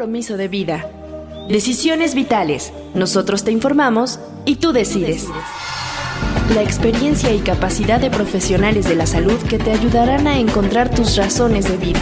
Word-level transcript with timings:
compromiso 0.00 0.38
de 0.38 0.48
vida. 0.48 0.90
Decisiones 1.50 2.14
vitales. 2.14 2.72
Nosotros 2.94 3.44
te 3.44 3.52
informamos 3.52 4.18
y 4.46 4.56
tú 4.56 4.72
decides. 4.72 5.26
La 6.54 6.62
experiencia 6.62 7.34
y 7.34 7.40
capacidad 7.40 8.00
de 8.00 8.08
profesionales 8.08 8.88
de 8.88 8.96
la 8.96 9.04
salud 9.04 9.38
que 9.46 9.58
te 9.58 9.72
ayudarán 9.72 10.26
a 10.26 10.38
encontrar 10.38 10.90
tus 10.90 11.18
razones 11.18 11.68
de 11.68 11.76
vida. 11.76 12.00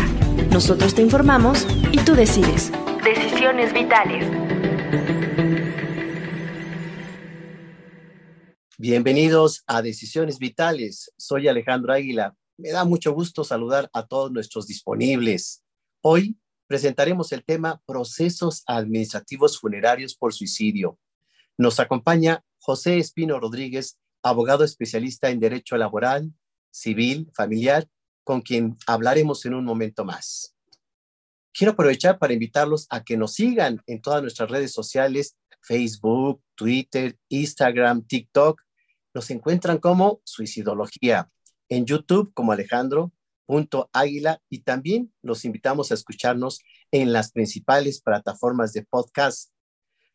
Nosotros 0.53 0.95
te 0.95 1.03
informamos 1.03 1.67
y 1.91 1.99
tú 1.99 2.15
decides. 2.15 2.71
Decisiones 3.03 3.73
vitales. 3.73 4.31
Bienvenidos 8.79 9.65
a 9.67 9.83
Decisiones 9.83 10.39
Vitales. 10.39 11.13
Soy 11.17 11.49
Alejandro 11.49 11.93
Águila. 11.93 12.37
Me 12.59 12.71
da 12.71 12.85
mucho 12.85 13.13
gusto 13.13 13.43
saludar 13.43 13.91
a 13.93 14.07
todos 14.07 14.31
nuestros 14.31 14.69
disponibles. 14.69 15.65
Hoy 16.01 16.37
presentaremos 16.69 17.33
el 17.33 17.45
tema 17.45 17.83
Procesos 17.87 18.63
Administrativos 18.67 19.59
Funerarios 19.59 20.15
por 20.15 20.35
Suicidio. 20.35 20.99
Nos 21.57 21.81
acompaña 21.81 22.45
José 22.61 22.99
Espino 22.99 23.41
Rodríguez, 23.41 23.99
abogado 24.23 24.65
especialista 24.65 25.31
en 25.31 25.41
Derecho 25.41 25.79
Laboral, 25.79 26.31
Civil, 26.71 27.31
Familiar, 27.35 27.89
con 28.23 28.43
quien 28.43 28.77
hablaremos 28.87 29.47
en 29.47 29.55
un 29.55 29.65
momento 29.65 30.05
más. 30.05 30.55
Quiero 31.55 31.73
aprovechar 31.73 32.19
para 32.19 32.35
invitarlos 32.35 32.87
a 32.91 33.03
que 33.03 33.17
nos 33.17 33.33
sigan 33.33 33.83
en 33.87 34.03
todas 34.03 34.21
nuestras 34.21 34.51
redes 34.51 34.73
sociales, 34.73 35.37
Facebook, 35.63 36.43
Twitter, 36.55 37.19
Instagram, 37.31 38.07
TikTok. 38.07 38.61
Nos 39.15 39.31
encuentran 39.31 39.79
como 39.79 40.21
Suicidología, 40.23 41.31
en 41.71 41.87
YouTube 41.87 42.31
como 42.35 42.53
Alejandro 42.53 43.11
punto 43.49 43.89
águila 43.95 44.43
y 44.51 44.59
también 44.59 45.11
los 45.23 45.47
invitamos 45.47 45.91
a 45.91 45.95
escucharnos 45.95 46.61
en 46.91 47.15
las 47.15 47.33
principales 47.33 48.03
plataformas 48.03 48.75
de 48.75 48.85
podcast. 48.85 49.51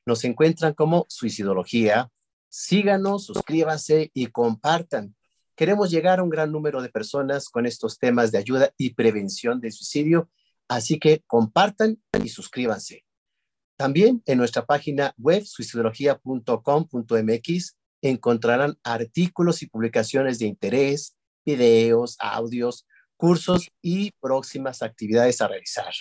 Nos 0.05 0.23
encuentran 0.23 0.75
como 0.75 1.07
Suicidología. 1.09 2.11
Síganos, 2.47 3.25
suscríbanse 3.25 4.11
y 4.13 4.27
compartan. 4.27 5.15
Queremos 5.55 5.89
llegar 5.89 6.19
a 6.19 6.23
un 6.23 6.29
gran 6.29 6.51
número 6.51 6.83
de 6.83 6.89
personas 6.89 7.49
con 7.49 7.65
estos 7.65 7.97
temas 7.97 8.31
de 8.31 8.37
ayuda 8.37 8.71
y 8.77 8.93
prevención 8.93 9.59
del 9.59 9.71
suicidio, 9.71 10.29
así 10.67 10.99
que 10.99 11.23
compartan 11.25 11.99
y 12.23 12.29
suscríbanse. 12.29 13.03
También 13.77 14.21
en 14.27 14.37
nuestra 14.37 14.63
página 14.63 15.15
web 15.17 15.43
suicidología.com.mx 15.43 17.77
encontrarán 18.03 18.77
artículos 18.83 19.63
y 19.63 19.67
publicaciones 19.67 20.37
de 20.37 20.45
interés, 20.45 21.17
videos, 21.43 22.15
audios, 22.19 22.85
cursos 23.23 23.71
y 23.81 24.11
próximas 24.19 24.81
actividades 24.81 25.39
a 25.39 25.47
realizar. 25.47 25.93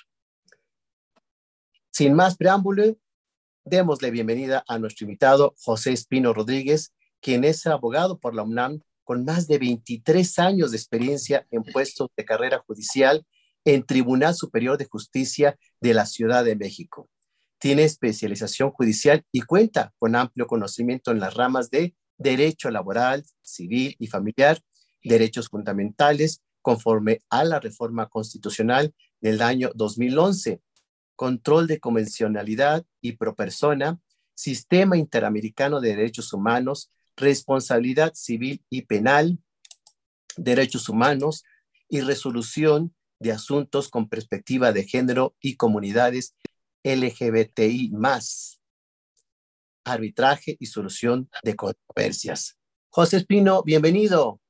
Sin 1.92 2.15
más 2.15 2.37
preámbulo, 2.37 2.97
démosle 3.65 4.11
bienvenida 4.11 4.65
a 4.67 4.81
nuestro 4.81 5.05
invitado 5.05 5.55
José 5.56 5.93
Espino 5.93 6.34
Rodríguez, 6.34 6.93
quien 7.20 7.45
es 7.45 7.65
abogado 7.69 8.19
por 8.19 8.34
la 8.34 8.43
UNAM 8.43 8.81
con 9.05 9.25
más 9.25 9.47
de 9.47 9.59
23 9.59 10.37
años 10.41 10.73
de 10.73 10.78
experiencia 10.78 11.47
en 11.53 11.62
puestos 11.62 12.09
de 12.17 12.25
carrera 12.25 12.59
judicial 12.67 13.25
en 13.65 13.87
Tribunal 13.87 14.34
Superior 14.34 14.77
de 14.77 14.87
Justicia 14.87 15.56
de 15.81 15.95
la 15.95 16.06
Ciudad 16.06 16.45
de 16.45 16.56
México. 16.56 17.09
Tiene 17.59 17.84
especialización 17.84 18.73
judicial 18.73 19.25
y 19.31 19.43
cuenta 19.43 19.95
con 20.00 20.17
amplio 20.17 20.48
conocimiento 20.48 21.12
en 21.12 21.20
las 21.20 21.34
ramas 21.34 21.70
de 21.70 21.95
derecho 22.19 22.69
laboral, 22.73 23.25
civil 23.43 23.95
y 24.00 24.09
familiar, 24.09 24.61
derechos 25.05 25.47
fundamentales, 25.47 26.43
conforme 26.62 27.20
a 27.28 27.44
la 27.44 27.60
reforma 27.60 28.08
constitucional 28.08 28.94
del 29.20 29.42
año 29.42 29.70
2011, 29.74 30.60
control 31.16 31.66
de 31.66 31.81
convencionalidad 31.81 32.84
y 33.00 33.12
pro 33.12 33.34
persona, 33.34 34.00
sistema 34.34 34.97
interamericano 34.97 35.81
de 35.81 35.91
derechos 35.91 36.32
humanos, 36.32 36.91
responsabilidad 37.16 38.12
civil 38.14 38.64
y 38.70 38.82
penal, 38.82 39.38
derechos 40.37 40.88
humanos. 40.88 41.44
Y 41.94 42.00
resolución 42.00 42.94
de 43.19 43.32
asuntos 43.32 43.91
con 43.91 44.08
perspectiva 44.08 44.72
de 44.72 44.84
género 44.84 45.37
y 45.42 45.56
comunidades 45.56 46.34
LGBTI 46.84 47.91
más, 47.92 48.62
arbitraje 49.84 50.56
y 50.58 50.66
solución 50.66 51.28
de 51.42 51.54
controversias. 51.54 52.56
José 52.88 53.19
Espino, 53.19 53.62
bienvenido. 53.62 54.41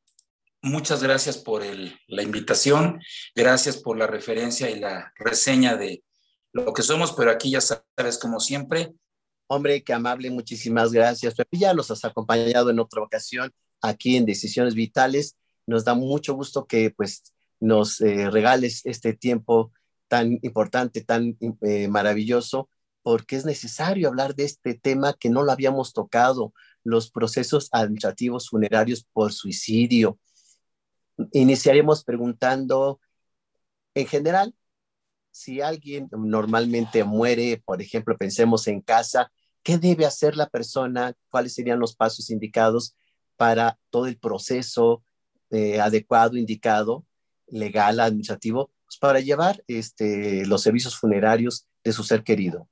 Muchas 0.65 1.03
gracias 1.03 1.39
por 1.39 1.65
la 2.07 2.23
invitación, 2.23 3.01
gracias 3.35 3.79
por 3.79 3.99
la 3.99 4.07
referencia 4.07 4.71
y 4.71 4.79
la 4.79 5.13
reseña 5.17 5.75
de 5.77 6.05
lo 6.53 6.73
que 6.73 6.83
somos, 6.83 7.15
pero 7.15 7.33
aquí 7.33 7.51
ya 7.51 7.61
sabes, 7.61 8.17
como 8.17 8.39
siempre. 8.39 8.95
Hombre, 9.49 9.83
qué 9.83 9.93
amable, 9.93 10.31
muchísimas 10.31 10.93
gracias. 10.93 11.35
Ya 11.51 11.75
nos 11.75 11.91
has 11.91 12.05
acompañado 12.05 12.71
en 12.71 12.79
otra 12.79 13.03
ocasión 13.03 13.51
aquí 13.81 14.17
en 14.17 14.25
Decisiones 14.25 14.77
Vitales. 14.77 15.37
Nos 15.67 15.85
da 15.85 15.95
mucho 15.95 16.35
gusto 16.35 16.65
que 16.65 16.91
pues 16.91 17.25
nos 17.59 18.01
eh, 18.01 18.31
regales 18.31 18.83
este 18.85 19.15
tiempo 19.15 19.73
tan 20.07 20.39
importante, 20.43 21.01
tan 21.01 21.37
eh, 21.63 21.89
maravilloso, 21.89 22.69
porque 23.03 23.35
es 23.35 23.45
necesario 23.45 24.07
hablar 24.07 24.37
de 24.37 24.45
este 24.45 24.75
tema 24.75 25.17
que 25.19 25.29
no 25.29 25.43
lo 25.43 25.51
habíamos 25.51 25.93
tocado, 25.93 26.55
los 26.85 27.11
procesos 27.11 27.69
administrativos 27.73 28.49
funerarios 28.49 29.05
por 29.13 29.33
suicidio 29.33 30.21
iniciaremos 31.33 32.05
preguntando, 32.05 33.01
en 33.95 34.07
general, 34.07 34.55
si 35.31 35.61
alguien 35.61 36.09
normalmente 36.13 37.05
muere, 37.05 37.63
por 37.65 37.81
ejemplo, 37.81 38.17
pensemos 38.17 38.67
en 38.69 38.81
casa, 38.81 39.33
¿qué 39.63 39.79
debe 39.79 40.07
hacer 40.07 40.37
la 40.37 40.49
persona? 40.49 41.15
¿Cuáles 41.31 41.55
serían 41.55 41.79
los 41.79 41.97
pasos 41.97 42.31
indicados 42.31 42.95
para 43.37 43.79
todo 43.91 44.07
el 44.07 44.19
proceso 44.19 45.03
eh, 45.51 45.81
adecuado, 45.81 46.37
indicado, 46.37 47.05
legal, 47.49 48.01
administrativo, 48.01 48.71
pues, 48.85 48.99
para 48.99 49.21
llevar 49.21 49.63
este, 49.67 50.47
los 50.47 50.63
servicios 50.63 50.97
funerarios 50.97 51.67
de 51.83 51.93
su 51.93 52.05
ser 52.05 52.23
querido? 52.23 52.69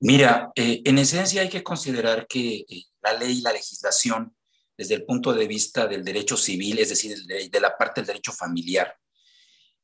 Mira, 0.00 0.50
eh, 0.56 0.80
en 0.84 0.98
esencia 0.98 1.42
hay 1.42 1.50
que 1.50 1.62
considerar 1.62 2.26
que 2.26 2.64
eh, 2.68 2.84
la 3.02 3.12
ley 3.12 3.38
y 3.38 3.42
la 3.42 3.52
legislación 3.52 4.34
desde 4.80 4.94
el 4.94 5.04
punto 5.04 5.34
de 5.34 5.46
vista 5.46 5.86
del 5.86 6.02
derecho 6.02 6.38
civil, 6.38 6.78
es 6.78 6.88
decir, 6.88 7.14
de 7.26 7.60
la 7.60 7.76
parte 7.76 8.00
del 8.00 8.06
derecho 8.06 8.32
familiar. 8.32 8.96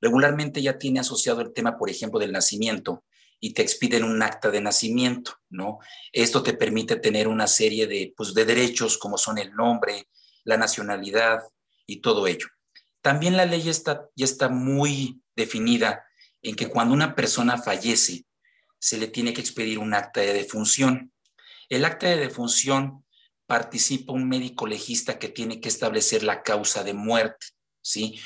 Regularmente 0.00 0.62
ya 0.62 0.78
tiene 0.78 1.00
asociado 1.00 1.42
el 1.42 1.52
tema, 1.52 1.76
por 1.76 1.90
ejemplo, 1.90 2.18
del 2.18 2.32
nacimiento 2.32 3.04
y 3.38 3.52
te 3.52 3.60
expiden 3.60 4.04
un 4.04 4.22
acta 4.22 4.50
de 4.50 4.62
nacimiento, 4.62 5.32
¿no? 5.50 5.80
Esto 6.14 6.42
te 6.42 6.54
permite 6.54 6.96
tener 6.96 7.28
una 7.28 7.46
serie 7.46 7.86
de, 7.86 8.14
pues, 8.16 8.32
de 8.32 8.46
derechos 8.46 8.96
como 8.96 9.18
son 9.18 9.36
el 9.36 9.52
nombre, 9.52 10.08
la 10.44 10.56
nacionalidad 10.56 11.42
y 11.86 12.00
todo 12.00 12.26
ello. 12.26 12.46
También 13.02 13.36
la 13.36 13.44
ley 13.44 13.68
está, 13.68 14.08
ya 14.16 14.24
está 14.24 14.48
muy 14.48 15.20
definida 15.34 16.06
en 16.40 16.56
que 16.56 16.68
cuando 16.68 16.94
una 16.94 17.14
persona 17.14 17.58
fallece, 17.58 18.24
se 18.78 18.96
le 18.96 19.08
tiene 19.08 19.34
que 19.34 19.42
expedir 19.42 19.78
un 19.78 19.92
acta 19.92 20.22
de 20.22 20.32
defunción. 20.32 21.12
El 21.68 21.84
acta 21.84 22.06
de 22.06 22.16
defunción 22.16 23.04
participa 23.46 24.12
un 24.12 24.28
médico 24.28 24.66
legista 24.66 25.18
que 25.18 25.28
tiene 25.28 25.60
que 25.60 25.68
establecer 25.68 26.22
la 26.22 26.42
causa 26.42 26.82
de 26.82 26.94
muerte, 26.94 27.46
¿sí? 27.80 28.18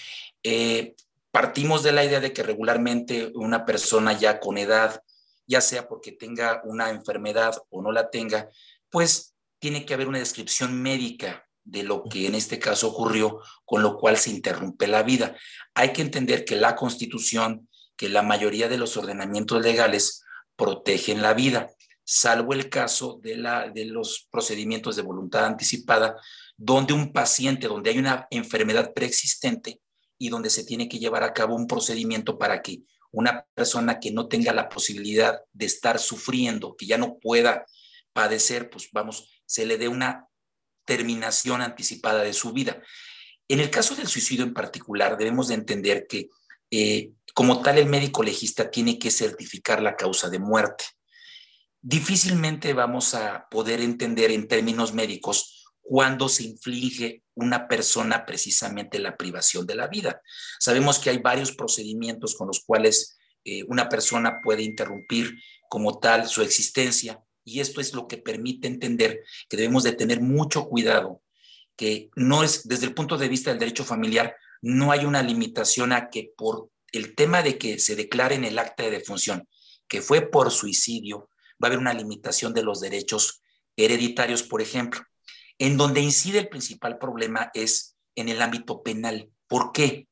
Eh, 0.43 0.95
partimos 1.31 1.83
de 1.83 1.93
la 1.93 2.05
idea 2.05 2.21
de 2.21 2.33
que 2.33 2.43
regularmente 2.43 3.31
una 3.35 3.65
persona 3.67 4.13
ya 4.19 4.41
con 4.41 4.59
edad, 4.59 5.03
ya 5.47 5.61
sea 5.61 5.89
porque 5.89 6.13
tenga 6.13 6.63
una 6.65 6.91
enfermedad 6.91 7.55
o 7.69 7.83
no 7.83 7.93
la 7.93 8.11
tenga, 8.11 8.49
pues 8.89 9.35
tiene 9.59 9.85
que 9.85 9.95
haber 9.95 10.09
una 10.09 10.19
descripción 10.19 10.81
médica 10.81 11.47
de 11.65 11.83
lo 11.83 12.05
que 12.05 12.27
en 12.27 12.35
este 12.35 12.59
caso 12.59 12.89
ocurrió, 12.89 13.41
con 13.65 13.83
lo 13.83 13.99
cual 13.99 14.17
se 14.17 14.31
interrumpe 14.31 14.87
la 14.87 15.03
vida. 15.03 15.37
Hay 15.75 15.93
que 15.93 16.03
entender 16.03 16.45
que 16.45 16.57
la 16.57 16.75
Constitución, 16.75 17.69
que 17.97 18.09
la 18.09 18.23
mayoría 18.23 18.69
de 18.69 18.79
los 18.79 18.97
ordenamientos 18.97 19.63
legales 19.63 20.25
protegen 20.57 21.21
la 21.21 21.35
vida 21.35 21.71
salvo 22.13 22.55
el 22.55 22.69
caso 22.69 23.21
de, 23.23 23.37
la, 23.37 23.71
de 23.71 23.85
los 23.85 24.27
procedimientos 24.33 24.97
de 24.97 25.03
voluntad 25.03 25.45
anticipada, 25.45 26.17
donde 26.57 26.93
un 26.93 27.13
paciente, 27.13 27.69
donde 27.69 27.91
hay 27.91 27.99
una 27.99 28.27
enfermedad 28.33 28.93
preexistente 28.93 29.81
y 30.19 30.29
donde 30.29 30.51
se 30.51 30.65
tiene 30.65 30.89
que 30.89 30.99
llevar 30.99 31.23
a 31.23 31.33
cabo 31.33 31.55
un 31.55 31.69
procedimiento 31.69 32.37
para 32.37 32.63
que 32.63 32.83
una 33.13 33.47
persona 33.55 34.01
que 34.01 34.11
no 34.11 34.27
tenga 34.27 34.53
la 34.53 34.69
posibilidad 34.69 35.41
de 35.53 35.67
estar 35.67 36.01
sufriendo, 36.01 36.75
que 36.77 36.87
ya 36.87 36.99
no 36.99 37.17
pueda 37.21 37.65
padecer, 38.13 38.71
pues 38.71 38.89
vamos, 38.91 39.31
se 39.47 39.65
le 39.65 39.79
dé 39.79 39.87
una 39.87 40.27
terminación 40.85 41.63
anticipada 41.63 42.25
de 42.25 42.33
su 42.33 42.53
vida. 42.53 42.83
En 43.47 43.61
el 43.61 43.71
caso 43.71 43.95
del 43.95 44.09
suicidio 44.09 44.45
en 44.45 44.53
particular, 44.53 45.17
debemos 45.17 45.47
de 45.47 45.55
entender 45.55 46.09
que 46.09 46.29
eh, 46.73 47.13
como 47.35 47.63
tal 47.63 47.79
el 47.79 47.87
médico 47.87 48.25
legista 48.25 48.69
tiene 48.69 48.99
que 48.99 49.13
certificar 49.13 49.81
la 49.81 49.95
causa 49.95 50.29
de 50.29 50.41
muerte 50.41 50.87
difícilmente 51.83 52.73
vamos 52.73 53.15
a 53.15 53.49
poder 53.51 53.81
entender 53.81 54.31
en 54.31 54.49
términos 54.49 54.93
médicos 54.93 55.67
cuándo 55.81 56.29
se 56.29 56.45
inflige 56.45 57.25
una 57.35 57.67
persona 57.67 58.27
precisamente 58.27 58.99
la 58.99 59.17
privación 59.17 59.67
de 59.67 59.75
la 59.75 59.89
vida. 59.89 60.21
Sabemos 60.59 60.99
que 60.99 61.11
hay 61.11 61.19
varios 61.19 61.53
procedimientos 61.53 62.35
con 62.35 62.49
los 62.49 62.61
cuales 62.61 63.17
eh, 63.45 63.65
una 63.69 63.89
persona 63.89 64.41
puede 64.43 64.63
interrumpir 64.63 65.35
como 65.69 65.99
tal 65.99 66.29
su 66.29 66.43
existencia 66.43 67.23
y 67.45 67.61
esto 67.61 67.81
es 67.81 67.95
lo 67.95 68.07
que 68.07 68.19
permite 68.19 68.69
entender 68.69 69.25
que 69.49 69.57
debemos 69.57 69.83
de 69.83 69.93
tener 69.93 70.21
mucho 70.21 70.69
cuidado, 70.69 71.23
que 71.75 72.11
no 72.15 72.45
es 72.45 72.69
desde 72.69 72.87
el 72.87 72.95
punto 72.95 73.17
de 73.17 73.29
vista 73.29 73.51
del 73.51 73.59
derecho 73.59 73.85
familiar, 73.85 74.37
no 74.61 74.93
hay 74.93 75.07
una 75.07 75.23
limitación 75.23 75.93
a 75.93 76.11
que 76.11 76.33
por 76.37 76.71
el 76.93 77.15
tema 77.15 77.43
de 77.43 77.57
que 77.57 77.79
se 77.79 77.97
declare 77.97 78.35
en 78.35 78.45
el 78.45 78.59
acta 78.59 78.83
de 78.83 78.91
defunción 78.91 79.49
que 79.89 80.03
fue 80.03 80.21
por 80.21 80.51
suicidio, 80.51 81.30
va 81.63 81.67
a 81.67 81.69
haber 81.69 81.79
una 81.79 81.95
limitación 81.95 82.55
de 82.55 82.63
los 82.63 82.81
derechos 82.81 83.43
hereditarios, 83.77 84.43
por 84.43 84.63
ejemplo. 84.63 85.01
En 85.59 85.77
donde 85.77 86.01
incide 86.01 86.39
el 86.39 86.49
principal 86.49 86.99
problema 86.99 87.51
es 87.55 87.97
en 88.15 88.29
el 88.29 88.41
ámbito 88.43 88.83
penal. 88.83 89.31
¿Por 89.47 89.73
qué? 89.73 90.09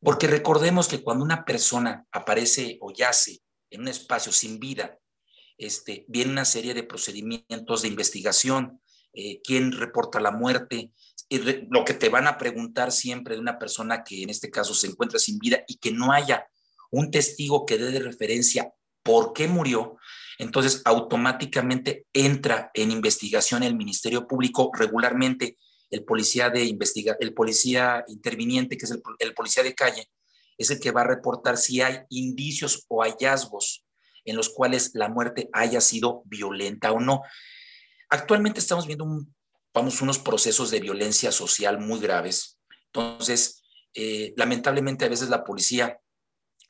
Porque 0.00 0.26
recordemos 0.26 0.88
que 0.88 1.02
cuando 1.02 1.24
una 1.24 1.44
persona 1.44 2.06
aparece 2.12 2.78
o 2.80 2.92
yace 2.92 3.40
en 3.70 3.82
un 3.82 3.88
espacio 3.88 4.32
sin 4.32 4.58
vida, 4.58 4.98
este, 5.58 6.04
viene 6.08 6.32
una 6.32 6.44
serie 6.44 6.74
de 6.74 6.82
procedimientos 6.82 7.82
de 7.82 7.88
investigación, 7.88 8.80
eh, 9.12 9.40
quién 9.42 9.72
reporta 9.72 10.20
la 10.20 10.30
muerte, 10.30 10.92
lo 11.70 11.84
que 11.84 11.94
te 11.94 12.08
van 12.08 12.26
a 12.26 12.36
preguntar 12.38 12.92
siempre 12.92 13.34
de 13.34 13.40
una 13.40 13.58
persona 13.58 14.04
que 14.04 14.22
en 14.22 14.30
este 14.30 14.50
caso 14.50 14.74
se 14.74 14.86
encuentra 14.86 15.18
sin 15.18 15.38
vida 15.38 15.64
y 15.66 15.78
que 15.78 15.90
no 15.90 16.12
haya 16.12 16.46
un 16.90 17.10
testigo 17.10 17.66
que 17.66 17.78
dé 17.78 17.90
de 17.90 18.00
referencia 18.00 18.72
por 19.02 19.32
qué 19.32 19.48
murió, 19.48 19.96
entonces 20.38 20.82
automáticamente 20.84 22.06
entra 22.12 22.70
en 22.74 22.90
investigación 22.90 23.62
el 23.62 23.76
Ministerio 23.76 24.26
Público 24.26 24.70
regularmente 24.72 25.56
el 25.90 26.04
policía 26.04 26.50
de 26.50 26.64
investiga 26.64 27.16
el 27.20 27.32
policía 27.32 28.04
interviniente, 28.08 28.76
que 28.76 28.86
es 28.86 28.90
el, 28.90 29.34
policía 29.34 29.62
de 29.62 29.74
calle, 29.74 30.08
es 30.58 30.70
el 30.70 30.80
que 30.80 30.90
va 30.90 31.02
a 31.02 31.06
reportar 31.06 31.56
si 31.56 31.80
hay 31.80 32.00
indicios 32.08 32.84
o 32.88 33.02
hallazgos 33.02 33.84
en 34.24 34.36
los 34.36 34.48
cuales 34.48 34.90
la 34.94 35.08
muerte 35.08 35.48
haya 35.52 35.80
sido 35.80 36.22
violenta 36.24 36.90
o 36.90 37.00
no. 37.00 37.22
Actualmente 38.10 38.58
estamos 38.58 38.86
viendo 38.86 39.06
vamos, 39.72 40.00
unos 40.02 40.18
procesos 40.18 40.70
de 40.70 40.80
violencia 40.80 41.30
social 41.30 41.78
muy 41.78 42.00
graves. 42.00 42.58
Entonces, 42.86 43.62
eh, 43.94 44.32
lamentablemente 44.36 45.04
a 45.04 45.08
veces 45.08 45.28
la 45.28 45.44
policía 45.44 46.00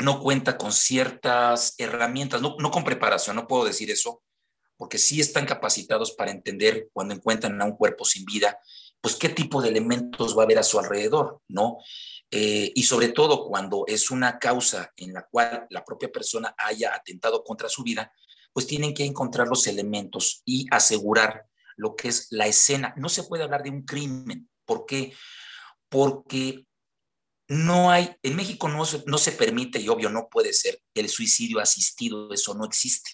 no 0.00 0.20
cuenta 0.20 0.58
con 0.58 0.72
ciertas 0.72 1.74
herramientas, 1.78 2.42
no, 2.42 2.56
no 2.58 2.70
con 2.70 2.84
preparación, 2.84 3.36
no 3.36 3.46
puedo 3.46 3.64
decir 3.64 3.90
eso, 3.90 4.22
porque 4.76 4.98
sí 4.98 5.20
están 5.20 5.46
capacitados 5.46 6.12
para 6.12 6.30
entender 6.30 6.88
cuando 6.92 7.14
encuentran 7.14 7.60
a 7.60 7.64
un 7.64 7.76
cuerpo 7.76 8.04
sin 8.04 8.24
vida, 8.24 8.58
pues 9.00 9.16
qué 9.16 9.28
tipo 9.28 9.62
de 9.62 9.70
elementos 9.70 10.36
va 10.36 10.42
a 10.42 10.44
haber 10.44 10.58
a 10.58 10.62
su 10.62 10.78
alrededor, 10.78 11.40
¿no? 11.48 11.78
Eh, 12.30 12.72
y 12.74 12.82
sobre 12.82 13.08
todo 13.08 13.46
cuando 13.46 13.84
es 13.86 14.10
una 14.10 14.38
causa 14.38 14.92
en 14.96 15.12
la 15.12 15.26
cual 15.30 15.66
la 15.70 15.84
propia 15.84 16.10
persona 16.10 16.54
haya 16.58 16.94
atentado 16.94 17.44
contra 17.44 17.68
su 17.68 17.82
vida, 17.82 18.12
pues 18.52 18.66
tienen 18.66 18.94
que 18.94 19.04
encontrar 19.04 19.48
los 19.48 19.66
elementos 19.66 20.42
y 20.44 20.66
asegurar 20.70 21.46
lo 21.76 21.94
que 21.94 22.08
es 22.08 22.26
la 22.30 22.46
escena. 22.46 22.94
No 22.96 23.08
se 23.08 23.22
puede 23.22 23.44
hablar 23.44 23.62
de 23.62 23.70
un 23.70 23.82
crimen. 23.82 24.48
¿Por 24.64 24.86
qué? 24.86 25.12
Porque 25.88 26.66
no 27.48 27.90
hay, 27.90 28.16
en 28.22 28.36
México 28.36 28.68
no 28.68 28.82
no 29.06 29.18
se 29.18 29.32
permite, 29.32 29.80
y 29.80 29.88
obvio 29.88 30.10
no 30.10 30.28
puede 30.28 30.52
ser, 30.52 30.80
el 30.94 31.08
suicidio 31.08 31.60
asistido, 31.60 32.32
eso 32.32 32.54
no 32.54 32.64
existe. 32.64 33.12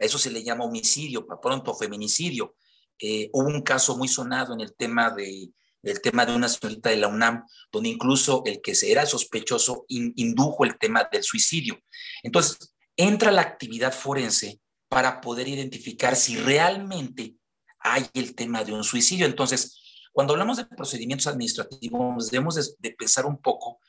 A 0.00 0.04
eso 0.04 0.18
se 0.18 0.30
le 0.30 0.42
llama 0.42 0.64
homicidio, 0.64 1.26
para 1.26 1.40
pronto 1.40 1.74
feminicidio. 1.74 2.54
Eh, 2.98 3.30
hubo 3.32 3.48
un 3.48 3.62
caso 3.62 3.96
muy 3.96 4.08
sonado 4.08 4.54
en 4.54 4.60
el 4.60 4.74
tema 4.74 5.10
de 5.10 5.50
el 5.82 6.00
tema 6.00 6.24
de 6.24 6.34
una 6.34 6.48
señorita 6.48 6.90
de 6.90 6.96
la 6.96 7.08
UNAM, 7.08 7.44
donde 7.70 7.88
incluso 7.88 8.42
el 8.46 8.60
que 8.60 8.72
era 8.82 9.04
sospechoso 9.04 9.84
indujo 9.88 10.64
el 10.64 10.78
tema 10.78 11.08
del 11.10 11.24
suicidio. 11.24 11.80
Entonces, 12.22 12.72
entra 12.96 13.32
la 13.32 13.42
actividad 13.42 13.92
forense 13.92 14.60
para 14.88 15.20
poder 15.20 15.48
identificar 15.48 16.14
si 16.14 16.36
realmente 16.36 17.34
hay 17.80 18.06
el 18.14 18.34
tema 18.34 18.62
de 18.62 18.72
un 18.72 18.84
suicidio. 18.84 19.26
Entonces, 19.26 19.81
cuando 20.12 20.34
hablamos 20.34 20.58
de 20.58 20.66
procedimientos 20.66 21.26
administrativos, 21.26 22.30
debemos 22.30 22.76
de, 22.78 22.90
pensar 22.92 23.26
un 23.26 23.38
poco 23.40 23.80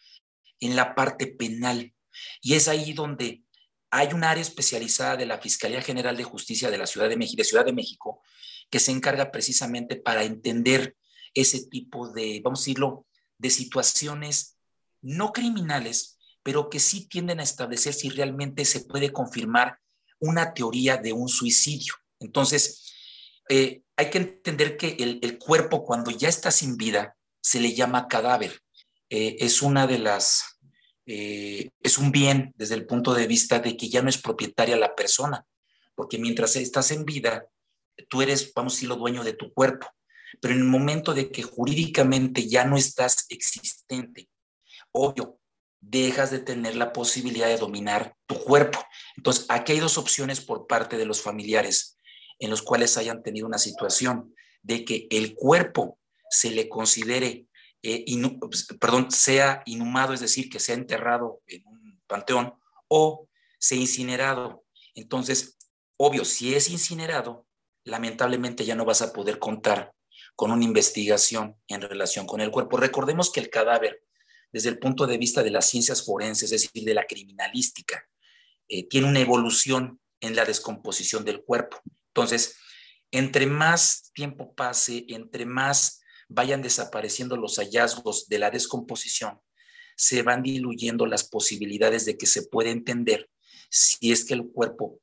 en 0.59 0.75
la 0.75 0.95
parte 0.95 1.27
penal. 1.27 1.93
Y 2.41 2.53
es 2.53 2.67
ahí 2.67 2.93
donde 2.93 3.43
hay 3.91 4.13
un 4.13 4.23
área 4.23 4.41
especializada 4.41 5.17
de 5.17 5.25
la 5.25 5.39
Fiscalía 5.39 5.81
General 5.81 6.15
de 6.15 6.23
Justicia 6.23 6.71
de 6.71 6.77
la 6.77 6.87
Ciudad 6.87 7.09
de 7.09 7.17
México, 7.17 7.37
de 7.37 7.43
Ciudad 7.43 7.65
de 7.65 7.73
México 7.73 8.21
que 8.73 8.79
se 8.79 8.91
encarga 8.91 9.31
precisamente 9.31 9.97
para 9.97 10.23
entender 10.23 10.97
ese 11.35 11.67
tipo 11.67 12.09
de, 12.11 12.41
vamos 12.43 12.61
a 12.61 12.63
decirlo, 12.63 13.05
de 13.37 13.51
situaciones 13.51 14.57
no 14.99 15.31
criminales, 15.31 16.17
pero 16.41 16.71
que 16.71 16.79
sí 16.79 17.07
tienden 17.07 17.39
a 17.39 17.43
establecer 17.43 17.93
si 17.93 18.09
realmente 18.09 18.65
se 18.65 18.79
puede 18.79 19.13
confirmar 19.13 19.77
una 20.19 20.55
teoría 20.55 20.97
de 20.97 21.13
un 21.13 21.29
suicidio. 21.29 21.93
Entonces, 22.19 22.91
eh, 23.47 23.82
hay 23.95 24.09
que 24.09 24.17
entender 24.17 24.77
que 24.77 24.97
el, 24.99 25.37
cuerpo 25.37 25.83
cuando 25.83 26.11
ya 26.11 26.29
está 26.29 26.51
sin 26.51 26.77
vida 26.77 27.15
se 27.41 27.59
le 27.59 27.73
llama 27.73 28.07
cadáver. 28.07 28.61
Eh, 29.09 29.37
es 29.39 29.61
una 29.61 29.85
de 29.85 29.99
las, 29.99 30.59
eh, 31.05 31.69
es 31.81 31.97
un 31.97 32.11
bien 32.11 32.53
desde 32.55 32.75
el 32.75 32.85
punto 32.85 33.13
de 33.13 33.27
vista 33.27 33.59
de 33.59 33.77
que 33.77 33.89
ya 33.89 34.01
no 34.01 34.09
es 34.09 34.17
propietaria 34.17 34.75
la 34.77 34.95
persona, 34.95 35.45
porque 35.95 36.17
mientras 36.17 36.55
estás 36.55 36.91
en 36.91 37.05
vida, 37.05 37.45
tú 38.09 38.21
eres, 38.21 38.51
vamos 38.53 38.73
a 38.73 38.75
decirlo, 38.75 38.95
dueño 38.95 39.23
de 39.23 39.33
tu 39.33 39.53
cuerpo 39.53 39.87
pero 40.39 40.53
en 40.53 40.61
el 40.61 40.67
momento 40.67 41.13
de 41.13 41.31
que 41.31 41.43
jurídicamente 41.43 42.47
ya 42.47 42.65
no 42.65 42.77
estás 42.77 43.25
existente, 43.29 44.29
obvio, 44.91 45.39
dejas 45.79 46.31
de 46.31 46.39
tener 46.39 46.75
la 46.75 46.93
posibilidad 46.93 47.47
de 47.47 47.57
dominar 47.57 48.15
tu 48.25 48.39
cuerpo. 48.39 48.79
Entonces, 49.17 49.45
aquí 49.49 49.73
hay 49.73 49.79
dos 49.79 49.97
opciones 49.97 50.41
por 50.41 50.67
parte 50.67 50.97
de 50.97 51.05
los 51.05 51.21
familiares 51.21 51.97
en 52.43 52.49
los 52.49 52.61
cuales 52.61 52.97
hayan 52.97 53.23
tenido 53.23 53.47
una 53.47 53.57
situación 53.57 54.35
de 54.63 54.83
que 54.83 55.07
el 55.11 55.33
cuerpo 55.33 55.97
se 56.29 56.51
le 56.51 56.67
considere, 56.67 57.47
eh, 57.81 58.03
perdón, 58.81 59.09
sea 59.11 59.63
inhumado, 59.65 60.13
es 60.13 60.19
decir, 60.19 60.49
que 60.49 60.59
sea 60.59 60.75
enterrado 60.75 61.41
en 61.47 61.65
un 61.65 62.01
panteón 62.05 62.53
o 62.89 63.29
sea 63.57 63.77
incinerado. 63.77 64.65
Entonces, 64.93 65.57
obvio, 65.95 66.25
si 66.25 66.53
es 66.53 66.69
incinerado, 66.69 67.47
lamentablemente 67.85 68.65
ya 68.65 68.75
no 68.75 68.83
vas 68.83 69.01
a 69.01 69.13
poder 69.13 69.39
contar 69.39 69.93
con 70.35 70.51
una 70.51 70.65
investigación 70.65 71.55
en 71.69 71.79
relación 71.79 72.25
con 72.25 72.41
el 72.41 72.51
cuerpo. 72.51 72.75
Recordemos 72.75 73.31
que 73.31 73.39
el 73.39 73.49
cadáver, 73.49 74.03
desde 74.51 74.67
el 74.67 74.79
punto 74.79 75.07
de 75.07 75.17
vista 75.17 75.43
de 75.43 75.51
las 75.51 75.69
ciencias 75.69 76.05
forenses, 76.05 76.51
es 76.51 76.63
decir, 76.63 76.83
de 76.83 76.93
la 76.93 77.05
criminalística, 77.05 78.05
eh, 78.67 78.85
tiene 78.89 79.07
una 79.07 79.21
evolución 79.21 80.01
en 80.19 80.35
la 80.35 80.43
descomposición 80.43 81.23
del 81.23 81.41
cuerpo. 81.41 81.81
Entonces, 82.13 82.57
entre 83.11 83.47
más 83.47 84.11
tiempo 84.13 84.53
pase, 84.53 85.05
entre 85.09 85.45
más 85.45 86.01
vayan 86.29 86.61
desapareciendo 86.61 87.37
los 87.37 87.57
hallazgos 87.57 88.27
de 88.27 88.39
la 88.39 88.51
descomposición, 88.51 89.39
se 89.95 90.21
van 90.21 90.43
diluyendo 90.43 91.05
las 91.05 91.23
posibilidades 91.23 92.05
de 92.05 92.17
que 92.17 92.25
se 92.25 92.43
pueda 92.43 92.69
entender 92.69 93.29
si 93.69 94.11
es 94.11 94.25
que 94.25 94.35
el 94.35 94.47
cuerpo 94.51 94.99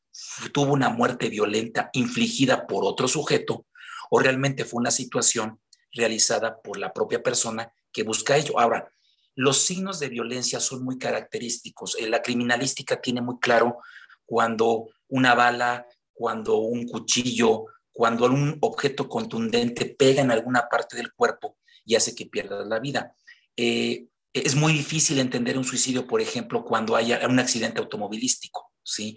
tuvo 0.53 0.73
una 0.73 0.89
muerte 0.89 1.29
violenta 1.29 1.91
infligida 1.93 2.67
por 2.67 2.85
otro 2.85 3.09
sujeto 3.09 3.67
o 4.11 4.19
realmente 4.21 4.65
fue 4.65 4.79
una 4.79 4.91
situación 4.91 5.61
realizada 5.93 6.61
por 6.61 6.79
la 6.79 6.93
propia 6.93 7.23
persona 7.23 7.73
que 7.93 8.03
busca 8.05 8.37
ello. 8.37 8.59
Ahora, 8.59 8.93
los 9.35 9.65
signos 9.65 9.99
de 10.01 10.09
violencia 10.09 10.61
son 10.61 10.85
muy 10.85 10.99
característicos. 10.99 11.97
Eh, 11.99 12.09
la 12.09 12.23
criminalística 12.23 13.01
tiene 13.01 13.21
muy 13.23 13.39
claro 13.41 13.79
cuando 14.27 14.89
una 15.09 15.35
bala, 15.35 15.87
cuando 16.21 16.59
un 16.59 16.87
cuchillo, 16.87 17.65
cuando 17.91 18.27
un 18.27 18.59
objeto 18.61 19.09
contundente 19.09 19.87
pega 19.87 20.21
en 20.21 20.31
alguna 20.31 20.69
parte 20.71 20.99
del 20.99 21.15
cuerpo 21.15 21.57
y 21.83 21.95
hace 21.95 22.15
que 22.15 22.27
pierdas 22.27 22.67
la 22.67 22.79
vida. 22.79 23.17
Eh, 23.57 24.05
es 24.35 24.55
muy 24.55 24.75
difícil 24.75 25.19
entender 25.19 25.57
un 25.57 25.65
suicidio, 25.65 26.07
por 26.07 26.21
ejemplo, 26.21 26.63
cuando 26.63 26.95
haya 26.95 27.27
un 27.27 27.39
accidente 27.39 27.81
automovilístico, 27.81 28.71
¿sí? 28.83 29.17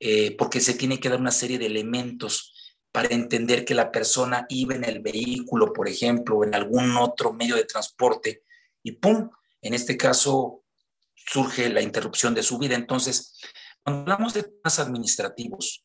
Eh, 0.00 0.34
porque 0.36 0.58
se 0.58 0.74
tiene 0.74 0.98
que 0.98 1.08
dar 1.08 1.20
una 1.20 1.30
serie 1.30 1.56
de 1.56 1.66
elementos 1.66 2.52
para 2.90 3.14
entender 3.14 3.64
que 3.64 3.76
la 3.76 3.92
persona 3.92 4.44
iba 4.48 4.74
en 4.74 4.82
el 4.82 4.98
vehículo, 4.98 5.72
por 5.72 5.88
ejemplo, 5.88 6.38
o 6.38 6.44
en 6.44 6.56
algún 6.56 6.96
otro 6.96 7.32
medio 7.32 7.54
de 7.54 7.64
transporte, 7.64 8.42
y 8.82 8.90
¡pum! 8.90 9.30
En 9.62 9.72
este 9.72 9.96
caso 9.96 10.64
surge 11.14 11.68
la 11.68 11.80
interrupción 11.80 12.34
de 12.34 12.42
su 12.42 12.58
vida. 12.58 12.74
Entonces, 12.74 13.38
cuando 13.84 14.02
hablamos 14.02 14.34
de 14.34 14.42
temas 14.42 14.80
administrativos, 14.80 15.84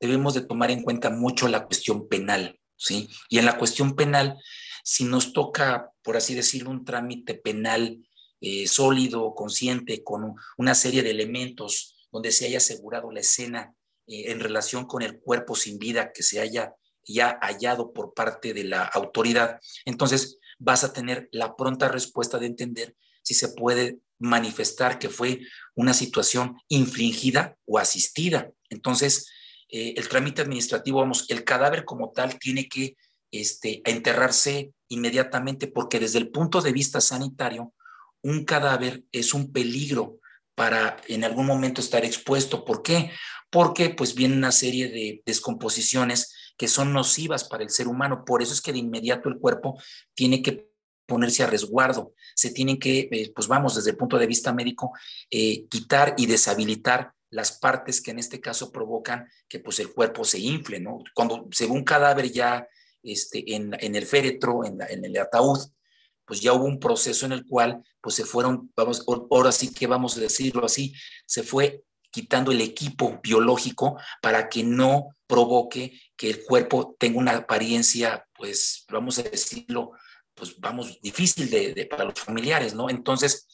debemos 0.00 0.34
de 0.34 0.42
tomar 0.42 0.70
en 0.70 0.82
cuenta 0.82 1.10
mucho 1.10 1.48
la 1.48 1.66
cuestión 1.66 2.08
penal, 2.08 2.58
¿sí? 2.76 3.08
Y 3.28 3.38
en 3.38 3.46
la 3.46 3.58
cuestión 3.58 3.96
penal, 3.96 4.36
si 4.84 5.04
nos 5.04 5.32
toca, 5.32 5.90
por 6.02 6.16
así 6.16 6.34
decirlo, 6.34 6.70
un 6.70 6.84
trámite 6.84 7.34
penal 7.34 8.06
eh, 8.40 8.66
sólido, 8.66 9.34
consciente, 9.34 10.04
con 10.04 10.34
una 10.56 10.74
serie 10.74 11.02
de 11.02 11.10
elementos 11.10 11.96
donde 12.12 12.32
se 12.32 12.46
haya 12.46 12.58
asegurado 12.58 13.10
la 13.10 13.20
escena 13.20 13.74
eh, 14.06 14.30
en 14.30 14.40
relación 14.40 14.86
con 14.86 15.02
el 15.02 15.18
cuerpo 15.18 15.54
sin 15.54 15.78
vida 15.78 16.12
que 16.12 16.22
se 16.22 16.40
haya 16.40 16.74
ya 17.08 17.38
hallado 17.40 17.92
por 17.92 18.14
parte 18.14 18.52
de 18.52 18.64
la 18.64 18.82
autoridad, 18.82 19.60
entonces 19.84 20.38
vas 20.58 20.84
a 20.84 20.92
tener 20.92 21.28
la 21.32 21.56
pronta 21.56 21.88
respuesta 21.88 22.38
de 22.38 22.46
entender 22.46 22.96
si 23.22 23.34
se 23.34 23.48
puede 23.48 23.98
manifestar 24.18 24.98
que 24.98 25.08
fue 25.08 25.40
una 25.74 25.92
situación 25.92 26.56
infligida 26.68 27.56
o 27.66 27.78
asistida. 27.78 28.50
Entonces, 28.70 29.30
eh, 29.76 29.92
el 29.94 30.08
trámite 30.08 30.40
administrativo, 30.40 31.00
vamos, 31.00 31.26
el 31.28 31.44
cadáver 31.44 31.84
como 31.84 32.10
tal 32.10 32.38
tiene 32.38 32.66
que 32.66 32.96
este, 33.30 33.82
enterrarse 33.84 34.72
inmediatamente 34.88 35.66
porque 35.66 36.00
desde 36.00 36.18
el 36.18 36.30
punto 36.30 36.62
de 36.62 36.72
vista 36.72 37.02
sanitario, 37.02 37.74
un 38.22 38.46
cadáver 38.46 39.04
es 39.12 39.34
un 39.34 39.52
peligro 39.52 40.18
para 40.54 40.96
en 41.08 41.24
algún 41.24 41.44
momento 41.44 41.82
estar 41.82 42.06
expuesto. 42.06 42.64
¿Por 42.64 42.82
qué? 42.82 43.10
Porque 43.50 43.90
pues 43.90 44.14
viene 44.14 44.38
una 44.38 44.50
serie 44.50 44.88
de 44.88 45.22
descomposiciones 45.26 46.32
que 46.56 46.68
son 46.68 46.94
nocivas 46.94 47.44
para 47.44 47.62
el 47.62 47.68
ser 47.68 47.86
humano. 47.86 48.24
Por 48.24 48.40
eso 48.40 48.54
es 48.54 48.62
que 48.62 48.72
de 48.72 48.78
inmediato 48.78 49.28
el 49.28 49.38
cuerpo 49.38 49.78
tiene 50.14 50.40
que 50.40 50.70
ponerse 51.04 51.42
a 51.42 51.48
resguardo. 51.48 52.14
Se 52.34 52.50
tienen 52.50 52.78
que, 52.78 53.10
eh, 53.10 53.30
pues 53.34 53.46
vamos, 53.46 53.76
desde 53.76 53.90
el 53.90 53.98
punto 53.98 54.18
de 54.18 54.26
vista 54.26 54.54
médico, 54.54 54.92
eh, 55.30 55.66
quitar 55.68 56.14
y 56.16 56.24
deshabilitar 56.24 57.12
las 57.30 57.58
partes 57.58 58.00
que 58.00 58.12
en 58.12 58.18
este 58.18 58.40
caso 58.40 58.70
provocan 58.70 59.28
que 59.48 59.58
pues 59.58 59.78
el 59.80 59.92
cuerpo 59.92 60.24
se 60.24 60.38
infle, 60.38 60.80
¿no? 60.80 60.98
Cuando 61.14 61.48
se 61.50 61.66
ve 61.66 61.72
un 61.72 61.84
cadáver 61.84 62.30
ya 62.30 62.66
este, 63.02 63.54
en, 63.54 63.74
el 63.80 64.06
féretro, 64.06 64.64
en, 64.64 64.78
en, 64.88 65.04
el 65.04 65.16
ataúd, 65.18 65.58
pues 66.24 66.40
ya 66.40 66.52
hubo 66.52 66.64
un 66.64 66.80
proceso 66.80 67.26
en 67.26 67.32
el 67.32 67.46
cual 67.46 67.82
pues 68.00 68.16
se 68.16 68.24
fueron, 68.24 68.72
vamos, 68.76 69.04
ahora 69.30 69.52
sí 69.52 69.72
que 69.72 69.86
vamos 69.86 70.16
a 70.16 70.20
decirlo 70.20 70.64
así, 70.64 70.92
se 71.24 71.42
fue 71.42 71.84
quitando 72.10 72.50
el 72.50 72.60
equipo 72.60 73.20
biológico 73.22 74.00
para 74.22 74.48
que 74.48 74.64
no 74.64 75.16
provoque 75.26 76.00
que 76.16 76.30
el 76.30 76.44
cuerpo 76.44 76.96
tenga 76.98 77.18
una 77.18 77.36
apariencia, 77.36 78.26
pues 78.34 78.84
vamos 78.90 79.18
a 79.18 79.22
decirlo, 79.22 79.92
pues 80.34 80.58
vamos, 80.58 81.00
difícil 81.00 81.50
de, 81.50 81.86
para 81.86 82.04
los 82.04 82.18
familiares, 82.18 82.74
¿no? 82.74 82.88
Entonces, 82.88 83.46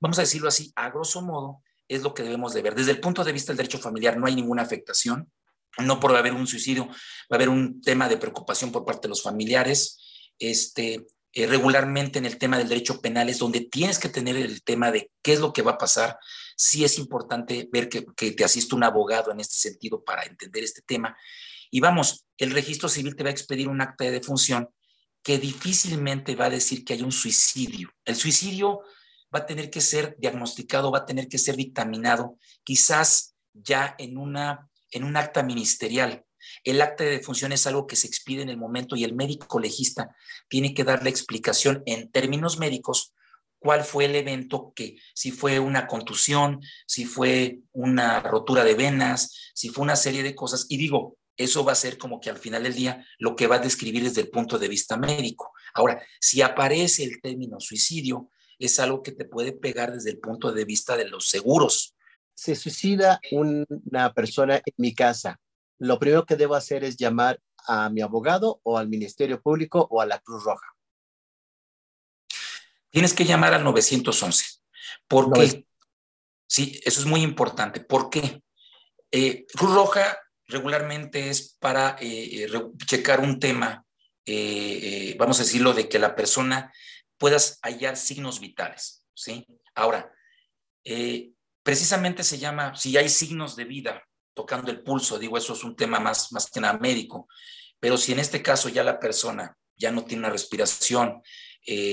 vamos 0.00 0.18
a 0.18 0.22
decirlo 0.22 0.48
así, 0.48 0.72
a 0.76 0.90
grosso 0.90 1.22
modo, 1.22 1.62
es 1.90 2.02
lo 2.02 2.14
que 2.14 2.22
debemos 2.22 2.54
de 2.54 2.62
ver. 2.62 2.74
Desde 2.76 2.92
el 2.92 3.00
punto 3.00 3.24
de 3.24 3.32
vista 3.32 3.50
del 3.50 3.58
derecho 3.58 3.78
familiar 3.78 4.16
no 4.16 4.26
hay 4.26 4.36
ninguna 4.36 4.62
afectación, 4.62 5.30
no 5.78 5.98
por 5.98 6.16
haber 6.16 6.32
un 6.32 6.46
suicidio, 6.46 6.86
va 6.86 6.94
a 7.32 7.34
haber 7.34 7.48
un 7.48 7.80
tema 7.82 8.08
de 8.08 8.16
preocupación 8.16 8.70
por 8.70 8.84
parte 8.84 9.02
de 9.02 9.10
los 9.10 9.22
familiares. 9.22 9.98
Este, 10.38 11.06
eh, 11.32 11.46
regularmente 11.46 12.20
en 12.20 12.26
el 12.26 12.38
tema 12.38 12.58
del 12.58 12.68
derecho 12.68 13.00
penal 13.00 13.28
es 13.28 13.38
donde 13.38 13.62
tienes 13.62 13.98
que 13.98 14.08
tener 14.08 14.36
el 14.36 14.62
tema 14.62 14.92
de 14.92 15.10
qué 15.20 15.32
es 15.32 15.40
lo 15.40 15.52
que 15.52 15.62
va 15.62 15.72
a 15.72 15.78
pasar. 15.78 16.16
Sí 16.56 16.84
es 16.84 16.96
importante 16.96 17.68
ver 17.72 17.88
que, 17.88 18.02
te 18.02 18.44
asiste 18.44 18.76
un 18.76 18.84
abogado 18.84 19.32
en 19.32 19.40
este 19.40 19.56
sentido 19.56 20.04
para 20.04 20.22
entender 20.22 20.62
este 20.62 20.82
tema. 20.82 21.16
Y 21.72 21.80
vamos, 21.80 22.24
el 22.38 22.52
registro 22.52 22.88
civil 22.88 23.16
te 23.16 23.24
va 23.24 23.30
a 23.30 23.32
expedir 23.32 23.68
un 23.68 23.80
acta 23.80 24.04
de 24.04 24.12
defunción 24.12 24.68
que 25.24 25.38
difícilmente 25.38 26.36
va 26.36 26.46
a 26.46 26.50
decir 26.50 26.84
que 26.84 26.92
hay 26.92 27.02
un 27.02 27.12
suicidio. 27.12 27.90
El 28.04 28.14
suicidio 28.14 28.82
va 29.34 29.40
a 29.40 29.46
tener 29.46 29.70
que 29.70 29.80
ser 29.80 30.16
diagnosticado, 30.18 30.90
va 30.90 30.98
a 30.98 31.06
tener 31.06 31.28
que 31.28 31.38
ser 31.38 31.56
dictaminado, 31.56 32.38
quizás 32.64 33.34
ya 33.52 33.94
en, 33.98 34.18
una, 34.18 34.68
en 34.90 35.04
un 35.04 35.16
acta 35.16 35.42
ministerial. 35.42 36.24
El 36.64 36.80
acta 36.82 37.04
de 37.04 37.10
defunción 37.10 37.52
es 37.52 37.66
algo 37.66 37.86
que 37.86 37.96
se 37.96 38.06
expide 38.06 38.42
en 38.42 38.48
el 38.48 38.56
momento 38.56 38.96
y 38.96 39.04
el 39.04 39.14
médico 39.14 39.60
legista 39.60 40.14
tiene 40.48 40.74
que 40.74 40.84
darle 40.84 41.10
explicación 41.10 41.82
en 41.86 42.10
términos 42.10 42.58
médicos 42.58 43.14
cuál 43.58 43.84
fue 43.84 44.06
el 44.06 44.16
evento 44.16 44.72
que, 44.74 44.96
si 45.14 45.30
fue 45.30 45.58
una 45.58 45.86
contusión, 45.86 46.60
si 46.86 47.04
fue 47.04 47.60
una 47.72 48.20
rotura 48.20 48.64
de 48.64 48.74
venas, 48.74 49.52
si 49.54 49.68
fue 49.68 49.84
una 49.84 49.96
serie 49.96 50.22
de 50.22 50.34
cosas. 50.34 50.66
Y 50.68 50.78
digo, 50.78 51.18
eso 51.36 51.64
va 51.64 51.72
a 51.72 51.76
ser 51.76 51.98
como 51.98 52.20
que 52.20 52.30
al 52.30 52.38
final 52.38 52.62
del 52.64 52.74
día 52.74 53.04
lo 53.18 53.36
que 53.36 53.46
va 53.46 53.56
a 53.56 53.60
describir 53.60 54.02
desde 54.02 54.22
el 54.22 54.30
punto 54.30 54.58
de 54.58 54.68
vista 54.68 54.96
médico. 54.96 55.52
Ahora, 55.74 56.02
si 56.20 56.42
aparece 56.42 57.04
el 57.04 57.20
término 57.20 57.60
suicidio, 57.60 58.30
es 58.60 58.78
algo 58.78 59.02
que 59.02 59.12
te 59.12 59.24
puede 59.24 59.52
pegar 59.52 59.92
desde 59.92 60.10
el 60.10 60.18
punto 60.18 60.52
de 60.52 60.64
vista 60.64 60.96
de 60.96 61.08
los 61.08 61.28
seguros. 61.28 61.96
Se 62.34 62.54
suicida 62.54 63.20
una 63.32 64.12
persona 64.14 64.56
en 64.56 64.74
mi 64.76 64.94
casa. 64.94 65.40
Lo 65.78 65.98
primero 65.98 66.24
que 66.24 66.36
debo 66.36 66.54
hacer 66.54 66.84
es 66.84 66.96
llamar 66.96 67.40
a 67.66 67.90
mi 67.90 68.00
abogado 68.00 68.60
o 68.62 68.78
al 68.78 68.88
Ministerio 68.88 69.40
Público 69.42 69.88
o 69.90 70.00
a 70.00 70.06
la 70.06 70.20
Cruz 70.20 70.44
Roja. 70.44 70.66
Tienes 72.90 73.14
que 73.14 73.24
llamar 73.24 73.54
al 73.54 73.64
911. 73.64 74.44
¿Por 75.08 75.32
qué? 75.32 75.66
Sí, 76.46 76.80
eso 76.84 77.00
es 77.00 77.06
muy 77.06 77.22
importante. 77.22 77.80
¿Por 77.80 78.10
qué? 78.10 78.42
Eh, 79.10 79.46
Cruz 79.54 79.74
Roja 79.74 80.18
regularmente 80.50 81.30
es 81.30 81.56
para 81.58 81.96
eh, 82.00 82.44
eh, 82.44 82.48
checar 82.86 83.20
un 83.20 83.38
tema, 83.38 83.84
eh, 84.26 85.16
vamos 85.18 85.38
a 85.40 85.44
decirlo, 85.44 85.72
de 85.72 85.88
que 85.88 85.98
la 85.98 86.14
persona 86.14 86.72
puedas 87.20 87.60
hallar 87.62 87.96
signos 87.96 88.40
vitales, 88.40 89.04
¿sí? 89.14 89.46
Ahora, 89.76 90.12
precisamente 91.62 92.24
se 92.24 92.38
llama, 92.38 92.74
si 92.74 92.96
hay 92.96 93.08
signos 93.08 93.54
de 93.54 93.66
vida 93.66 94.02
tocando 94.34 94.72
el 94.72 94.82
pulso, 94.82 95.18
digo, 95.18 95.38
eso 95.38 95.52
es 95.52 95.62
un 95.62 95.76
tema 95.76 96.00
más, 96.00 96.32
más 96.32 96.50
que 96.50 96.60
nada 96.60 96.78
médico, 96.78 97.28
pero 97.78 97.96
si 97.96 98.12
en 98.12 98.18
este 98.18 98.42
caso 98.42 98.68
ya 98.68 98.82
la 98.82 98.98
persona 98.98 99.56
ya 99.76 99.92
no 99.92 100.04
tiene 100.04 100.24
una 100.24 100.30
respiración, 100.30 101.22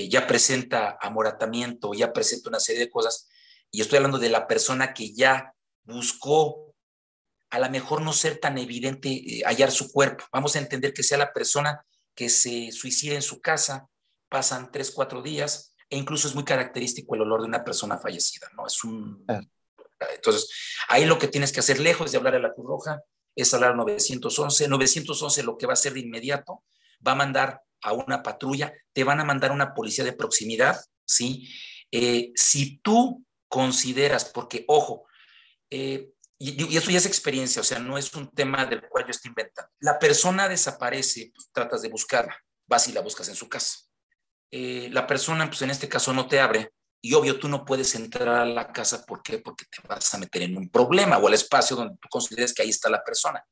ya 0.09 0.25
presenta 0.25 0.97
amoratamiento, 1.01 1.93
ya 1.93 2.13
presenta 2.13 2.49
una 2.49 2.59
serie 2.59 2.85
de 2.85 2.89
cosas, 2.89 3.27
y 3.69 3.81
estoy 3.81 3.97
hablando 3.97 4.19
de 4.19 4.29
la 4.29 4.47
persona 4.47 4.93
que 4.93 5.13
ya 5.13 5.53
buscó 5.83 6.67
a 7.49 7.59
lo 7.59 7.69
mejor 7.69 8.01
no 8.01 8.13
ser 8.13 8.39
tan 8.39 8.57
evidente 8.57 9.09
eh, 9.09 9.41
hallar 9.45 9.71
su 9.71 9.91
cuerpo. 9.91 10.25
Vamos 10.31 10.55
a 10.55 10.59
entender 10.59 10.93
que 10.93 11.03
sea 11.03 11.17
la 11.17 11.31
persona 11.31 11.85
que 12.13 12.29
se 12.29 12.71
suicida 12.71 13.15
en 13.15 13.21
su 13.21 13.39
casa, 13.39 13.87
pasan 14.29 14.71
tres, 14.71 14.91
cuatro 14.91 15.21
días, 15.21 15.75
e 15.89 15.97
incluso 15.97 16.27
es 16.27 16.35
muy 16.35 16.43
característico 16.43 17.15
el 17.15 17.21
olor 17.21 17.41
de 17.41 17.47
una 17.47 17.63
persona 17.63 17.97
fallecida, 17.97 18.49
¿no? 18.55 18.67
Es 18.67 18.83
un... 18.83 19.25
Entonces, 20.13 20.49
ahí 20.89 21.05
lo 21.05 21.17
que 21.17 21.27
tienes 21.27 21.51
que 21.51 21.59
hacer, 21.59 21.79
lejos 21.79 22.11
de 22.11 22.17
hablar 22.17 22.35
a 22.35 22.39
la 22.39 22.53
Cruz 22.53 22.67
Roja, 22.67 23.01
es 23.35 23.53
hablar 23.53 23.71
al 23.71 23.77
911. 23.77 24.67
911 24.67 25.43
lo 25.43 25.57
que 25.57 25.65
va 25.65 25.73
a 25.73 25.75
hacer 25.75 25.93
de 25.93 26.01
inmediato, 26.01 26.63
va 27.05 27.13
a 27.13 27.15
mandar 27.15 27.61
a 27.81 27.93
una 27.93 28.23
patrulla, 28.23 28.73
te 28.93 29.03
van 29.03 29.19
a 29.19 29.23
mandar 29.23 29.51
una 29.51 29.73
policía 29.73 30.03
de 30.03 30.13
proximidad, 30.13 30.79
¿sí? 31.05 31.47
Eh, 31.91 32.31
si 32.35 32.79
tú 32.79 33.23
consideras, 33.47 34.25
porque, 34.25 34.65
ojo, 34.67 35.05
eh, 35.69 36.11
y, 36.39 36.77
eso 36.77 36.91
ya 36.91 36.97
es 36.97 37.05
experiencia, 37.05 37.61
o 37.61 37.65
sea, 37.65 37.79
no 37.79 37.97
es 37.97 38.13
un 38.13 38.29
tema 38.31 38.65
del 38.65 38.87
cual 38.87 39.05
yo 39.05 39.11
estoy 39.11 39.29
inventando. 39.29 39.71
La 39.79 39.97
persona 39.97 40.47
desaparece, 40.47 41.31
pues, 41.33 41.49
tratas 41.51 41.81
de 41.81 41.89
buscarla, 41.89 42.35
vas 42.67 42.87
y 42.87 42.91
la 42.91 43.01
buscas 43.01 43.29
en 43.29 43.35
su 43.35 43.47
casa. 43.47 43.86
Eh, 44.51 44.89
la 44.91 45.05
persona, 45.05 45.47
pues 45.47 45.61
en 45.61 45.69
este 45.69 45.89
caso, 45.89 46.13
no 46.13 46.27
te 46.27 46.39
abre 46.39 46.71
y 47.01 47.13
obvio 47.13 47.37
tú 47.39 47.47
no 47.47 47.63
puedes 47.63 47.93
entrar 47.95 48.27
a 48.29 48.45
la 48.45 48.71
casa, 48.71 49.05
¿por 49.05 49.21
qué? 49.21 49.39
Porque 49.39 49.65
te 49.65 49.87
vas 49.87 50.13
a 50.13 50.17
meter 50.17 50.43
en 50.43 50.57
un 50.57 50.69
problema 50.69 51.17
o 51.17 51.27
al 51.27 51.33
espacio 51.33 51.75
donde 51.75 51.95
tú 52.01 52.07
consideres 52.09 52.53
que 52.53 52.63
ahí 52.63 52.69
está 52.69 52.89
la 52.89 53.03
persona. 53.03 53.43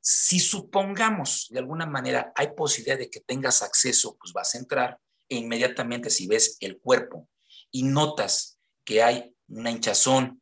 Si 0.00 0.38
supongamos 0.38 1.48
de 1.50 1.58
alguna 1.58 1.86
manera 1.86 2.32
hay 2.34 2.48
posibilidad 2.56 2.98
de 2.98 3.10
que 3.10 3.20
tengas 3.20 3.62
acceso, 3.62 4.16
pues 4.20 4.32
vas 4.32 4.54
a 4.54 4.58
entrar 4.58 4.98
e 5.28 5.36
inmediatamente 5.36 6.10
si 6.10 6.26
ves 6.26 6.56
el 6.60 6.78
cuerpo 6.78 7.28
y 7.70 7.82
notas 7.82 8.58
que 8.84 9.02
hay 9.02 9.34
una 9.48 9.70
hinchazón, 9.70 10.38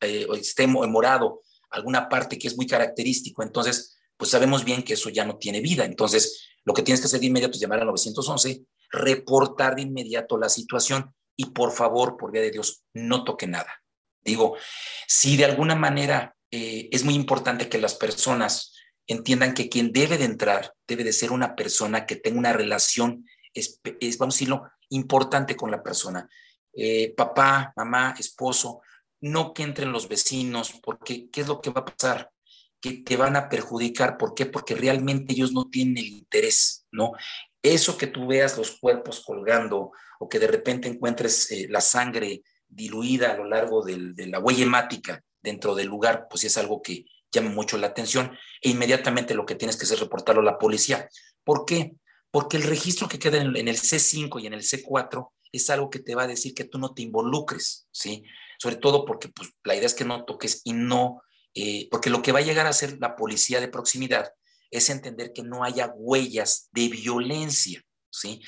eh, 0.00 0.26
esté 0.38 0.66
morado, 0.66 1.42
alguna 1.70 2.08
parte 2.08 2.38
que 2.38 2.48
es 2.48 2.56
muy 2.56 2.66
característico, 2.66 3.42
entonces, 3.42 3.96
pues 4.16 4.30
sabemos 4.30 4.64
bien 4.64 4.82
que 4.82 4.94
eso 4.94 5.08
ya 5.08 5.24
no 5.24 5.36
tiene 5.36 5.60
vida. 5.60 5.84
Entonces, 5.84 6.55
lo 6.66 6.74
que 6.74 6.82
tienes 6.82 7.00
que 7.00 7.06
hacer 7.06 7.20
de 7.20 7.26
inmediato 7.26 7.54
es 7.54 7.60
llamar 7.60 7.80
al 7.80 7.86
911, 7.86 8.64
reportar 8.90 9.76
de 9.76 9.82
inmediato 9.82 10.36
la 10.36 10.48
situación 10.48 11.14
y 11.36 11.46
por 11.46 11.72
favor, 11.72 12.16
por 12.16 12.32
vía 12.32 12.42
de 12.42 12.50
Dios, 12.50 12.82
no 12.92 13.24
toque 13.24 13.46
nada. 13.46 13.82
Digo, 14.22 14.56
si 15.06 15.36
de 15.36 15.44
alguna 15.44 15.76
manera 15.76 16.36
eh, 16.50 16.88
es 16.90 17.04
muy 17.04 17.14
importante 17.14 17.68
que 17.68 17.78
las 17.78 17.94
personas 17.94 18.74
entiendan 19.06 19.54
que 19.54 19.68
quien 19.68 19.92
debe 19.92 20.18
de 20.18 20.24
entrar 20.24 20.74
debe 20.88 21.04
de 21.04 21.12
ser 21.12 21.30
una 21.30 21.54
persona 21.54 22.04
que 22.04 22.16
tenga 22.16 22.38
una 22.38 22.52
relación, 22.52 23.24
es, 23.54 23.80
vamos 24.18 24.34
a 24.34 24.36
decirlo, 24.36 24.70
importante 24.88 25.54
con 25.54 25.70
la 25.70 25.82
persona. 25.82 26.28
Eh, 26.72 27.14
papá, 27.16 27.72
mamá, 27.76 28.14
esposo, 28.18 28.80
no 29.20 29.54
que 29.54 29.62
entren 29.62 29.92
los 29.92 30.08
vecinos, 30.08 30.72
porque 30.82 31.30
¿qué 31.30 31.42
es 31.42 31.48
lo 31.48 31.60
que 31.60 31.70
va 31.70 31.82
a 31.82 31.84
pasar? 31.84 32.30
Que 32.86 33.02
te 33.02 33.16
van 33.16 33.34
a 33.34 33.48
perjudicar. 33.48 34.16
¿Por 34.16 34.34
qué? 34.34 34.46
Porque 34.46 34.74
realmente 34.74 35.32
ellos 35.32 35.52
no 35.52 35.68
tienen 35.68 35.98
el 35.98 36.06
interés, 36.06 36.86
¿no? 36.92 37.12
Eso 37.62 37.98
que 37.98 38.06
tú 38.06 38.28
veas 38.28 38.56
los 38.56 38.78
cuerpos 38.78 39.24
colgando 39.26 39.90
o 40.20 40.28
que 40.28 40.38
de 40.38 40.46
repente 40.46 40.88
encuentres 40.88 41.50
eh, 41.50 41.66
la 41.68 41.80
sangre 41.80 42.42
diluida 42.68 43.32
a 43.32 43.36
lo 43.36 43.44
largo 43.44 43.84
de 43.84 44.26
la 44.26 44.38
huella 44.38 44.64
hemática 44.64 45.22
dentro 45.42 45.74
del 45.74 45.88
lugar, 45.88 46.26
pues 46.30 46.44
es 46.44 46.56
algo 46.58 46.80
que 46.80 47.06
llama 47.32 47.50
mucho 47.50 47.76
la 47.76 47.88
atención 47.88 48.36
e 48.60 48.70
inmediatamente 48.70 49.34
lo 49.34 49.46
que 49.46 49.56
tienes 49.56 49.76
que 49.76 49.84
hacer 49.84 49.96
es 49.96 50.02
reportarlo 50.02 50.42
a 50.42 50.44
la 50.44 50.58
policía. 50.58 51.08
¿Por 51.44 51.64
qué? 51.64 51.92
Porque 52.30 52.56
el 52.56 52.64
registro 52.64 53.08
que 53.08 53.18
queda 53.18 53.38
en 53.38 53.68
el 53.68 53.78
C5 53.78 54.40
y 54.40 54.46
en 54.46 54.54
el 54.54 54.62
C4 54.62 55.30
es 55.52 55.70
algo 55.70 55.90
que 55.90 55.98
te 55.98 56.14
va 56.14 56.24
a 56.24 56.28
decir 56.28 56.54
que 56.54 56.64
tú 56.64 56.78
no 56.78 56.94
te 56.94 57.02
involucres, 57.02 57.88
¿sí? 57.90 58.24
Sobre 58.58 58.76
todo 58.76 59.04
porque 59.04 59.28
pues, 59.28 59.50
la 59.64 59.74
idea 59.74 59.86
es 59.86 59.94
que 59.94 60.04
no 60.04 60.24
toques 60.24 60.62
y 60.64 60.72
no, 60.72 61.22
eh, 61.56 61.88
porque 61.90 62.10
lo 62.10 62.20
que 62.20 62.32
va 62.32 62.40
a 62.40 62.42
llegar 62.42 62.66
a 62.66 62.70
hacer 62.70 62.98
la 63.00 63.16
policía 63.16 63.60
de 63.60 63.68
proximidad 63.68 64.30
es 64.70 64.90
entender 64.90 65.32
que 65.32 65.42
no 65.42 65.64
haya 65.64 65.92
huellas 65.96 66.68
de 66.70 66.88
violencia, 66.88 67.82
¿sí? 68.10 68.42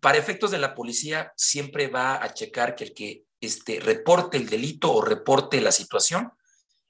para 0.00 0.18
efectos 0.18 0.50
de 0.50 0.58
la 0.58 0.74
policía, 0.74 1.32
siempre 1.36 1.88
va 1.88 2.22
a 2.22 2.34
checar 2.34 2.74
que 2.74 2.84
el 2.84 2.94
que 2.94 3.24
este, 3.40 3.80
reporte 3.80 4.36
el 4.38 4.48
delito 4.48 4.92
o 4.92 5.02
reporte 5.02 5.60
la 5.60 5.72
situación 5.72 6.32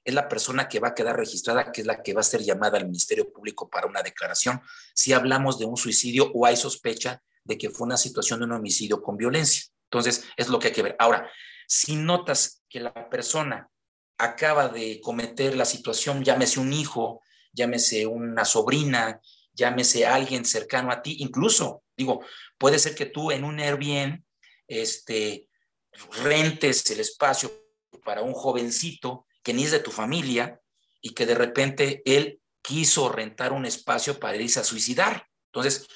es 0.03 0.13
la 0.13 0.27
persona 0.27 0.67
que 0.67 0.79
va 0.79 0.89
a 0.89 0.95
quedar 0.95 1.15
registrada, 1.15 1.71
que 1.71 1.81
es 1.81 1.87
la 1.87 2.01
que 2.01 2.13
va 2.13 2.21
a 2.21 2.23
ser 2.23 2.41
llamada 2.41 2.77
al 2.77 2.85
Ministerio 2.85 3.31
Público 3.31 3.69
para 3.69 3.85
una 3.85 4.01
declaración, 4.01 4.61
si 4.95 5.13
hablamos 5.13 5.59
de 5.59 5.65
un 5.65 5.77
suicidio 5.77 6.31
o 6.33 6.45
hay 6.45 6.57
sospecha 6.57 7.21
de 7.43 7.57
que 7.57 7.69
fue 7.69 7.85
una 7.85 7.97
situación 7.97 8.39
de 8.39 8.45
un 8.45 8.53
homicidio 8.53 9.03
con 9.03 9.17
violencia. 9.17 9.65
Entonces, 9.83 10.25
es 10.37 10.47
lo 10.47 10.57
que 10.57 10.67
hay 10.67 10.73
que 10.73 10.81
ver. 10.81 10.95
Ahora, 10.97 11.29
si 11.67 11.95
notas 11.95 12.63
que 12.67 12.79
la 12.79 13.09
persona 13.09 13.69
acaba 14.21 14.67
de 14.67 15.01
cometer 15.01 15.55
la 15.55 15.65
situación, 15.65 16.23
llámese 16.23 16.59
un 16.59 16.73
hijo, 16.73 17.21
llámese 17.53 18.05
una 18.05 18.45
sobrina, 18.45 19.19
llámese 19.53 20.05
alguien 20.05 20.45
cercano 20.45 20.91
a 20.91 21.01
ti, 21.01 21.17
incluso, 21.19 21.83
digo, 21.97 22.23
puede 22.57 22.79
ser 22.79 22.95
que 22.95 23.07
tú 23.07 23.31
en 23.31 23.43
un 23.43 23.59
Airbnb 23.59 24.23
este, 24.67 25.47
rentes 26.23 26.89
el 26.91 26.99
espacio 26.99 27.51
para 28.05 28.21
un 28.21 28.33
jovencito 28.33 29.25
que 29.43 29.53
ni 29.53 29.63
es 29.63 29.71
de 29.71 29.79
tu 29.79 29.91
familia 29.91 30.61
y 31.01 31.09
que 31.11 31.25
de 31.25 31.35
repente 31.35 32.01
él 32.05 32.39
quiso 32.61 33.09
rentar 33.09 33.53
un 33.53 33.65
espacio 33.65 34.19
para 34.19 34.37
irse 34.37 34.59
a 34.59 34.63
suicidar. 34.63 35.27
Entonces, 35.47 35.87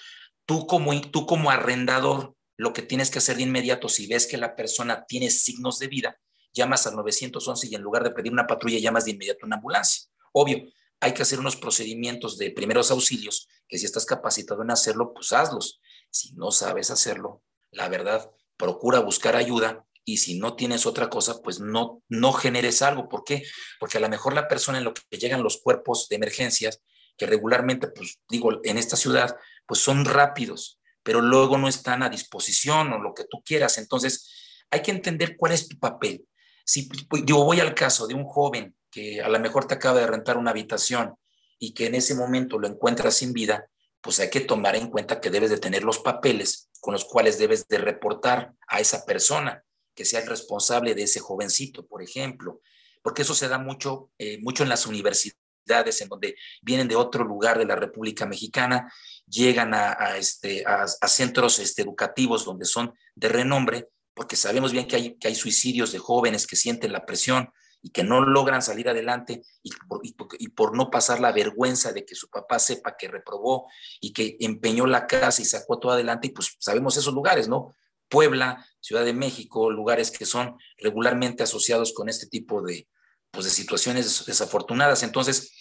tú 0.45 0.65
como, 0.65 0.99
tú 1.01 1.25
como 1.25 1.51
arrendador, 1.51 2.35
lo 2.57 2.73
que 2.73 2.81
tienes 2.81 3.11
que 3.11 3.19
hacer 3.19 3.37
de 3.37 3.43
inmediato, 3.43 3.87
si 3.87 4.07
ves 4.07 4.27
que 4.27 4.37
la 4.37 4.55
persona 4.55 5.05
tiene 5.05 5.29
signos 5.29 5.77
de 5.77 5.87
vida, 5.87 6.19
llamas 6.55 6.87
al 6.87 6.95
911 6.95 7.67
y 7.67 7.75
en 7.75 7.81
lugar 7.81 8.03
de 8.03 8.11
pedir 8.11 8.31
una 8.31 8.47
patrulla, 8.47 8.79
llamas 8.79 9.05
de 9.05 9.11
inmediato 9.11 9.45
una 9.45 9.57
ambulancia. 9.57 10.05
Obvio, 10.31 10.63
hay 10.99 11.13
que 11.13 11.21
hacer 11.21 11.39
unos 11.39 11.55
procedimientos 11.55 12.37
de 12.37 12.51
primeros 12.51 12.89
auxilios, 12.89 13.47
que 13.67 13.77
si 13.77 13.85
estás 13.85 14.05
capacitado 14.05 14.63
en 14.63 14.71
hacerlo, 14.71 15.13
pues 15.13 15.33
hazlos. 15.33 15.81
Si 16.09 16.33
no 16.33 16.51
sabes 16.51 16.89
hacerlo, 16.89 17.43
la 17.71 17.89
verdad, 17.89 18.31
procura 18.57 18.99
buscar 18.99 19.35
ayuda 19.35 19.85
y 20.05 20.17
si 20.17 20.39
no 20.39 20.55
tienes 20.55 20.85
otra 20.85 21.09
cosa, 21.09 21.41
pues 21.41 21.59
no, 21.59 22.01
no 22.07 22.31
generes 22.31 22.81
algo. 22.81 23.09
¿Por 23.09 23.23
qué? 23.23 23.43
Porque 23.79 23.97
a 23.97 24.01
lo 24.01 24.09
mejor 24.09 24.33
la 24.33 24.47
persona 24.47 24.77
en 24.77 24.85
lo 24.85 24.93
que 24.93 25.17
llegan 25.17 25.43
los 25.43 25.57
cuerpos 25.57 26.07
de 26.09 26.15
emergencias, 26.15 26.81
que 27.17 27.25
regularmente, 27.25 27.87
pues 27.87 28.19
digo, 28.29 28.51
en 28.63 28.77
esta 28.77 28.95
ciudad, 28.95 29.35
pues 29.65 29.79
son 29.79 30.05
rápidos, 30.05 30.79
pero 31.03 31.21
luego 31.21 31.57
no 31.57 31.67
están 31.67 32.03
a 32.03 32.09
disposición 32.09 32.93
o 32.93 32.99
lo 32.99 33.13
que 33.13 33.25
tú 33.25 33.41
quieras. 33.43 33.77
Entonces, 33.77 34.65
hay 34.69 34.81
que 34.81 34.91
entender 34.91 35.35
cuál 35.37 35.53
es 35.53 35.67
tu 35.67 35.77
papel. 35.79 36.25
Si 36.65 36.89
yo 37.25 37.43
voy 37.43 37.59
al 37.59 37.75
caso 37.75 38.07
de 38.07 38.15
un 38.15 38.25
joven 38.25 38.75
que 38.91 39.21
a 39.21 39.29
lo 39.29 39.39
mejor 39.39 39.67
te 39.67 39.75
acaba 39.75 39.99
de 39.99 40.07
rentar 40.07 40.37
una 40.37 40.51
habitación 40.51 41.15
y 41.59 41.73
que 41.73 41.85
en 41.85 41.95
ese 41.95 42.15
momento 42.15 42.59
lo 42.59 42.67
encuentras 42.67 43.15
sin 43.15 43.33
vida, 43.33 43.69
pues 44.01 44.19
hay 44.19 44.29
que 44.29 44.41
tomar 44.41 44.75
en 44.75 44.89
cuenta 44.89 45.21
que 45.21 45.29
debes 45.29 45.49
de 45.49 45.59
tener 45.59 45.83
los 45.83 45.99
papeles 45.99 46.69
con 46.79 46.93
los 46.93 47.05
cuales 47.05 47.37
debes 47.37 47.67
de 47.67 47.77
reportar 47.77 48.53
a 48.67 48.79
esa 48.79 49.05
persona 49.05 49.63
que 49.95 50.05
sea 50.05 50.19
el 50.19 50.27
responsable 50.27 50.93
de 50.93 51.03
ese 51.03 51.19
jovencito, 51.19 51.85
por 51.85 52.03
ejemplo, 52.03 52.61
porque 53.01 53.21
eso 53.21 53.33
se 53.33 53.47
da 53.47 53.57
mucho, 53.57 54.11
eh, 54.17 54.39
mucho 54.41 54.63
en 54.63 54.69
las 54.69 54.85
universidades, 54.85 56.01
en 56.01 56.09
donde 56.09 56.35
vienen 56.61 56.87
de 56.87 56.95
otro 56.95 57.23
lugar 57.23 57.57
de 57.57 57.65
la 57.65 57.75
República 57.75 58.25
Mexicana, 58.25 58.91
llegan 59.27 59.73
a, 59.73 60.17
este, 60.17 60.63
a, 60.65 60.87
centros 61.07 61.59
este, 61.59 61.81
educativos 61.81 62.45
donde 62.45 62.65
son 62.65 62.93
de 63.15 63.29
renombre 63.29 63.89
porque 64.15 64.35
sabemos 64.35 64.71
bien 64.71 64.87
que 64.87 64.95
hay, 64.95 65.17
que 65.17 65.27
hay 65.27 65.35
suicidios 65.35 65.91
de 65.91 65.99
jóvenes 65.99 66.47
que 66.47 66.55
sienten 66.55 66.93
la 66.93 67.05
presión 67.05 67.51
y 67.85 67.91
que 67.91 68.03
no 68.03 68.21
logran 68.21 68.63
salir 68.63 68.89
adelante 68.89 69.43
y 69.61 70.49
por, 70.49 70.75
no 70.75 70.89
pasar 70.89 71.19
la 71.19 71.31
vergüenza 71.31 71.91
de 71.91 72.03
que 72.03 72.15
su 72.15 72.29
papá 72.29 72.57
sepa 72.57 72.97
que 72.97 73.07
reprobó 73.07 73.67
y 73.99 74.11
que 74.11 74.37
empeñó 74.39 74.87
la 74.87 75.05
casa 75.05 75.41
y 75.41 75.45
sacó 75.45 75.77
todo 75.77 75.91
adelante, 75.91 76.27
y 76.27 76.31
pues 76.31 76.55
sabemos 76.57 76.97
esos 76.97 77.13
lugares, 77.13 77.47
¿no? 77.47 77.75
Puebla, 78.09 78.65
Ciudad 78.79 79.05
de 79.05 79.13
México, 79.13 79.69
lugares 79.69 80.09
que 80.09 80.25
son 80.25 80.57
regularmente 80.79 81.43
asociados 81.43 81.93
con 81.93 82.09
este 82.09 82.25
tipo 82.25 82.63
de, 82.63 82.87
pues, 83.29 83.45
de 83.45 83.51
situaciones 83.51 84.25
desafortunadas. 84.25 85.03
Entonces, 85.03 85.51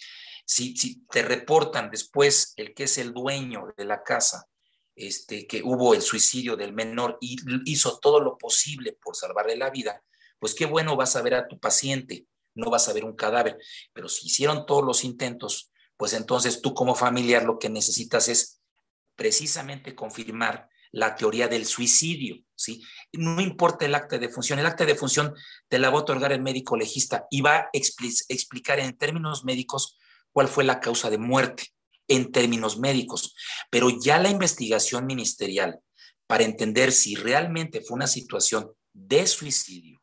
si 0.47 1.05
te 1.11 1.21
reportan 1.21 1.91
después 1.91 2.53
el 2.55 2.73
que 2.73 2.85
es 2.85 2.97
el 2.97 3.13
dueño 3.13 3.73
de 3.77 3.85
la 3.85 4.01
casa 4.01 4.47
este, 4.95 5.45
que 5.45 5.61
hubo 5.63 5.93
el 5.93 6.01
suicidio 6.01 6.55
del 6.55 6.73
menor 6.73 7.17
y 7.19 7.37
hizo 7.65 7.99
todo 7.99 8.19
lo 8.19 8.37
posible 8.37 8.97
por 9.01 9.15
salvarle 9.15 9.57
la 9.57 9.69
vida, 9.69 10.01
pues 10.39 10.53
qué 10.53 10.65
bueno 10.65 10.95
vas 10.95 11.15
a 11.15 11.21
ver 11.21 11.35
a 11.35 11.47
tu 11.47 11.59
paciente, 11.59 12.25
no 12.53 12.69
vas 12.69 12.87
a 12.87 12.93
ver 12.93 13.05
un 13.05 13.15
cadáver. 13.15 13.57
Pero 13.93 14.09
si 14.09 14.27
hicieron 14.27 14.65
todos 14.65 14.83
los 14.83 15.03
intentos, 15.03 15.71
pues 15.97 16.13
entonces 16.13 16.61
tú 16.61 16.73
como 16.73 16.95
familiar 16.95 17.43
lo 17.43 17.59
que 17.59 17.69
necesitas 17.69 18.27
es 18.29 18.61
precisamente 19.15 19.95
confirmar 19.95 20.69
la 20.91 21.15
teoría 21.15 21.49
del 21.49 21.65
suicidio, 21.65 22.37
¿sí? 22.55 22.81
No 23.11 23.41
importa 23.41 23.85
el 23.85 23.95
acta 23.95 24.17
de 24.17 24.29
función, 24.29 24.59
el 24.59 24.65
acta 24.65 24.85
de 24.85 24.95
función 24.95 25.33
te 25.67 25.77
la 25.77 25.89
va 25.89 25.97
a 25.97 26.01
otorgar 26.01 26.31
el 26.31 26.41
médico 26.41 26.77
legista 26.77 27.27
y 27.29 27.41
va 27.41 27.55
a 27.55 27.69
explicar 27.73 28.79
en 28.79 28.97
términos 28.97 29.43
médicos 29.43 29.97
cuál 30.31 30.47
fue 30.47 30.63
la 30.63 30.79
causa 30.79 31.09
de 31.09 31.17
muerte 31.17 31.75
en 32.07 32.31
términos 32.31 32.77
médicos, 32.77 33.35
pero 33.69 33.89
ya 33.89 34.19
la 34.19 34.29
investigación 34.29 35.05
ministerial 35.05 35.79
para 36.27 36.43
entender 36.43 36.91
si 36.91 37.15
realmente 37.15 37.81
fue 37.81 37.95
una 37.95 38.07
situación 38.07 38.71
de 38.93 39.27
suicidio 39.27 40.01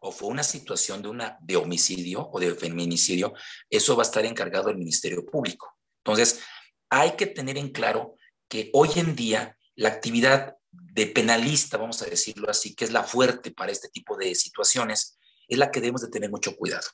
o 0.00 0.12
fue 0.12 0.28
una 0.28 0.42
situación 0.42 1.02
de, 1.02 1.08
una, 1.08 1.38
homicidio 1.56 2.28
o 2.32 2.40
de 2.40 2.54
feminicidio, 2.54 3.34
eso 3.68 3.96
va 3.96 4.02
a 4.02 4.06
estar 4.06 4.24
encargado 4.24 4.68
del 4.68 4.78
Ministerio 4.78 5.26
Público. 5.26 5.76
Entonces, 6.02 6.40
hay 6.88 7.12
que 7.12 7.26
tener 7.26 7.58
en 7.58 7.70
claro 7.70 8.16
que 8.48 8.70
hoy 8.72 8.88
en 8.96 9.14
día 9.14 9.58
la 9.76 9.90
actividad 9.90 10.56
de 10.70 11.06
penalista, 11.06 11.76
vamos 11.76 12.00
a 12.00 12.06
decirlo 12.06 12.48
así, 12.48 12.74
que 12.74 12.84
es 12.84 12.92
la 12.92 13.04
fuerte 13.04 13.50
para 13.50 13.72
este 13.72 13.88
tipo 13.88 14.16
de 14.16 14.34
situaciones, 14.34 15.18
es 15.46 15.58
la 15.58 15.70
que 15.70 15.80
debemos 15.80 16.00
de 16.00 16.08
tener 16.08 16.30
mucho 16.30 16.56
cuidado. 16.56 16.88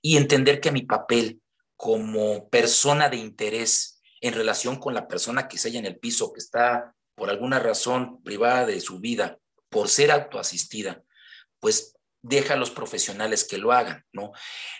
Y 0.00 0.16
entender 0.16 0.60
que 0.60 0.72
mi 0.72 0.82
papel 0.82 1.41
como 1.82 2.48
persona 2.48 3.08
de 3.08 3.16
interés 3.16 4.00
en 4.20 4.34
relación 4.34 4.76
con 4.76 4.94
la 4.94 5.08
persona 5.08 5.48
que 5.48 5.58
se 5.58 5.68
halla 5.68 5.80
en 5.80 5.86
el 5.86 5.98
piso, 5.98 6.32
que 6.32 6.38
está 6.38 6.94
por 7.16 7.28
alguna 7.28 7.58
razón 7.58 8.22
privada 8.22 8.66
de 8.66 8.80
su 8.80 9.00
vida, 9.00 9.40
por 9.68 9.88
ser 9.88 10.12
autoasistida, 10.12 11.02
pues 11.58 11.96
deja 12.22 12.54
a 12.54 12.56
los 12.56 12.70
profesionales 12.70 13.42
que 13.42 13.58
lo 13.58 13.72
hagan, 13.72 14.04
¿no? 14.12 14.30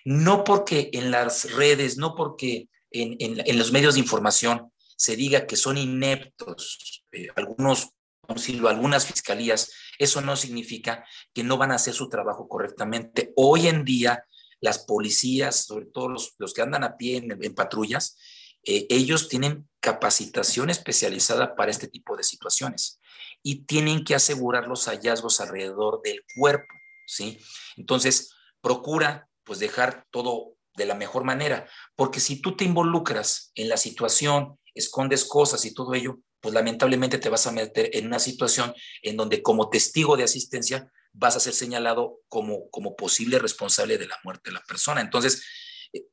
No 0.04 0.44
porque 0.44 0.90
en 0.92 1.10
las 1.10 1.50
redes, 1.50 1.98
no 1.98 2.14
porque 2.14 2.68
en, 2.92 3.16
en, 3.18 3.58
los 3.58 3.72
medios 3.72 3.94
de 3.94 4.00
información 4.00 4.72
se 4.96 5.16
diga 5.16 5.44
que 5.48 5.56
son 5.56 5.78
ineptos, 5.78 7.02
eh, 7.10 7.26
algunos, 7.34 7.88
decirlo, 8.28 8.68
algunas 8.68 9.06
fiscalías, 9.06 9.72
eso 9.98 10.20
no 10.20 10.36
significa 10.36 11.04
que 11.34 11.42
no 11.42 11.58
van 11.58 11.72
a 11.72 11.76
hacer 11.76 11.94
su 11.94 12.08
trabajo 12.08 12.46
correctamente. 12.46 13.32
Hoy 13.34 13.66
en 13.66 13.84
día 13.84 14.24
las 14.62 14.78
policías, 14.78 15.66
sobre 15.66 15.86
todo 15.86 16.08
los, 16.08 16.54
que 16.54 16.62
andan 16.62 16.84
a 16.84 16.96
pie 16.96 17.16
en, 17.16 17.54
patrullas, 17.54 18.16
eh, 18.64 18.86
ellos 18.88 19.28
tienen 19.28 19.68
capacitación 19.80 20.70
especializada 20.70 21.56
para 21.56 21.72
este 21.72 21.88
tipo 21.88 22.16
de 22.16 22.22
situaciones 22.22 23.00
y 23.42 23.64
tienen 23.64 24.04
que 24.04 24.14
asegurar 24.14 24.68
los 24.68 24.86
hallazgos 24.86 25.40
alrededor 25.40 26.00
del 26.02 26.24
cuerpo, 26.36 26.72
¿sí? 27.06 27.40
Entonces, 27.76 28.30
procura 28.60 29.28
pues 29.42 29.58
dejar 29.58 30.06
todo 30.12 30.54
de 30.76 30.86
la 30.86 30.94
mejor 30.94 31.24
manera, 31.24 31.68
porque 31.96 32.20
si 32.20 32.40
tú 32.40 32.56
te 32.56 32.64
involucras 32.64 33.50
en 33.56 33.68
la 33.68 33.76
situación, 33.76 34.58
escondes 34.74 35.24
cosas 35.24 35.64
y 35.64 35.74
todo 35.74 35.92
ello, 35.94 36.20
pues 36.40 36.54
lamentablemente 36.54 37.18
te 37.18 37.28
vas 37.28 37.48
a 37.48 37.52
meter 37.52 37.90
en 37.94 38.06
una 38.06 38.20
situación 38.20 38.72
en 39.02 39.16
donde 39.16 39.42
como 39.42 39.70
testigo 39.70 40.16
de 40.16 40.24
asistencia 40.24 40.90
vas 41.12 41.36
a 41.36 41.40
ser 41.40 41.52
señalado 41.52 42.20
como, 42.28 42.68
como 42.70 42.96
posible 42.96 43.38
responsable 43.38 43.98
de 43.98 44.06
la 44.06 44.18
muerte 44.24 44.50
de 44.50 44.54
la 44.54 44.64
persona. 44.64 45.00
Entonces, 45.00 45.44
eh, 45.92 46.04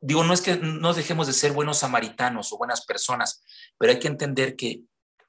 digo, 0.00 0.24
no 0.24 0.32
es 0.32 0.40
que 0.40 0.56
no 0.56 0.94
dejemos 0.94 1.26
de 1.26 1.32
ser 1.32 1.52
buenos 1.52 1.78
samaritanos 1.78 2.52
o 2.52 2.58
buenas 2.58 2.84
personas, 2.84 3.42
pero 3.78 3.92
hay 3.92 3.98
que 3.98 4.08
entender 4.08 4.56
que 4.56 4.82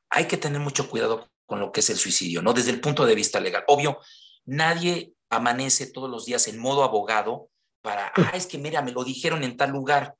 hay 0.10 0.26
que 0.26 0.38
tener 0.38 0.60
mucho 0.60 0.90
cuidado 0.90 1.32
con 1.46 1.60
lo 1.60 1.72
que 1.72 1.80
es 1.82 1.90
el 1.90 1.98
suicidio, 1.98 2.42
¿no? 2.42 2.54
Desde 2.54 2.72
el 2.72 2.82
punto 2.82 3.06
de 3.06 3.16
vista 3.16 3.40
legal. 3.40 3.64
Obvio, 3.68 4.00
nadie 4.46 5.14
amanece 5.30 5.88
todos 5.92 6.10
los 6.10 6.26
días 6.26 6.48
en 6.48 6.60
modo 6.60 6.84
abogado 6.84 7.50
para, 7.82 8.12
ah, 8.16 8.32
es 8.34 8.48
que 8.48 8.58
mira, 8.58 8.82
me 8.82 8.92
lo 8.92 9.04
dijeron 9.04 9.44
en 9.44 9.58
tal 9.58 9.72
lugar, 9.72 10.16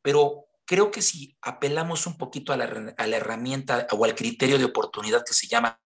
pero 0.00 0.46
creo 0.64 0.90
que 0.90 1.02
si 1.02 1.36
apelamos 1.42 2.06
un 2.06 2.16
poquito 2.16 2.52
a 2.52 2.56
la, 2.56 2.94
a 2.96 3.06
la 3.06 3.16
herramienta 3.16 3.86
o 3.90 4.04
al 4.04 4.14
criterio 4.14 4.58
de 4.58 4.64
oportunidad 4.64 5.24
que 5.24 5.34
se 5.34 5.46
llama 5.46 5.80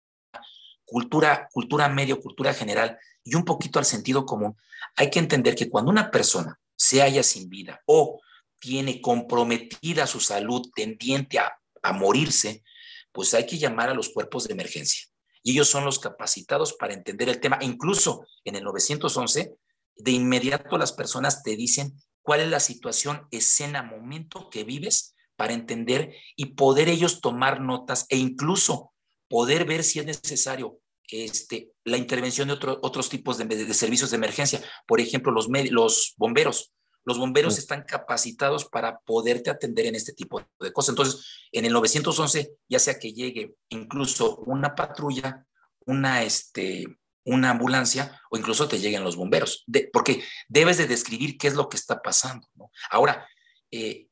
cultura, 0.93 1.49
cultura 1.51 1.89
medio, 1.89 2.21
cultura 2.21 2.55
general 2.55 2.99
y 3.25 3.35
un 3.35 3.45
poquito 3.45 3.79
al 3.79 3.85
sentido 3.85 4.25
común, 4.25 4.57
hay 4.95 5.11
que 5.11 5.19
entender 5.19 5.57
que 5.57 5.69
cuando 5.69 5.91
una 5.91 6.11
persona 6.11 6.61
se 6.77 7.01
halla 7.01 7.23
sin 7.23 7.49
vida 7.49 7.81
o 7.87 8.21
tiene 8.61 9.01
comprometida 9.01 10.07
su 10.07 10.21
salud 10.21 10.71
tendiente 10.75 11.39
a, 11.39 11.53
a 11.83 11.93
morirse, 11.93 12.63
pues 13.11 13.35
hay 13.35 13.47
que 13.47 13.59
llamar 13.59 13.89
a 13.89 13.95
los 13.95 14.11
cuerpos 14.11 14.47
de 14.47 14.53
emergencia. 14.53 15.07
Y 15.43 15.53
ellos 15.53 15.69
son 15.69 15.85
los 15.85 15.99
capacitados 15.99 16.75
para 16.75 16.95
entender 16.95 17.29
el 17.29 17.41
tema. 17.41 17.59
incluso 17.61 18.25
en 18.45 18.55
el 18.55 18.65
911, 18.65 19.57
de 19.97 20.11
inmediato 20.11 20.79
las 20.79 20.93
personas 20.93 21.43
te 21.43 21.57
dicen 21.57 21.95
cuál 22.23 22.41
es 22.41 22.49
la 22.49 22.61
situación, 22.61 23.27
escena, 23.31 23.83
momento 23.83 24.49
que 24.51 24.65
vives 24.65 25.15
para 25.37 25.55
entender 25.55 26.15
y 26.37 26.55
poder 26.55 26.89
ellos 26.89 27.21
tomar 27.21 27.61
notas 27.61 28.07
e 28.09 28.17
incluso 28.17 28.92
poder 29.33 29.65
ver 29.65 29.83
si 29.83 29.99
es 29.99 30.05
necesario 30.05 30.79
este, 31.11 31.73
la 31.85 31.97
intervención 31.97 32.49
de 32.49 32.59
otros 32.83 33.09
tipos 33.09 33.39
de, 33.39 33.73
servicios 33.73 34.11
de 34.11 34.19
emergencia. 34.19 34.63
Por 34.87 35.01
ejemplo, 35.01 35.33
los, 35.33 35.49
los 35.71 36.13
bomberos. 36.19 36.75
Los 37.05 37.17
bomberos 37.17 37.57
están 37.57 37.85
capacitados 37.85 38.67
para 38.67 38.99
poderte 38.99 39.49
atender 39.49 39.87
en 39.87 39.95
este 39.95 40.13
tipo 40.13 40.43
de 40.61 40.71
cosas. 40.71 40.91
Entonces, 40.91 41.27
en 41.51 41.65
el 41.65 41.73
911, 41.73 42.53
ya 42.69 42.79
sea 42.79 42.99
que 42.99 43.15
llegue 43.15 43.55
incluso 43.71 44.37
una 44.41 44.75
patrulla, 44.75 45.47
una, 45.87 46.23
este, 46.23 46.85
una 47.25 47.53
ambulancia 47.53 48.21
o 48.31 48.37
incluso 48.37 48.69
te 48.69 48.81
lleguen 48.81 49.03
los 49.03 49.17
bomberos, 49.17 49.65
porque 49.95 50.23
debes 50.47 50.77
de 50.77 50.87
describir 50.87 51.39
qué 51.39 51.49
es 51.49 51.55
lo 51.55 51.71
que 51.71 51.79
está 51.79 52.03
pasando. 52.03 52.47
Ahora, 52.91 53.27
eh, 53.71 54.09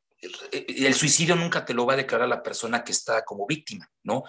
el 0.50 0.94
suicidio 0.94 1.37
nunca 1.37 1.66
te 1.66 1.74
lo 1.74 1.85
va 1.85 1.92
a 1.92 1.98
declarar 1.98 2.28
la 2.28 2.42
persona 2.42 2.83
que 2.83 2.92
está 2.92 3.22
como 3.22 3.46
víctima, 3.46 3.87
¿no? 4.02 4.24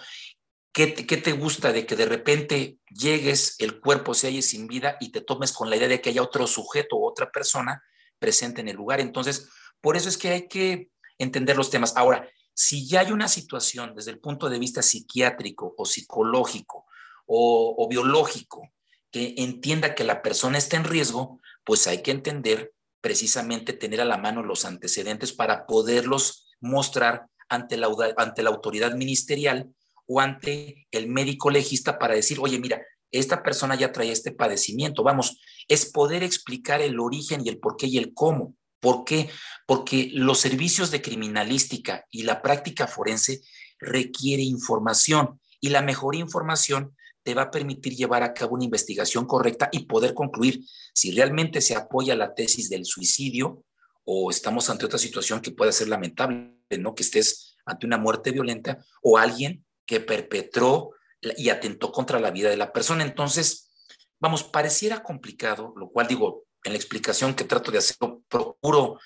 ¿Qué 0.72 0.86
te, 0.86 1.32
gusta 1.32 1.70
de 1.70 1.84
que 1.84 1.96
de 1.96 2.06
repente 2.06 2.78
llegues, 2.88 3.56
el 3.58 3.78
cuerpo 3.78 4.14
se 4.14 4.28
halle 4.28 4.40
sin 4.40 4.66
vida 4.66 4.96
y 5.00 5.12
te 5.12 5.20
tomes 5.20 5.52
con 5.52 5.68
la 5.68 5.76
idea 5.76 5.88
de 5.88 6.00
que 6.00 6.10
haya 6.10 6.22
otro 6.22 6.46
sujeto 6.46 6.96
o 6.96 7.10
otra 7.10 7.30
persona 7.30 7.82
presente 8.18 8.62
en 8.62 8.68
el 8.68 8.76
lugar? 8.76 8.98
Entonces, 9.00 9.50
por 9.82 9.96
eso 9.98 10.08
es 10.08 10.16
que 10.16 10.30
hay 10.30 10.48
que 10.48 10.88
entender 11.18 11.58
los 11.58 11.68
temas. 11.68 11.94
Ahora, 11.94 12.26
si 12.54 12.88
ya 12.88 13.00
hay 13.00 13.12
una 13.12 13.28
situación 13.28 13.94
desde 13.94 14.12
el 14.12 14.18
punto 14.18 14.48
de 14.48 14.58
vista 14.58 14.80
psiquiátrico 14.80 15.74
o 15.76 15.84
psicológico 15.84 16.86
o, 17.26 17.74
o 17.76 17.88
biológico 17.88 18.72
que 19.10 19.34
entienda 19.36 19.94
que 19.94 20.04
la 20.04 20.22
persona 20.22 20.56
está 20.56 20.78
en 20.78 20.84
riesgo, 20.84 21.40
pues 21.64 21.86
hay 21.86 22.02
que 22.02 22.12
entender 22.12 22.72
precisamente 23.02 23.74
tener 23.74 24.00
a 24.00 24.06
la 24.06 24.16
mano 24.16 24.42
los 24.42 24.64
antecedentes 24.64 25.34
para 25.34 25.66
poderlos 25.66 26.56
mostrar 26.60 27.26
ante 27.50 27.76
la, 27.76 27.90
ante 28.16 28.42
la 28.42 28.48
autoridad 28.48 28.94
ministerial 28.94 29.74
ante 30.20 30.86
el 30.90 31.08
médico 31.08 31.50
legista 31.50 31.98
para 31.98 32.14
decir, 32.14 32.38
oye, 32.40 32.58
mira, 32.58 32.82
esta 33.10 33.42
persona 33.42 33.74
ya 33.74 33.92
trae 33.92 34.10
este 34.10 34.32
padecimiento. 34.32 35.02
Vamos, 35.02 35.38
es 35.68 35.86
poder 35.86 36.22
explicar 36.22 36.80
el 36.80 36.98
origen 36.98 37.42
y 37.44 37.50
el 37.50 37.58
por 37.58 37.76
qué 37.76 37.86
y 37.86 37.98
el 37.98 38.14
cómo. 38.14 38.56
¿Por 38.80 39.04
qué? 39.04 39.30
Porque 39.66 40.10
los 40.12 40.40
servicios 40.40 40.90
de 40.90 41.02
criminalística 41.02 42.04
y 42.10 42.22
la 42.22 42.42
práctica 42.42 42.86
forense 42.86 43.42
requiere 43.78 44.42
información 44.42 45.40
y 45.60 45.68
la 45.68 45.82
mejor 45.82 46.16
información 46.16 46.96
te 47.22 47.34
va 47.34 47.42
a 47.42 47.50
permitir 47.50 47.94
llevar 47.94 48.22
a 48.22 48.34
cabo 48.34 48.54
una 48.54 48.64
investigación 48.64 49.26
correcta 49.26 49.68
y 49.70 49.86
poder 49.86 50.14
concluir 50.14 50.64
si 50.92 51.12
realmente 51.12 51.60
se 51.60 51.76
apoya 51.76 52.16
la 52.16 52.34
tesis 52.34 52.68
del 52.68 52.84
suicidio 52.84 53.62
o 54.04 54.30
estamos 54.30 54.68
ante 54.70 54.86
otra 54.86 54.98
situación 54.98 55.40
que 55.40 55.52
puede 55.52 55.72
ser 55.72 55.88
lamentable, 55.88 56.56
¿no? 56.78 56.94
Que 56.94 57.04
estés 57.04 57.56
ante 57.64 57.86
una 57.86 57.98
muerte 57.98 58.32
violenta 58.32 58.84
o 59.02 59.18
alguien 59.18 59.64
que 59.86 60.00
perpetró 60.00 60.90
y 61.20 61.50
atentó 61.50 61.92
contra 61.92 62.20
la 62.20 62.30
vida 62.30 62.50
de 62.50 62.56
la 62.56 62.72
persona. 62.72 63.04
Entonces, 63.04 63.70
vamos, 64.18 64.44
pareciera 64.44 65.02
complicado, 65.02 65.72
lo 65.76 65.90
cual 65.90 66.08
digo, 66.08 66.44
en 66.64 66.72
la 66.72 66.78
explicación 66.78 67.34
que 67.34 67.44
trato 67.44 67.70
de 67.70 67.78
hacer, 67.78 67.96
procuro 68.28 68.98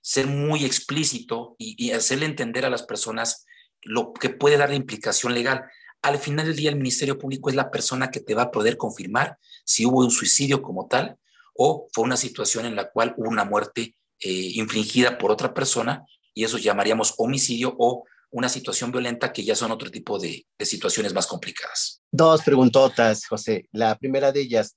ser 0.00 0.26
muy 0.26 0.64
explícito 0.64 1.54
y, 1.58 1.92
hacerle 1.92 2.26
entender 2.26 2.64
a 2.64 2.70
las 2.70 2.82
personas 2.82 3.46
lo 3.82 4.12
que 4.12 4.30
puede 4.30 4.56
dar 4.56 4.70
la 4.70 4.76
implicación 4.76 5.34
legal. 5.34 5.64
Al 6.02 6.18
final 6.18 6.46
del 6.46 6.56
día, 6.56 6.70
el 6.70 6.76
Ministerio 6.76 7.18
Público 7.18 7.48
es 7.48 7.54
la 7.54 7.70
persona 7.70 8.10
que 8.10 8.20
te 8.20 8.34
va 8.34 8.42
a 8.42 8.50
poder 8.50 8.76
confirmar 8.76 9.38
si 9.64 9.86
hubo 9.86 10.00
un 10.00 10.10
suicidio 10.10 10.62
como 10.62 10.88
tal 10.88 11.16
o 11.54 11.88
fue 11.92 12.04
una 12.04 12.16
situación 12.16 12.66
en 12.66 12.74
la 12.74 12.90
cual 12.90 13.14
hubo 13.16 13.28
una 13.28 13.44
muerte 13.44 13.94
eh, 14.20 14.52
infligida 14.54 15.18
por 15.18 15.30
otra 15.30 15.54
persona 15.54 16.04
y 16.34 16.44
eso 16.44 16.58
llamaríamos 16.58 17.14
homicidio 17.18 17.74
o 17.78 18.04
una 18.32 18.48
situación 18.48 18.90
violenta 18.90 19.32
que 19.32 19.44
ya 19.44 19.54
son 19.54 19.70
otro 19.70 19.90
tipo 19.90 20.18
de, 20.18 20.46
situaciones 20.58 21.12
más 21.12 21.26
complicadas. 21.26 22.02
Dos 22.10 22.42
preguntotas, 22.42 23.26
José. 23.26 23.68
La 23.72 23.96
primera 23.96 24.32
de 24.32 24.40
ellas, 24.40 24.76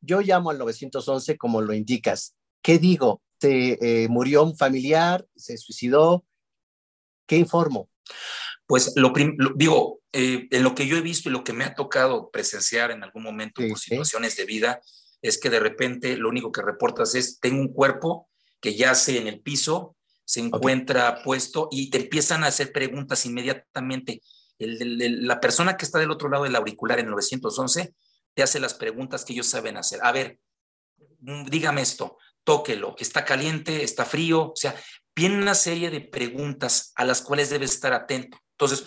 yo 0.00 0.20
llamo 0.20 0.50
al 0.50 0.58
911 0.58 1.36
como 1.36 1.60
lo 1.60 1.74
indicas. 1.74 2.34
¿Qué 2.62 2.78
digo? 2.78 3.20
¿Se 3.40 3.78
eh, 3.80 4.08
murió 4.08 4.44
un 4.44 4.56
familiar? 4.56 5.26
¿Se 5.36 5.58
suicidó? 5.58 6.24
¿Qué 7.26 7.36
informo? 7.36 7.90
Pues 8.66 8.92
lo, 8.96 9.12
digo, 9.56 10.00
eh, 10.12 10.46
en 10.50 10.62
lo 10.62 10.74
que 10.74 10.86
yo 10.86 10.96
he 10.96 11.02
visto 11.02 11.28
y 11.28 11.32
lo 11.32 11.42
que 11.42 11.52
me 11.52 11.64
ha 11.64 11.74
tocado 11.74 12.30
presenciar 12.30 12.92
en 12.92 13.02
algún 13.02 13.24
momento 13.24 13.60
por 13.68 13.78
situaciones 13.78 14.36
de 14.36 14.44
vida, 14.44 14.80
es 15.20 15.38
que 15.38 15.50
de 15.50 15.58
repente 15.58 16.16
lo 16.16 16.28
único 16.28 16.52
que 16.52 16.62
reportas 16.62 17.14
es, 17.14 17.40
tengo 17.40 17.60
un 17.60 17.72
cuerpo 17.72 18.28
que 18.60 18.76
yace 18.76 19.18
en 19.18 19.26
el 19.26 19.40
piso, 19.40 19.93
se 20.24 20.40
encuentra 20.40 21.22
puesto 21.22 21.68
y 21.70 21.90
te 21.90 21.98
empiezan 21.98 22.44
a 22.44 22.48
hacer 22.48 22.72
preguntas 22.72 23.24
inmediatamente. 23.26 24.22
la 24.58 25.40
persona 25.40 25.76
que 25.76 25.84
está 25.84 25.98
del 25.98 26.12
otro 26.12 26.28
lado 26.28 26.44
del 26.44 26.56
auricular 26.56 26.98
en 26.98 27.06
el 27.06 27.10
911 27.12 27.94
te 28.34 28.42
hace 28.42 28.60
las 28.60 28.74
preguntas 28.74 29.24
que 29.24 29.32
ellos 29.32 29.46
saben 29.46 29.76
hacer. 29.76 30.00
A 30.02 30.12
ver, 30.12 30.38
mm, 31.20 31.46
dígame 31.46 31.82
esto, 31.82 32.18
tóquelo, 32.44 32.94
está 32.98 33.24
caliente, 33.24 33.82
está 33.82 34.04
frío, 34.04 34.52
o 34.52 34.56
sea, 34.56 34.74
viene 35.14 35.38
una 35.38 35.54
serie 35.54 35.90
de 35.90 36.00
preguntas 36.00 36.92
a 36.96 37.04
las 37.04 37.22
cuales 37.22 37.50
debes 37.50 37.72
estar 37.72 37.92
atento. 37.92 38.38
Entonces, 38.52 38.84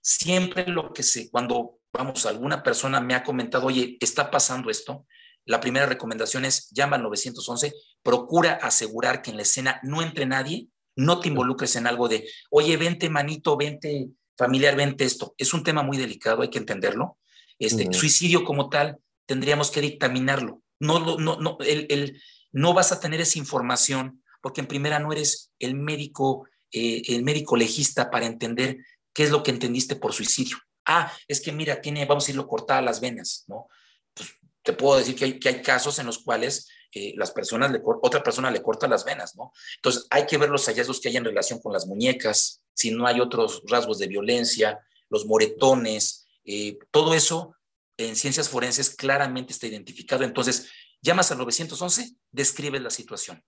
siempre 0.00 0.66
lo 0.66 0.92
que 0.92 1.02
sé, 1.02 1.30
cuando, 1.30 1.80
vamos, 1.92 2.26
alguna 2.26 2.62
persona 2.62 3.00
me 3.00 3.14
ha 3.14 3.24
comentado, 3.24 3.66
oye, 3.66 3.96
está 4.00 4.30
pasando 4.30 4.70
esto, 4.70 5.06
la 5.44 5.60
primera 5.60 5.86
recomendación 5.86 6.44
es 6.44 6.68
llama 6.70 6.96
al 6.96 7.02
911, 7.02 7.72
procura 8.02 8.54
asegurar 8.54 9.22
que 9.22 9.30
en 9.30 9.36
la 9.36 9.42
escena 9.42 9.80
no 9.82 10.02
entre 10.02 10.26
nadie, 10.26 10.68
no 10.98 11.20
te 11.20 11.28
involucres 11.28 11.76
en 11.76 11.86
algo 11.86 12.08
de, 12.08 12.28
oye, 12.50 12.76
vente 12.76 13.08
manito, 13.08 13.56
vente 13.56 14.08
familiar, 14.36 14.74
vente 14.74 15.04
esto. 15.04 15.32
Es 15.38 15.54
un 15.54 15.62
tema 15.62 15.82
muy 15.82 15.96
delicado, 15.96 16.42
hay 16.42 16.50
que 16.50 16.58
entenderlo. 16.58 17.18
Este, 17.56 17.92
Suicidio 17.92 18.44
como 18.44 18.68
tal, 18.68 18.98
tendríamos 19.24 19.70
que 19.70 19.80
dictaminarlo. 19.80 20.60
No, 20.80 21.16
no, 21.16 21.36
no, 21.36 21.56
el, 21.60 21.86
el, 21.88 22.20
no 22.50 22.74
vas 22.74 22.90
a 22.90 22.98
tener 22.98 23.20
esa 23.20 23.38
información 23.38 24.24
porque 24.40 24.60
en 24.60 24.66
primera 24.66 24.98
no 24.98 25.12
eres 25.12 25.52
el 25.60 25.76
médico, 25.76 26.48
eh, 26.72 27.02
el 27.06 27.22
médico 27.22 27.56
legista 27.56 28.10
para 28.10 28.26
entender 28.26 28.78
qué 29.12 29.22
es 29.22 29.30
lo 29.30 29.44
que 29.44 29.52
entendiste 29.52 29.94
por 29.94 30.12
suicidio. 30.12 30.58
Ah, 30.84 31.12
es 31.28 31.40
que 31.40 31.52
mira, 31.52 31.80
tiene, 31.80 32.06
vamos 32.06 32.26
a 32.26 32.32
irlo 32.32 32.48
cortada 32.48 32.82
las 32.82 33.00
venas, 33.00 33.44
¿no? 33.46 33.68
Pues 34.14 34.30
te 34.64 34.72
puedo 34.72 34.98
decir 34.98 35.14
que 35.14 35.26
hay, 35.26 35.38
que 35.38 35.48
hay 35.48 35.62
casos 35.62 36.00
en 36.00 36.06
los 36.06 36.18
cuales 36.18 36.68
eh, 36.92 37.14
las 37.16 37.30
personas 37.30 37.70
le, 37.70 37.80
otra 37.84 38.22
persona 38.22 38.50
le 38.50 38.62
corta 38.62 38.88
las 38.88 39.04
venas, 39.04 39.36
¿no? 39.36 39.52
Entonces 39.76 40.06
hay 40.10 40.26
que 40.26 40.38
ver 40.38 40.48
los 40.48 40.66
hallazgos 40.66 41.00
que 41.00 41.08
hay 41.08 41.16
en 41.16 41.24
relación 41.24 41.60
con 41.60 41.72
las 41.72 41.86
muñecas, 41.86 42.62
si 42.74 42.90
no 42.90 43.06
hay 43.06 43.20
otros 43.20 43.62
rasgos 43.66 43.98
de 43.98 44.06
violencia, 44.06 44.80
los 45.10 45.26
moretones, 45.26 46.26
eh, 46.44 46.78
todo 46.90 47.14
eso 47.14 47.54
en 47.98 48.16
ciencias 48.16 48.48
forenses 48.48 48.90
claramente 48.90 49.52
está 49.52 49.66
identificado. 49.66 50.24
Entonces, 50.24 50.70
llamas 51.02 51.30
al 51.30 51.38
911, 51.38 52.16
describes 52.30 52.80
la 52.80 52.90
situación. 52.90 53.44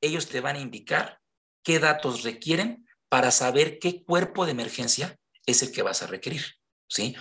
Ellos 0.00 0.26
te 0.26 0.40
van 0.40 0.56
a 0.56 0.60
indicar 0.60 1.20
qué 1.62 1.78
datos 1.78 2.24
requieren 2.24 2.86
para 3.08 3.30
saber 3.30 3.78
qué 3.78 4.02
cuerpo 4.04 4.44
de 4.44 4.52
emergencia 4.52 5.18
es 5.46 5.62
el 5.62 5.72
que 5.72 5.82
vas 5.82 6.02
a 6.02 6.08
requerir. 6.08 6.44
¿sí? 6.88 7.14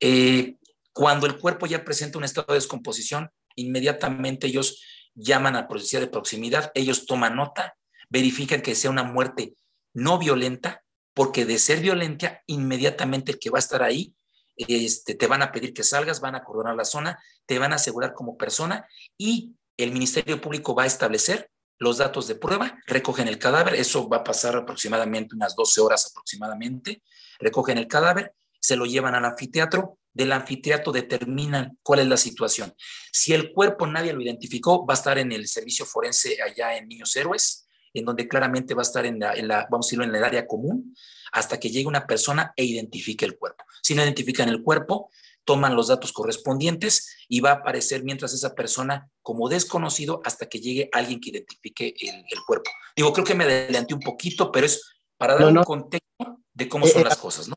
Eh, 0.00 0.56
cuando 0.92 1.26
el 1.26 1.38
cuerpo 1.38 1.66
ya 1.66 1.84
presenta 1.84 2.18
un 2.18 2.24
estado 2.24 2.46
de 2.48 2.54
descomposición, 2.54 3.30
inmediatamente 3.56 4.46
ellos 4.46 4.82
llaman 5.14 5.56
a 5.56 5.68
policía 5.68 6.00
de 6.00 6.06
proximidad, 6.06 6.70
ellos 6.74 7.06
toman 7.06 7.36
nota, 7.36 7.76
verifican 8.08 8.62
que 8.62 8.74
sea 8.74 8.90
una 8.90 9.04
muerte 9.04 9.54
no 9.94 10.18
violenta, 10.18 10.82
porque 11.14 11.44
de 11.44 11.58
ser 11.58 11.80
violenta, 11.80 12.42
inmediatamente 12.46 13.32
el 13.32 13.38
que 13.38 13.50
va 13.50 13.58
a 13.58 13.60
estar 13.60 13.82
ahí, 13.82 14.14
este, 14.56 15.14
te 15.14 15.26
van 15.26 15.42
a 15.42 15.52
pedir 15.52 15.72
que 15.74 15.82
salgas, 15.82 16.20
van 16.20 16.34
a 16.34 16.44
cordonar 16.44 16.76
la 16.76 16.84
zona, 16.84 17.18
te 17.46 17.58
van 17.58 17.72
a 17.72 17.76
asegurar 17.76 18.12
como 18.14 18.36
persona 18.36 18.86
y 19.18 19.54
el 19.76 19.92
Ministerio 19.92 20.40
Público 20.40 20.74
va 20.74 20.84
a 20.84 20.86
establecer 20.86 21.50
los 21.78 21.98
datos 21.98 22.28
de 22.28 22.36
prueba, 22.36 22.78
recogen 22.86 23.28
el 23.28 23.38
cadáver, 23.38 23.74
eso 23.74 24.08
va 24.08 24.18
a 24.18 24.24
pasar 24.24 24.54
aproximadamente 24.56 25.34
unas 25.34 25.56
12 25.56 25.80
horas 25.80 26.10
aproximadamente, 26.10 27.02
recogen 27.40 27.78
el 27.78 27.88
cadáver, 27.88 28.34
se 28.60 28.76
lo 28.76 28.86
llevan 28.86 29.14
al 29.14 29.24
anfiteatro, 29.24 29.98
del 30.12 30.32
anfiteatro 30.32 30.92
determinan 30.92 31.78
cuál 31.82 32.00
es 32.00 32.06
la 32.06 32.16
situación. 32.16 32.74
Si 33.12 33.32
el 33.32 33.52
cuerpo 33.52 33.86
nadie 33.86 34.12
lo 34.12 34.20
identificó, 34.20 34.86
va 34.86 34.94
a 34.94 34.96
estar 34.96 35.18
en 35.18 35.32
el 35.32 35.48
servicio 35.48 35.86
forense 35.86 36.38
allá 36.42 36.76
en 36.76 36.88
Niños 36.88 37.14
Héroes, 37.16 37.68
en 37.94 38.04
donde 38.04 38.28
claramente 38.28 38.74
va 38.74 38.82
a 38.82 38.88
estar 38.88 39.04
en 39.06 39.18
la, 39.18 39.34
en 39.34 39.48
la 39.48 39.66
vamos 39.70 39.86
a 39.86 39.88
decirlo, 39.88 40.04
en 40.04 40.14
el 40.14 40.24
área 40.24 40.46
común, 40.46 40.94
hasta 41.32 41.58
que 41.58 41.70
llegue 41.70 41.86
una 41.86 42.06
persona 42.06 42.52
e 42.56 42.64
identifique 42.64 43.24
el 43.24 43.36
cuerpo. 43.36 43.64
Si 43.82 43.94
no 43.94 44.02
identifican 44.02 44.48
el 44.48 44.62
cuerpo, 44.62 45.10
toman 45.44 45.74
los 45.74 45.88
datos 45.88 46.12
correspondientes 46.12 47.16
y 47.28 47.40
va 47.40 47.50
a 47.50 47.54
aparecer 47.54 48.04
mientras 48.04 48.32
esa 48.32 48.54
persona 48.54 49.10
como 49.22 49.48
desconocido 49.48 50.20
hasta 50.24 50.46
que 50.46 50.60
llegue 50.60 50.88
alguien 50.92 51.20
que 51.20 51.30
identifique 51.30 51.94
el, 52.00 52.38
cuerpo. 52.46 52.70
Digo, 52.96 53.12
creo 53.12 53.24
que 53.24 53.34
me 53.34 53.44
adelanté 53.44 53.94
un 53.94 54.00
poquito, 54.00 54.52
pero 54.52 54.66
es 54.66 54.82
para 55.16 55.34
dar 55.34 55.46
un 55.46 55.64
contexto 55.64 56.40
de 56.52 56.68
cómo 56.68 56.86
son 56.86 57.02
eh, 57.02 57.04
las 57.04 57.16
cosas, 57.16 57.48
¿no? 57.48 57.54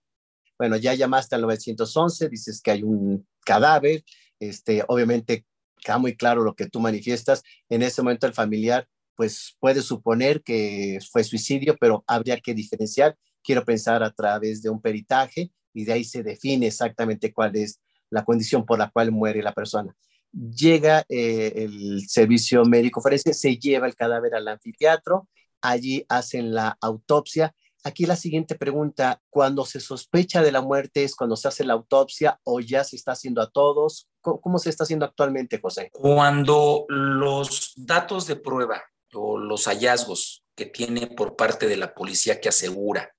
Bueno, 0.57 0.77
ya 0.77 0.93
llamaste 0.93 1.35
al 1.35 1.41
911, 1.41 2.29
dices 2.29 2.61
que 2.61 2.71
hay 2.71 2.83
un 2.83 3.27
cadáver, 3.45 4.03
este, 4.39 4.83
obviamente 4.87 5.45
queda 5.83 5.97
muy 5.97 6.15
claro 6.15 6.43
lo 6.43 6.55
que 6.55 6.67
tú 6.67 6.79
manifiestas. 6.79 7.43
En 7.69 7.83
ese 7.83 8.01
momento 8.01 8.27
el 8.27 8.33
familiar, 8.33 8.87
pues 9.15 9.55
puede 9.59 9.81
suponer 9.81 10.41
que 10.43 10.99
fue 11.11 11.23
suicidio, 11.23 11.75
pero 11.79 12.03
habría 12.07 12.39
que 12.39 12.53
diferenciar. 12.53 13.15
Quiero 13.43 13.63
pensar 13.63 14.03
a 14.03 14.11
través 14.11 14.61
de 14.61 14.69
un 14.69 14.81
peritaje 14.81 15.51
y 15.73 15.85
de 15.85 15.93
ahí 15.93 16.03
se 16.03 16.23
define 16.23 16.67
exactamente 16.67 17.33
cuál 17.33 17.55
es 17.55 17.79
la 18.09 18.23
condición 18.23 18.65
por 18.65 18.79
la 18.79 18.89
cual 18.89 19.11
muere 19.11 19.43
la 19.43 19.53
persona. 19.53 19.95
Llega 20.31 21.05
eh, 21.07 21.53
el 21.55 22.07
servicio 22.07 22.65
médico 22.65 23.01
forense, 23.01 23.33
se 23.33 23.57
lleva 23.57 23.87
el 23.87 23.95
cadáver 23.95 24.35
al 24.35 24.47
anfiteatro, 24.47 25.29
allí 25.61 26.05
hacen 26.09 26.53
la 26.53 26.77
autopsia. 26.81 27.53
Aquí 27.87 28.07
la 28.07 28.15
siguiente 28.15 28.55
pregunta, 28.55 29.21
cuando 29.29 29.63
se 29.63 29.79
sospecha 29.79 30.41
de 30.41 30.51
la 30.51 30.61
muerte 30.61 31.03
es 31.03 31.15
cuando 31.15 31.35
se 31.35 31.47
hace 31.47 31.63
la 31.63 31.73
autopsia 31.73 32.39
o 32.43 32.59
ya 32.59 32.83
se 32.83 32.95
está 32.95 33.11
haciendo 33.11 33.43
a 33.43 33.51
todos. 33.51 34.09
¿Cómo, 34.21 34.57
se 34.57 34.71
está 34.71 34.85
haciendo 34.85 35.05
actualmente, 35.05 35.59
José? 35.61 35.91
Cuando 35.93 36.85
los 36.89 37.73
datos 37.75 38.25
de 38.25 38.37
prueba 38.37 38.81
o 39.13 39.37
los 39.37 39.65
hallazgos 39.67 40.43
que 40.55 40.65
tiene 40.65 41.05
por 41.05 41.35
parte 41.35 41.67
de 41.67 41.77
la 41.77 41.93
policía 41.93 42.41
que 42.41 42.49
asegura, 42.49 43.13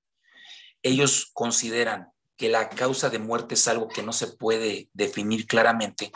ellos 0.83 1.31
consideran 1.31 2.09
que 2.35 2.49
la 2.49 2.67
causa 2.67 3.09
de 3.09 3.19
muerte 3.19 3.53
es 3.53 3.69
algo 3.69 3.87
que 3.87 4.03
no 4.03 4.11
se 4.11 4.27
puede 4.27 4.89
definir 4.91 5.47
claramente, 5.47 6.11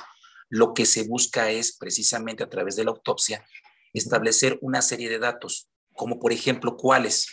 lo 0.49 0.73
que 0.73 0.85
se 0.85 1.07
busca 1.07 1.51
es 1.51 1.77
precisamente 1.77 2.43
a 2.43 2.49
través 2.49 2.75
de 2.75 2.83
la 2.83 2.91
autopsia 2.91 3.45
establecer 3.93 4.59
una 4.61 4.81
serie 4.81 5.09
de 5.09 5.19
datos, 5.19 5.69
como 5.93 6.19
por 6.19 6.33
ejemplo 6.33 6.75
cuáles, 6.75 7.27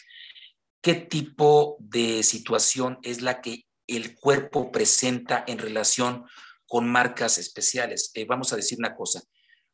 qué 0.81 0.95
tipo 0.95 1.77
de 1.81 2.23
situación 2.23 2.99
es 3.03 3.23
la 3.23 3.41
que 3.41 3.67
el 3.87 4.15
cuerpo 4.15 4.71
presenta 4.71 5.45
en 5.47 5.59
relación 5.59 6.25
con 6.67 6.89
marcas 6.89 7.39
especiales. 7.39 8.11
Eh, 8.15 8.27
vamos 8.27 8.53
a 8.53 8.57
decir 8.57 8.79
una 8.79 8.95
cosa, 8.95 9.23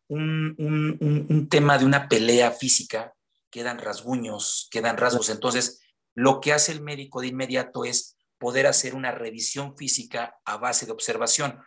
un, 0.09 0.55
un, 0.59 1.49
tema 1.49 1.77
de 1.79 1.85
una 1.85 2.09
pelea 2.09 2.53
física, 2.53 3.13
quedan 3.51 3.79
rasguños, 3.79 4.69
quedan 4.71 4.97
rasgos. 4.97 5.29
Entonces, 5.31 5.81
lo 6.15 6.41
que 6.41 6.53
hace 6.53 6.73
el 6.73 6.83
médico 6.83 7.21
de 7.21 7.29
inmediato 7.29 7.85
es 7.85 8.17
poder 8.39 8.67
hacer 8.67 8.95
una 8.95 9.11
revisión 9.11 9.77
física 9.77 10.37
a 10.45 10.57
base 10.57 10.87
de 10.87 10.93
observación. 10.93 11.61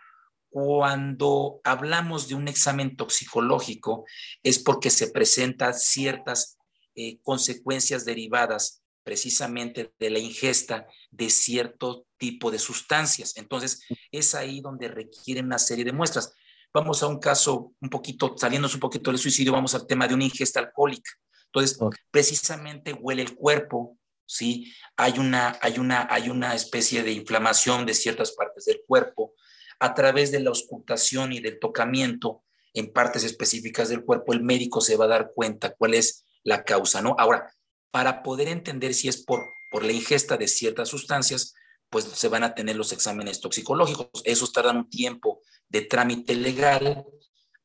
Cuando 0.50 1.60
hablamos 1.64 2.30
de 2.30 2.36
un 2.36 2.48
examen 2.48 2.96
toxicológico 2.96 4.06
es 4.44 4.60
porque 4.60 4.90
se 4.90 5.12
presentan 5.12 5.74
ciertas 5.74 6.58
eh, 6.96 7.20
consecuencias 7.22 8.06
derivadas 8.06 8.82
precisamente 9.08 9.94
de 9.98 10.10
la 10.10 10.20
ingesta 10.20 10.86
de 11.12 11.30
cierto 11.30 12.08
tipo 12.18 12.52
de 12.52 12.60
sustancias. 12.60 13.38
Entonces, 13.38 13.82
es 14.12 14.36
ahí 14.36 14.60
donde 14.60 14.90
requieren 14.90 15.46
una 15.46 15.60
serie 15.60 15.86
de 15.86 15.94
muestras. 15.94 16.34
Vamos 16.74 17.02
a 17.02 17.08
un 17.08 17.18
caso 17.18 17.72
un 17.80 17.90
poquito, 17.90 18.36
saliéndonos 18.38 18.74
un 18.74 18.82
poquito 18.82 19.10
del 19.10 19.18
suicidio, 19.18 19.54
vamos 19.54 19.74
al 19.76 19.88
tema 19.88 20.10
de 20.10 20.14
una 20.14 20.26
ingesta 20.26 20.60
alcohólica. 20.60 21.10
Entonces, 21.46 21.80
precisamente 22.12 22.92
huele 22.92 23.22
el 23.22 23.34
cuerpo, 23.34 23.98
¿sí? 24.26 24.74
Hay 24.98 25.20
una, 25.20 25.58
hay, 25.62 25.80
una, 25.80 26.06
hay 26.12 26.30
una 26.30 26.54
especie 26.54 27.02
de 27.02 27.14
inflamación 27.14 27.86
de 27.86 27.94
ciertas 27.94 28.34
partes 28.34 28.66
del 28.66 28.82
cuerpo 28.86 29.36
a 29.80 29.94
través 29.94 30.34
de 30.34 30.42
la 30.42 30.50
auscultación 30.50 31.32
y 31.32 31.40
del 31.40 31.60
tocamiento 31.60 32.44
en 32.74 32.92
partes 32.92 33.24
específicas 33.24 33.88
del 33.88 34.04
cuerpo, 34.04 34.34
el 34.34 34.44
médico 34.44 34.82
se 34.82 34.98
va 34.98 35.06
a 35.06 35.08
dar 35.08 35.32
cuenta 35.34 35.74
cuál 35.76 35.94
es 35.94 36.26
la 36.44 36.66
causa, 36.66 37.02
¿no? 37.02 37.16
Ahora, 37.18 37.54
para 37.92 38.24
poder 38.24 38.48
entender 38.48 38.94
si 38.94 39.08
es 39.08 39.24
por, 39.24 39.46
por 39.72 39.84
la 39.84 39.92
ingesta 39.92 40.38
de 40.38 40.48
ciertas 40.48 40.90
sustancias, 40.90 41.54
pues 41.90 42.06
se 42.06 42.28
van 42.28 42.44
a 42.44 42.54
tener 42.54 42.76
los 42.76 42.92
exámenes 42.92 43.40
toxicológicos. 43.40 44.10
Esos 44.24 44.52
tardan 44.52 44.78
un 44.78 44.90
tiempo 44.90 45.42
de 45.70 45.82
trámite 45.82 46.36
legal, 46.36 47.06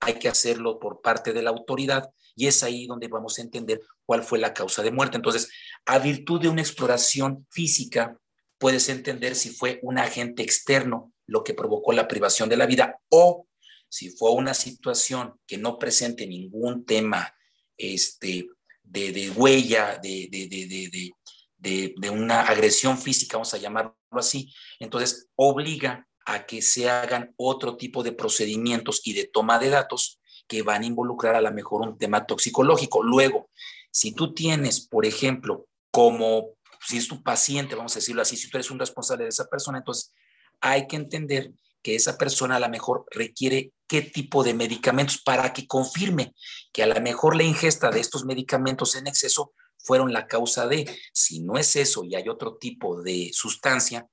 hay 0.01 0.15
que 0.15 0.29
hacerlo 0.29 0.79
por 0.79 1.01
parte 1.01 1.33
de 1.33 1.43
la 1.43 1.51
autoridad 1.51 2.11
y 2.35 2.47
es 2.47 2.63
ahí 2.63 2.87
donde 2.87 3.09
vamos 3.09 3.39
a 3.39 3.43
entender 3.43 3.81
cuál 4.05 4.23
fue 4.23 4.39
la 4.39 4.55
causa 4.55 4.83
de 4.83 4.91
muerte. 4.91 5.17
Entonces, 5.17 5.51
a 5.87 5.99
virtud 5.99 6.41
de 6.41 6.49
una 6.49 6.63
exploración 6.63 7.47
física, 7.51 8.19
puedes 8.59 8.89
entender 8.89 9.35
si 9.35 9.51
fue 9.51 9.81
un 9.83 9.99
agente 9.99 10.43
externo 10.43 11.13
lo 11.27 11.45
que 11.45 11.55
provocó 11.55 11.93
la 11.93 12.09
privación 12.09 12.49
de 12.49 12.57
la 12.57 12.67
vida 12.67 13.01
o 13.09 13.47
si 13.89 14.11
fue 14.11 14.33
una 14.33 14.55
situación 14.55 15.39
que 15.47 15.59
no 15.59 15.79
presente 15.79 16.27
ningún 16.27 16.85
tema 16.85 17.35
este, 17.77 18.49
de, 18.93 19.31
huella, 19.31 19.99
de, 20.03 20.29
de, 20.31 21.95
de, 21.97 22.11
una 22.11 22.43
agresión 22.43 22.99
física, 22.99 23.37
vamos 23.37 23.55
a 23.55 23.59
llamarlo 23.59 23.97
así, 24.11 24.53
entonces 24.79 25.29
obliga 25.35 26.07
a 26.27 26.47
que 26.47 26.63
se 26.63 26.89
hagan 26.89 27.33
otro 27.37 27.77
tipo 27.77 28.03
de 28.03 28.13
procedimientos 28.13 29.01
y 29.05 29.15
de 29.15 29.27
toma 29.27 29.59
de 29.59 29.71
datos 29.71 30.21
que 30.47 30.63
van 30.63 30.83
a 30.83 30.87
involucrar 30.87 31.35
a 31.35 31.41
lo 31.41 31.53
mejor 31.53 31.83
un 31.83 31.99
tema 31.99 32.27
toxicológico. 32.27 33.03
Luego, 33.03 33.49
si 33.91 34.13
tú 34.13 34.35
tienes, 34.35 34.87
por 34.87 35.07
ejemplo, 35.07 35.67
como 35.91 36.51
si 36.87 36.99
es 36.99 37.09
tu 37.09 37.23
paciente, 37.23 37.75
vamos 37.75 37.93
a 37.93 38.01
decirlo 38.01 38.23
así, 38.23 38.37
si 38.37 38.51
tú 38.51 38.57
eres 38.57 38.71
un 38.71 38.79
responsable 38.79 39.25
de 39.25 39.31
esa 39.31 39.49
persona, 39.49 39.79
entonces 39.79 40.13
hay 40.61 40.87
que 40.87 40.97
entender 40.97 41.53
que 41.83 41.95
esa 41.97 42.17
persona 42.17 42.57
a 42.57 42.61
lo 42.61 42.69
mejor 42.69 43.05
requiere 43.11 43.73
qué 43.93 44.01
tipo 44.01 44.43
de 44.43 44.55
medicamentos 44.55 45.19
para 45.19 45.53
que 45.53 45.67
confirme 45.67 46.35
que 46.73 46.83
a 46.83 46.87
lo 46.87 46.99
mejor 47.03 47.37
la 47.37 47.43
ingesta 47.43 47.91
de 47.91 48.01
estos 48.01 48.25
medicamentos 48.25 48.97
en 48.97 49.07
exceso 49.07 49.53
fueron 49.77 50.15
la 50.15 50.27
causa 50.27 50.67
de, 50.67 50.99
si 51.13 51.41
no 51.41 51.59
es 51.59 51.77
eso 51.77 52.03
y 52.03 52.15
hay 52.15 52.27
otro 52.31 52.57
tipo 52.57 53.03
de 53.03 53.29
sustancia, 53.35 54.07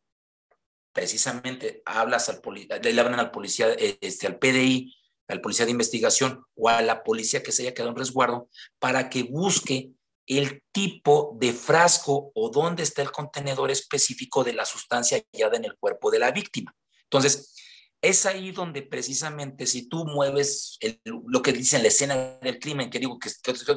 precisamente 0.91 1.81
hablas 1.85 2.27
al 2.27 2.41
le 2.43 2.99
hablan 2.99 3.21
al 3.21 3.31
policía, 3.31 3.69
este, 4.01 4.27
al 4.27 4.37
PDI, 4.37 4.93
al 5.29 5.39
policía 5.39 5.63
de 5.63 5.71
investigación 5.71 6.43
o 6.55 6.67
a 6.67 6.81
la 6.81 7.01
policía 7.01 7.41
que 7.41 7.53
se 7.53 7.61
haya 7.61 7.73
quedado 7.73 7.91
en 7.91 7.99
resguardo 7.99 8.49
para 8.79 9.09
que 9.09 9.23
busque 9.23 9.91
el 10.27 10.61
tipo 10.73 11.37
de 11.39 11.53
frasco 11.53 12.33
o 12.35 12.49
dónde 12.49 12.83
está 12.83 13.01
el 13.01 13.13
contenedor 13.13 13.71
específico 13.71 14.43
de 14.43 14.51
la 14.51 14.65
sustancia 14.65 15.23
hallada 15.31 15.55
en 15.55 15.63
el 15.63 15.77
cuerpo 15.77 16.11
de 16.11 16.19
la 16.19 16.31
víctima. 16.31 16.75
Entonces, 17.03 17.55
es 18.01 18.25
ahí 18.25 18.51
donde 18.51 18.81
precisamente 18.81 19.65
si 19.65 19.87
tú 19.87 20.05
mueves 20.05 20.77
lo 21.03 21.41
que 21.41 21.51
dicen 21.51 21.81
la 21.81 21.89
escena 21.89 22.15
del 22.41 22.59
crimen, 22.59 22.89
que 22.89 22.99
digo 22.99 23.19
que, 23.19 23.29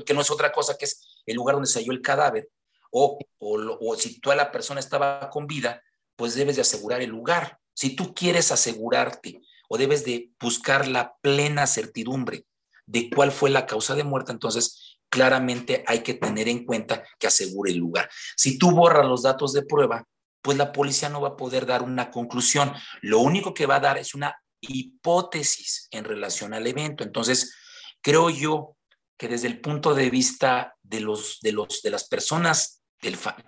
que, 0.04 0.14
no 0.14 0.20
es 0.20 0.30
otra 0.30 0.52
cosa 0.52 0.76
que 0.78 0.85
es 0.85 1.22
el 1.26 1.37
lugar 1.37 1.56
donde 1.56 1.68
se 1.68 1.80
halló 1.80 1.92
el 1.92 2.02
cadáver, 2.02 2.48
o, 2.90 3.18
o, 3.38 3.78
o 3.80 3.96
si 3.96 4.20
tú 4.20 4.30
a 4.30 4.37
la 4.37 4.52
persona 4.52 4.80
estaba 4.80 5.28
con 5.30 5.46
vida, 5.46 5.82
pues 6.14 6.35
debes 6.35 6.56
de 6.56 6.62
asegurar 6.62 7.00
el 7.00 7.11
lugar. 7.11 7.58
Si 7.74 7.96
tú 7.96 8.14
quieres 8.14 8.52
asegurarte 8.52 9.40
o 9.68 9.78
debes 9.78 10.04
de 10.04 10.30
buscar 10.38 10.87
la 10.87 11.16
plena 11.20 11.66
certidumbre 11.66 12.46
de 12.87 13.11
cuál 13.11 13.32
fue 13.32 13.50
la 13.50 13.66
causa 13.66 13.94
de 13.94 14.04
muerte, 14.04 14.30
entonces 14.30 14.98
claramente 15.08 15.85
hay 15.87 16.00
que 16.00 16.14
tener 16.14 16.48
en 16.48 16.64
cuenta 16.64 17.02
que 17.18 17.26
asegure 17.26 17.70
el 17.70 17.78
lugar. 17.78 18.08
Si 18.37 18.58
tú 18.58 18.70
borras 18.70 19.06
los 19.06 19.22
datos 19.22 19.52
de 19.52 19.62
prueba, 19.62 20.06
pues 20.42 20.59
la 20.59 20.72
policía 20.72 21.09
no 21.09 21.20
va 21.20 21.28
a 21.28 21.37
poder 21.37 21.66
dar 21.66 21.83
una 21.83 22.11
conclusión. 22.11 22.72
Lo 23.00 23.20
único 23.20 23.55
que 23.55 23.66
va 23.66 23.76
a 23.76 23.81
dar 23.81 23.98
es 23.98 24.14
una 24.14 24.37
hipótesis 24.61 25.88
en 25.90 26.05
relación 26.05 26.52
al 26.52 26.66
evento. 26.66 27.05
Entonces, 27.05 27.55
creo 28.00 28.28
yo 28.28 28.76
que 29.16 29.28
desde 29.28 29.46
el 29.46 29.61
punto 29.61 29.94
de 29.94 30.11
vista 30.11 30.74
de 30.83 31.00
los 31.00 31.38
de 31.42 31.52
los 31.52 31.83
de 31.83 31.90
las 31.90 32.09
personas 32.09 32.83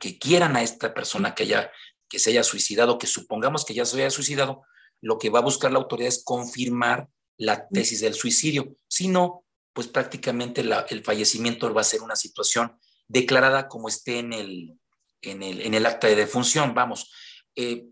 que 0.00 0.18
quieran 0.18 0.56
a 0.56 0.62
esta 0.62 0.94
persona 0.94 1.34
que 1.34 1.44
haya 1.44 1.70
que 2.08 2.18
se 2.18 2.30
haya 2.30 2.44
suicidado, 2.44 2.98
que 2.98 3.06
supongamos 3.06 3.64
que 3.64 3.74
ya 3.74 3.84
se 3.84 3.96
haya 3.96 4.10
suicidado, 4.10 4.62
lo 5.00 5.18
que 5.18 5.30
va 5.30 5.40
a 5.40 5.42
buscar 5.42 5.72
la 5.72 5.78
autoridad 5.78 6.08
es 6.08 6.22
confirmar 6.22 7.08
la 7.36 7.66
tesis 7.68 8.00
del 8.00 8.14
suicidio. 8.14 8.76
Si 8.88 9.08
no, 9.08 9.44
pues 9.72 9.88
prácticamente 9.88 10.64
el 10.88 11.04
fallecimiento 11.04 11.72
va 11.74 11.80
a 11.80 11.84
ser 11.84 12.02
una 12.02 12.14
situación 12.14 12.78
declarada 13.08 13.68
como 13.68 13.88
esté 13.88 14.20
en 14.20 14.32
el, 14.32 14.78
en 15.24 15.74
el, 15.74 15.86
acta 15.86 16.06
de 16.06 16.16
defunción. 16.16 16.74
Vamos, 16.74 17.12
eh, 17.56 17.86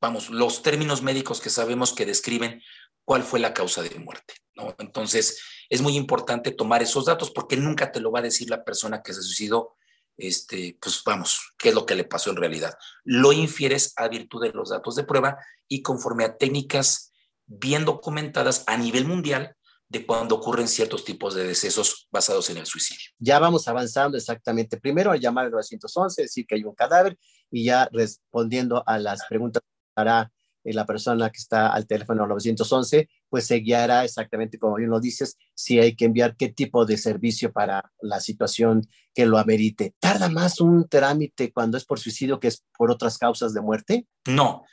vamos, 0.00 0.30
los 0.30 0.62
términos 0.62 1.02
médicos 1.02 1.40
que 1.40 1.50
sabemos 1.50 1.92
que 1.92 2.06
describen 2.06 2.62
cuál 3.04 3.22
fue 3.22 3.40
la 3.40 3.54
causa 3.54 3.82
de 3.82 3.98
muerte. 3.98 4.34
Entonces, 4.78 5.40
es 5.68 5.82
muy 5.82 5.96
importante 5.96 6.52
tomar 6.52 6.82
esos 6.82 7.06
datos 7.06 7.30
porque 7.30 7.56
nunca 7.56 7.90
te 7.90 8.00
lo 8.00 8.12
va 8.12 8.20
a 8.20 8.22
decir 8.22 8.50
la 8.50 8.64
persona 8.64 9.02
que 9.02 9.12
se 9.12 9.22
suicidó 9.22 9.76
este, 10.16 10.78
pues 10.80 11.02
vamos, 11.04 11.54
qué 11.58 11.70
es 11.70 11.74
lo 11.74 11.86
que 11.86 11.94
le 11.94 12.04
pasó 12.04 12.30
en 12.30 12.36
realidad. 12.36 12.74
Lo 13.04 13.32
infieres 13.32 13.92
a 13.96 14.08
virtud 14.08 14.42
de 14.42 14.52
los 14.52 14.70
datos 14.70 14.94
de 14.94 15.04
prueba 15.04 15.38
y 15.68 15.82
conforme 15.82 16.24
a 16.24 16.36
técnicas 16.36 17.12
bien 17.46 17.84
documentadas 17.84 18.64
a 18.66 18.76
nivel 18.76 19.06
mundial 19.06 19.56
de 19.94 20.04
cuando 20.04 20.34
ocurren 20.34 20.66
ciertos 20.66 21.04
tipos 21.04 21.34
de 21.34 21.46
decesos 21.46 22.08
basados 22.10 22.50
en 22.50 22.56
el 22.56 22.66
suicidio. 22.66 23.12
Ya 23.18 23.38
vamos 23.38 23.68
avanzando 23.68 24.18
exactamente. 24.18 24.80
Primero 24.80 25.12
a 25.12 25.16
llamar 25.16 25.46
al 25.46 25.52
911, 25.52 26.22
decir 26.22 26.46
que 26.46 26.56
hay 26.56 26.64
un 26.64 26.74
cadáver 26.74 27.16
y 27.48 27.64
ya 27.64 27.88
respondiendo 27.92 28.82
a 28.86 28.98
las 28.98 29.24
preguntas 29.28 29.62
para 29.94 30.32
la 30.64 30.84
persona 30.84 31.30
que 31.30 31.38
está 31.38 31.68
al 31.68 31.86
teléfono 31.86 32.26
911, 32.26 33.08
pues 33.28 33.46
se 33.46 33.56
guiará 33.56 34.04
exactamente 34.04 34.58
como 34.58 34.76
bien 34.76 34.90
lo 34.90 34.98
dices, 34.98 35.36
si 35.54 35.78
hay 35.78 35.94
que 35.94 36.06
enviar 36.06 36.36
qué 36.36 36.48
tipo 36.48 36.84
de 36.86 36.96
servicio 36.96 37.52
para 37.52 37.92
la 38.00 38.18
situación 38.18 38.82
que 39.14 39.26
lo 39.26 39.38
amerite. 39.38 39.94
¿Tarda 40.00 40.28
más 40.28 40.60
un 40.60 40.88
trámite 40.88 41.52
cuando 41.52 41.76
es 41.76 41.84
por 41.84 42.00
suicidio 42.00 42.40
que 42.40 42.48
es 42.48 42.64
por 42.76 42.90
otras 42.90 43.16
causas 43.16 43.54
de 43.54 43.60
muerte? 43.60 44.08
No, 44.26 44.64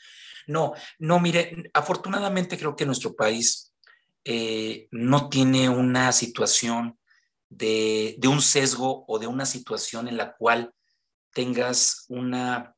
no, 0.47 0.73
no, 0.97 1.19
mire, 1.19 1.69
afortunadamente 1.73 2.57
creo 2.57 2.75
que 2.75 2.85
nuestro 2.85 3.13
país 3.13 3.70
eh, 4.25 4.87
no 4.91 5.29
tiene 5.29 5.69
una 5.69 6.11
situación 6.11 6.97
de, 7.49 8.17
un 8.25 8.41
sesgo 8.41 9.05
o 9.07 9.19
de 9.19 9.27
una 9.27 9.45
situación 9.45 10.07
en 10.07 10.17
la 10.17 10.35
cual 10.35 10.73
tengas 11.33 12.05
una 12.09 12.75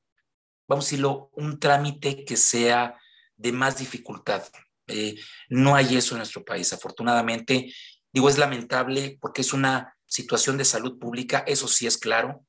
vamos 0.68 0.86
a 0.86 0.88
decirlo, 0.88 1.30
un 1.34 1.60
trámite 1.60 2.24
que 2.26 2.38
sea 2.38 2.98
de 3.36 3.52
más 3.52 3.78
dificultad. 3.78 4.44
Eh, 4.88 5.16
no 5.50 5.76
hay 5.76 5.98
eso 5.98 6.16
en 6.16 6.20
nuestro 6.20 6.44
país, 6.44 6.72
afortunadamente. 6.74 7.74
Digo, 8.12 8.30
es 8.30 8.38
lamentable 8.38 9.18
porque 9.20 9.42
es 9.42 9.54
una 9.54 9.96
situación 10.06 10.58
de 10.58 10.66
salud 10.66 10.98
pública, 11.00 11.44
eso 11.48 11.68
sí 11.68 11.88
es 11.88 11.98
claro, 11.98 12.46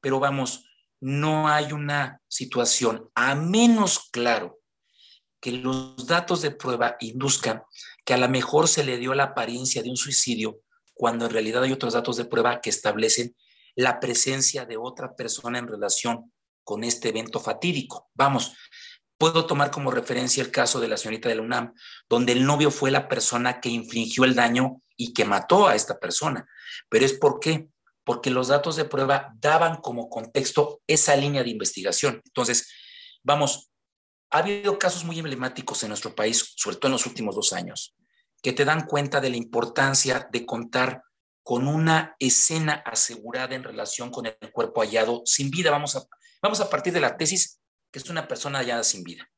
pero 0.00 0.20
vamos, 0.20 0.64
no 1.00 1.48
hay 1.48 1.72
una 1.72 2.20
situación, 2.28 3.10
a 3.14 3.34
menos 3.34 4.10
claro 4.10 4.58
que 5.46 5.52
los 5.52 6.08
datos 6.08 6.42
de 6.42 6.50
prueba 6.50 6.96
induzcan 6.98 7.62
que 8.04 8.14
a 8.14 8.16
lo 8.16 8.28
mejor 8.28 8.66
se 8.66 8.82
le 8.82 8.98
dio 8.98 9.14
la 9.14 9.22
apariencia 9.22 9.80
de 9.80 9.88
un 9.88 9.96
suicidio, 9.96 10.58
cuando 10.92 11.26
en 11.26 11.30
realidad 11.30 11.62
hay 11.62 11.70
otros 11.70 11.94
datos 11.94 12.16
de 12.16 12.24
prueba 12.24 12.60
que 12.60 12.68
establecen 12.68 13.36
la 13.76 14.00
presencia 14.00 14.64
de 14.64 14.76
otra 14.76 15.14
persona 15.14 15.60
en 15.60 15.68
relación 15.68 16.32
con 16.64 16.82
este 16.82 17.10
evento 17.10 17.38
fatídico. 17.38 18.10
Vamos, 18.14 18.56
puedo 19.18 19.46
tomar 19.46 19.70
como 19.70 19.92
referencia 19.92 20.42
el 20.42 20.50
caso 20.50 20.80
de 20.80 20.88
la 20.88 20.96
señorita 20.96 21.28
de 21.28 21.36
la 21.36 21.42
UNAM, 21.42 21.74
donde 22.08 22.32
el 22.32 22.44
novio 22.44 22.72
fue 22.72 22.90
la 22.90 23.06
persona 23.06 23.60
que 23.60 23.68
infligió 23.68 24.24
el 24.24 24.34
daño 24.34 24.82
y 24.96 25.12
que 25.12 25.24
mató 25.24 25.68
a 25.68 25.76
esta 25.76 26.00
persona. 26.00 26.44
Pero 26.88 27.04
es 27.04 27.12
por 27.12 27.38
qué? 27.38 27.68
Porque 28.02 28.30
los 28.30 28.48
datos 28.48 28.74
de 28.74 28.84
prueba 28.84 29.32
daban 29.36 29.76
como 29.76 30.08
contexto 30.08 30.80
esa 30.88 31.14
línea 31.14 31.44
de 31.44 31.50
investigación. 31.50 32.20
Entonces, 32.24 32.68
vamos, 33.22 33.70
ha 34.30 34.38
habido 34.38 34.78
casos 34.78 35.04
muy 35.04 35.18
emblemáticos 35.18 35.82
en 35.82 35.90
nuestro 35.90 36.14
país, 36.14 36.52
sobre 36.56 36.76
todo 36.76 36.88
en 36.88 36.92
los 36.92 37.06
últimos 37.06 37.34
dos 37.34 37.52
años, 37.52 37.94
que 38.42 38.52
te 38.52 38.64
dan 38.64 38.86
cuenta 38.86 39.20
de 39.20 39.30
la 39.30 39.36
importancia 39.36 40.28
de 40.30 40.44
contar 40.44 41.02
con 41.42 41.68
una 41.68 42.16
escena 42.18 42.82
asegurada 42.84 43.54
en 43.54 43.62
relación 43.62 44.10
con 44.10 44.26
el 44.26 44.36
cuerpo 44.52 44.80
hallado 44.80 45.22
sin 45.24 45.50
vida. 45.50 45.70
Vamos 45.70 45.94
a, 45.96 46.02
vamos 46.42 46.60
a 46.60 46.68
partir 46.68 46.92
de 46.92 47.00
la 47.00 47.16
tesis 47.16 47.60
que 47.92 48.00
es 48.00 48.10
una 48.10 48.26
persona 48.26 48.58
hallada 48.58 48.82
sin 48.82 49.04
vida. 49.04 49.30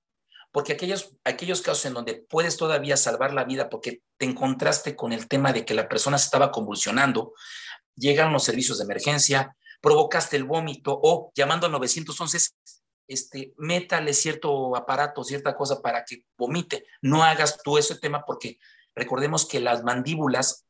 Porque 0.51 0.73
aquellos, 0.73 1.15
aquellos 1.25 1.61
casos 1.61 1.85
en 1.85 1.95
donde 1.95 2.15
puedes 2.15 2.57
todavía 2.57 2.97
salvar 2.97 3.35
la 3.35 3.45
vida 3.45 3.69
porque 3.69 4.03
te 4.17 4.25
encontraste 4.25 4.97
con 4.97 5.13
el 5.13 5.29
tema 5.29 5.53
de 5.53 5.65
que 5.65 5.75
la 5.75 5.89
persona 5.89 6.17
se 6.17 6.25
estaba 6.25 6.51
convulsionando, 6.51 7.35
llegan 7.95 8.33
los 8.33 8.45
servicios 8.45 8.79
de 8.79 8.85
emergencia, 8.85 9.55
provocaste 9.81 10.37
el 10.37 10.45
vómito 10.45 10.99
o 11.01 11.31
llamando 11.35 11.67
al 11.67 11.73
911, 11.73 12.39
este, 13.09 13.55
métale 13.57 14.13
cierto 14.13 14.77
aparato, 14.77 15.25
cierta 15.25 15.57
cosa 15.57 15.81
para 15.81 16.05
que 16.05 16.25
vomite. 16.37 16.87
No 17.01 17.25
hagas 17.25 17.63
tú 17.63 17.79
ese 17.79 17.97
tema 17.97 18.25
porque 18.25 18.59
recordemos 18.95 19.47
que 19.47 19.61
las 19.61 19.83
mandíbulas 19.83 20.67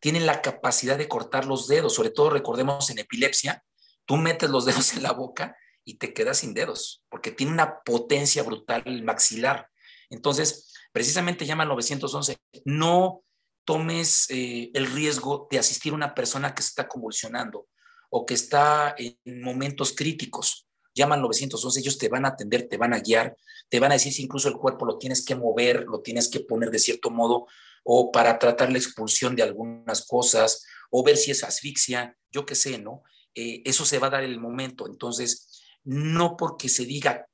tienen 0.00 0.26
la 0.26 0.42
capacidad 0.42 0.98
de 0.98 1.08
cortar 1.08 1.46
los 1.46 1.68
dedos, 1.68 1.94
sobre 1.94 2.10
todo 2.10 2.30
recordemos 2.30 2.90
en 2.90 2.98
epilepsia, 2.98 3.64
tú 4.04 4.16
metes 4.16 4.50
los 4.50 4.64
dedos 4.66 4.94
en 4.94 5.02
la 5.02 5.12
boca 5.12 5.56
y 5.84 5.94
te 5.98 6.14
quedas 6.14 6.38
sin 6.38 6.54
dedos, 6.54 7.02
porque 7.10 7.30
tiene 7.30 7.52
una 7.52 7.80
potencia 7.82 8.42
brutal 8.42 8.82
el 8.86 9.04
maxilar. 9.04 9.68
Entonces, 10.08 10.72
precisamente 10.92 11.46
llama 11.46 11.64
al 11.64 11.68
911, 11.70 12.36
no 12.64 13.22
tomes 13.64 14.26
eh, 14.30 14.70
el 14.74 14.86
riesgo 14.86 15.48
de 15.50 15.58
asistir 15.58 15.92
a 15.92 15.96
una 15.96 16.14
persona 16.14 16.54
que 16.54 16.62
se 16.62 16.68
está 16.68 16.88
convulsionando 16.88 17.68
o 18.10 18.24
que 18.24 18.34
está 18.34 18.94
en 18.96 19.42
momentos 19.42 19.94
críticos 19.94 20.66
llaman 20.94 21.20
911, 21.20 21.80
ellos 21.80 21.98
te 21.98 22.08
van 22.08 22.24
a 22.24 22.28
atender, 22.28 22.68
te 22.68 22.76
van 22.76 22.94
a 22.94 23.00
guiar, 23.00 23.36
te 23.68 23.80
van 23.80 23.90
a 23.90 23.94
decir 23.94 24.12
si 24.12 24.22
incluso 24.22 24.48
el 24.48 24.56
cuerpo 24.56 24.84
lo 24.86 24.98
tienes 24.98 25.24
que 25.24 25.34
mover, 25.34 25.84
lo 25.84 26.00
tienes 26.00 26.28
que 26.28 26.40
poner 26.40 26.70
de 26.70 26.78
cierto 26.78 27.10
modo, 27.10 27.46
o 27.82 28.10
para 28.12 28.38
tratar 28.38 28.70
la 28.70 28.78
expulsión 28.78 29.36
de 29.36 29.42
algunas 29.42 30.06
cosas, 30.06 30.64
o 30.90 31.02
ver 31.02 31.16
si 31.16 31.30
es 31.30 31.44
asfixia, 31.44 32.16
yo 32.30 32.46
qué 32.46 32.54
sé, 32.54 32.78
¿no? 32.78 33.02
Eh, 33.34 33.62
eso 33.64 33.84
se 33.84 33.98
va 33.98 34.06
a 34.06 34.10
dar 34.10 34.24
el 34.24 34.38
momento. 34.38 34.86
Entonces, 34.86 35.62
no 35.82 36.36
porque 36.36 36.68
se 36.68 36.84
diga 36.84 37.26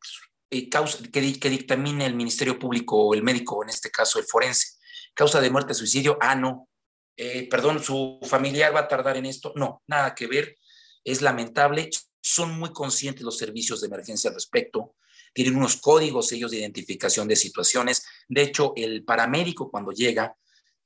eh, 0.50 0.68
causa, 0.68 0.98
que, 1.12 1.38
que 1.38 1.50
dictamine 1.50 2.06
el 2.06 2.14
Ministerio 2.14 2.58
Público 2.58 2.96
o 2.96 3.14
el 3.14 3.22
médico, 3.22 3.62
en 3.62 3.68
este 3.68 3.90
caso 3.90 4.18
el 4.18 4.24
forense, 4.24 4.78
causa 5.14 5.40
de 5.40 5.50
muerte, 5.50 5.74
suicidio, 5.74 6.18
ah, 6.20 6.34
no, 6.34 6.68
eh, 7.16 7.48
perdón, 7.48 7.82
su 7.82 8.18
familiar 8.22 8.74
va 8.74 8.80
a 8.80 8.88
tardar 8.88 9.16
en 9.18 9.26
esto, 9.26 9.52
no, 9.54 9.82
nada 9.86 10.14
que 10.14 10.26
ver, 10.26 10.56
es 11.04 11.22
lamentable, 11.22 11.90
son 12.20 12.58
muy 12.58 12.72
conscientes 12.72 13.22
los 13.22 13.38
servicios 13.38 13.80
de 13.80 13.86
emergencia 13.86 14.28
al 14.28 14.34
respecto, 14.34 14.94
tienen 15.32 15.56
unos 15.56 15.76
códigos 15.76 16.32
ellos 16.32 16.50
de 16.50 16.58
identificación 16.58 17.28
de 17.28 17.36
situaciones. 17.36 18.04
De 18.28 18.42
hecho, 18.42 18.72
el 18.76 19.04
paramédico 19.04 19.70
cuando 19.70 19.92
llega, 19.92 20.36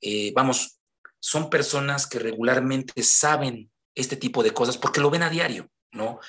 eh, 0.01 0.31
vamos, 0.35 0.79
son 1.19 1.49
personas 1.49 2.05
que 2.07 2.19
regularmente 2.19 3.01
saben 3.03 3.71
este 3.95 4.17
tipo 4.17 4.43
de 4.43 4.51
cosas 4.51 4.77
porque 4.77 5.01
lo 5.01 5.09
ven 5.09 5.23
a 5.23 5.29
diario, 5.29 5.69
¿no? 5.91 6.19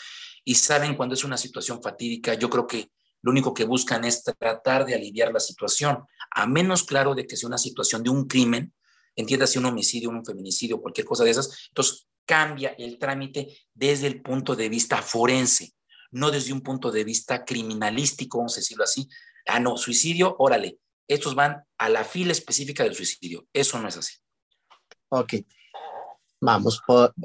Y 0.45 0.55
saben 0.55 0.95
cuando 0.97 1.15
es 1.15 1.25
una 1.25 1.37
situación 1.37 1.83
fatídica. 1.83 2.35
Yo 2.35 2.49
creo 2.49 2.67
que 2.67 2.91
lo 3.23 3.33
único 3.33 3.53
que 3.53 3.65
buscan 3.65 4.05
es 4.05 4.23
tratar 4.23 4.87
de 4.87 4.95
aliviar 4.95 5.33
la 5.33 5.41
situación, 5.41 6.05
a 6.31 6.47
menos 6.47 6.85
claro 6.85 7.15
de 7.15 7.27
que 7.27 7.37
sea 7.37 7.49
una 7.49 7.59
situación 7.59 8.03
de 8.03 8.11
un 8.11 8.27
crimen, 8.27 8.73
entiéndase 9.17 9.59
un 9.59 9.67
homicidio, 9.67 10.11
un 10.11 10.25
feminicidio, 10.25 10.81
cualquier 10.81 11.07
cosa 11.07 11.25
de 11.25 11.31
esas. 11.31 11.67
Entonces, 11.69 12.07
cambia 12.27 12.75
el 12.77 12.99
trámite 12.99 13.57
desde 13.73 14.09
el 14.09 14.21
punto 14.21 14.55
de 14.57 14.69
vista 14.69 15.01
forense, 15.01 15.75
no 16.11 16.31
desde 16.31 16.53
un 16.53 16.61
punto 16.61 16.91
de 16.91 17.05
vista 17.05 17.45
criminalístico, 17.45 18.39
vamos 18.39 18.55
a 18.55 18.61
decirlo 18.61 18.85
así. 18.85 19.09
Ah, 19.47 19.61
no, 19.61 19.77
suicidio, 19.77 20.35
órale, 20.39 20.79
estos 21.09 21.35
van 21.35 21.63
a 21.79 21.89
la 21.89 22.05
fila 22.05 22.33
específica 22.33 22.83
del 22.83 22.95
suicidio. 22.95 23.47
Eso 23.53 23.79
no 23.79 23.89
es 23.89 23.97
así. 23.97 24.15
Ok, 25.09 25.35
vamos, 26.41 26.83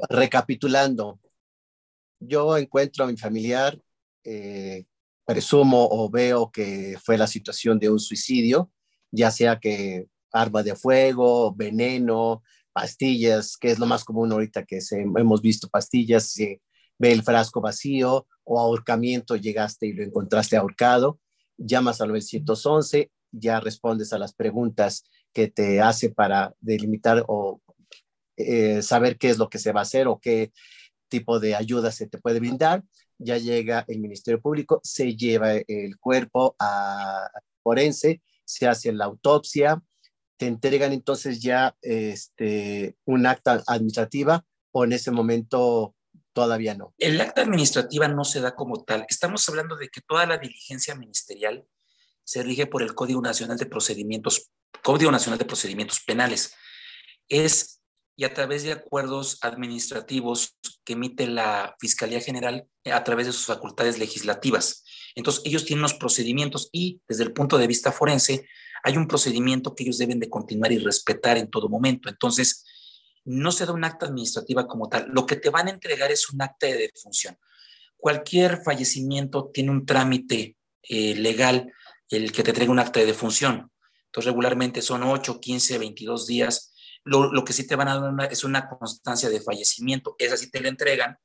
recapitulando. 0.08 1.18
Yo 2.20 2.56
encuentro 2.56 3.04
a 3.04 3.08
mi 3.08 3.16
familiar, 3.16 3.76
eh, 4.24 4.84
presumo 5.24 5.88
o 5.90 6.08
veo 6.08 6.50
que 6.50 6.96
fue 7.02 7.18
la 7.18 7.26
situación 7.26 7.78
de 7.78 7.90
un 7.90 7.98
suicidio, 7.98 8.70
ya 9.10 9.30
sea 9.30 9.58
que 9.58 10.06
arma 10.32 10.62
de 10.62 10.76
fuego, 10.76 11.52
veneno, 11.54 12.42
pastillas, 12.72 13.56
que 13.56 13.70
es 13.70 13.78
lo 13.78 13.86
más 13.86 14.04
común 14.04 14.32
ahorita 14.32 14.64
que 14.64 14.78
hemos 14.90 15.42
visto 15.42 15.68
pastillas, 15.68 16.30
se 16.30 16.60
ve 16.98 17.12
el 17.12 17.22
frasco 17.22 17.60
vacío 17.60 18.26
o 18.44 18.60
ahorcamiento, 18.60 19.36
llegaste 19.36 19.86
y 19.86 19.92
lo 19.92 20.02
encontraste 20.02 20.56
ahorcado, 20.56 21.20
llamas 21.56 22.00
al 22.00 22.08
911, 22.08 23.10
ya 23.32 23.60
respondes 23.60 24.12
a 24.12 24.18
las 24.18 24.34
preguntas 24.34 25.04
que 25.32 25.48
te 25.48 25.80
hace 25.80 26.10
para 26.10 26.54
delimitar 26.60 27.24
o 27.28 27.60
eh, 28.36 28.82
saber 28.82 29.18
qué 29.18 29.30
es 29.30 29.38
lo 29.38 29.48
que 29.48 29.58
se 29.58 29.72
va 29.72 29.80
a 29.80 29.84
hacer 29.84 30.06
o 30.08 30.18
qué 30.20 30.52
tipo 31.08 31.40
de 31.40 31.54
ayuda 31.54 31.90
se 31.92 32.06
te 32.08 32.18
puede 32.18 32.40
brindar. 32.40 32.84
Ya 33.18 33.38
llega 33.38 33.84
el 33.88 34.00
Ministerio 34.00 34.40
Público, 34.40 34.80
se 34.82 35.14
lleva 35.14 35.52
el 35.54 35.98
cuerpo 35.98 36.56
a 36.58 37.28
forense, 37.62 38.22
se 38.44 38.66
hace 38.66 38.92
la 38.92 39.04
autopsia, 39.04 39.82
te 40.42 40.48
entregan 40.48 40.92
entonces 40.92 41.40
ya 41.40 41.76
este, 41.82 42.96
un 43.04 43.26
acta 43.26 43.62
administrativa 43.68 44.44
o 44.72 44.82
en 44.82 44.92
ese 44.92 45.12
momento 45.12 45.94
todavía 46.32 46.74
no? 46.74 46.92
El 46.98 47.20
acta 47.20 47.42
administrativa 47.42 48.08
no 48.08 48.24
se 48.24 48.40
da 48.40 48.56
como 48.56 48.82
tal. 48.82 49.06
Estamos 49.08 49.48
hablando 49.48 49.76
de 49.76 49.88
que 49.88 50.00
toda 50.00 50.26
la 50.26 50.38
diligencia 50.38 50.96
ministerial 50.96 51.64
se 52.24 52.42
rige 52.42 52.66
por 52.66 52.82
el 52.82 52.92
Código 52.92 53.22
Nacional 53.22 53.56
de 53.56 53.66
Procedimientos, 53.66 54.50
Código 54.82 55.12
Nacional 55.12 55.38
de 55.38 55.44
Procedimientos 55.44 56.00
Penales. 56.00 56.56
Es 57.28 57.80
y 58.16 58.24
a 58.24 58.34
través 58.34 58.64
de 58.64 58.72
acuerdos 58.72 59.38
administrativos 59.42 60.58
que 60.84 60.94
emite 60.94 61.28
la 61.28 61.76
Fiscalía 61.78 62.20
General 62.20 62.66
a 62.92 63.04
través 63.04 63.26
de 63.26 63.32
sus 63.32 63.46
facultades 63.46 64.00
legislativas. 64.00 64.82
Entonces, 65.14 65.42
ellos 65.44 65.64
tienen 65.64 65.82
unos 65.82 65.94
procedimientos 65.94 66.68
y 66.72 67.00
desde 67.06 67.22
el 67.22 67.32
punto 67.32 67.58
de 67.58 67.68
vista 67.68 67.92
forense, 67.92 68.44
hay 68.82 68.96
un 68.96 69.06
procedimiento 69.06 69.74
que 69.74 69.84
ellos 69.84 69.98
deben 69.98 70.18
de 70.18 70.28
continuar 70.28 70.72
y 70.72 70.78
respetar 70.78 71.38
en 71.38 71.48
todo 71.48 71.68
momento. 71.68 72.08
Entonces, 72.08 72.64
no 73.24 73.52
se 73.52 73.64
da 73.64 73.72
un 73.72 73.84
acta 73.84 74.06
administrativa 74.06 74.66
como 74.66 74.88
tal. 74.88 75.08
Lo 75.12 75.26
que 75.26 75.36
te 75.36 75.50
van 75.50 75.68
a 75.68 75.70
entregar 75.70 76.10
es 76.10 76.28
un 76.30 76.42
acta 76.42 76.66
de 76.66 76.90
defunción. 76.92 77.38
Cualquier 77.96 78.62
fallecimiento 78.62 79.50
tiene 79.52 79.70
un 79.70 79.86
trámite 79.86 80.56
eh, 80.82 81.14
legal, 81.14 81.72
el 82.08 82.32
que 82.32 82.42
te 82.42 82.50
entregue 82.50 82.70
un 82.70 82.80
acta 82.80 82.98
de 82.98 83.06
defunción. 83.06 83.70
Entonces, 84.06 84.26
regularmente 84.26 84.82
son 84.82 85.04
8, 85.04 85.40
15, 85.40 85.78
22 85.78 86.26
días. 86.26 86.74
Lo, 87.04 87.44
que 87.44 87.52
sí 87.52 87.66
te 87.66 87.76
van 87.76 87.88
a 87.88 87.98
dar 87.98 88.32
es 88.32 88.42
una 88.42 88.68
constancia 88.68 89.30
de 89.30 89.40
fallecimiento. 89.40 90.16
Esa 90.18 90.36
sí 90.36 90.50
te 90.50 90.60
la 90.60 90.68
entregan. 90.68 91.18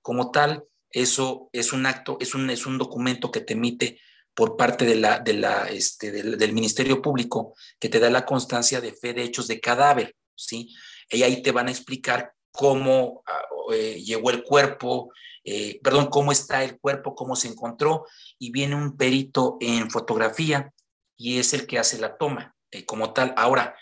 Como 0.00 0.30
tal, 0.30 0.64
eso 0.90 1.50
es 1.52 1.72
un 1.72 1.86
acto, 1.86 2.16
es 2.20 2.34
un, 2.34 2.48
es 2.50 2.66
un 2.66 2.78
documento 2.78 3.30
que 3.30 3.40
te 3.40 3.52
emite 3.52 4.00
por 4.34 4.56
parte 4.56 4.84
de 4.84 4.96
la, 4.96 5.66
este, 5.68 6.10
del, 6.10 6.52
Ministerio 6.52 7.02
Público 7.02 7.54
que 7.78 7.88
te 7.88 7.98
da 7.98 8.10
la 8.10 8.24
constancia 8.24 8.80
de 8.80 8.92
fe 8.92 9.12
de 9.12 9.24
hechos 9.24 9.46
de 9.46 9.60
cadáver, 9.60 10.16
¿sí? 10.34 10.74
Y 11.10 11.22
ahí 11.22 11.42
te 11.42 11.52
van 11.52 11.68
a 11.68 11.70
explicar 11.70 12.32
cómo 12.50 13.22
ah, 13.26 13.42
eh, 13.74 14.02
llegó 14.02 14.30
el 14.30 14.42
cuerpo, 14.42 15.12
eh, 15.44 15.80
perdón, 15.82 16.06
cómo 16.06 16.32
está 16.32 16.64
el 16.64 16.78
cuerpo, 16.78 17.14
cómo 17.14 17.36
se 17.36 17.48
encontró, 17.48 18.06
y 18.38 18.50
viene 18.50 18.74
un 18.74 18.96
perito 18.96 19.58
en 19.60 19.90
fotografía 19.90 20.72
y 21.16 21.38
es 21.38 21.52
el 21.52 21.66
que 21.66 21.78
hace 21.78 21.98
la 21.98 22.16
toma 22.16 22.54
eh, 22.70 22.86
como 22.86 23.12
tal. 23.12 23.34
Ahora, 23.36 23.76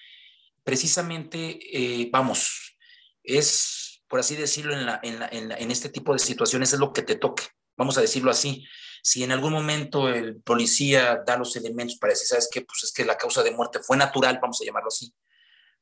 precisamente, 0.64 2.09
vamos, 2.11 2.76
es, 3.22 4.03
por 4.09 4.18
así 4.18 4.34
decirlo, 4.34 4.74
en, 5.03 5.70
este 5.70 5.88
tipo 5.88 6.12
de 6.12 6.18
situaciones 6.18 6.72
es 6.72 6.80
lo 6.80 6.92
que 6.92 7.03
te 7.03 7.14
toque, 7.14 7.44
vamos 7.76 7.96
a 7.98 8.01
decirlo 8.01 8.30
así 8.30 8.64
si 9.03 9.22
en 9.22 9.32
algún 9.32 9.53
momento 9.53 10.09
el 10.09 10.40
policía 10.42 11.22
da 11.26 11.36
los 11.36 11.57
elementos 11.57 11.96
para 11.98 12.12
decir, 12.12 12.28
¿sabes 12.28 12.48
qué? 12.51 12.62
Pues 12.62 12.84
es 12.84 12.92
que 12.92 13.05
la 13.05 13.16
causa 13.16 13.42
de 13.42 13.51
muerte 13.51 13.80
fue 13.80 13.96
natural, 13.96 14.38
vamos 14.40 14.61
a 14.61 14.64
llamarlo 14.64 14.88
así, 14.88 15.12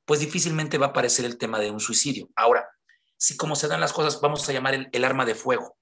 pues 0.04 0.20
difícilmente 0.20 0.78
va 0.78 0.86
a 0.86 0.88
aparecer 0.90 1.24
el 1.24 1.38
tema 1.38 1.58
de 1.58 1.70
un 1.70 1.80
suicidio. 1.80 2.30
Ahora, 2.34 2.68
si 3.16 3.36
como 3.36 3.56
se 3.56 3.68
dan 3.68 3.80
las 3.80 3.92
cosas, 3.92 4.20
vamos 4.20 4.48
a 4.48 4.52
llamar 4.52 4.88
el, 4.90 5.04
arma 5.04 5.24
de 5.24 5.34
fuego. 5.34 5.76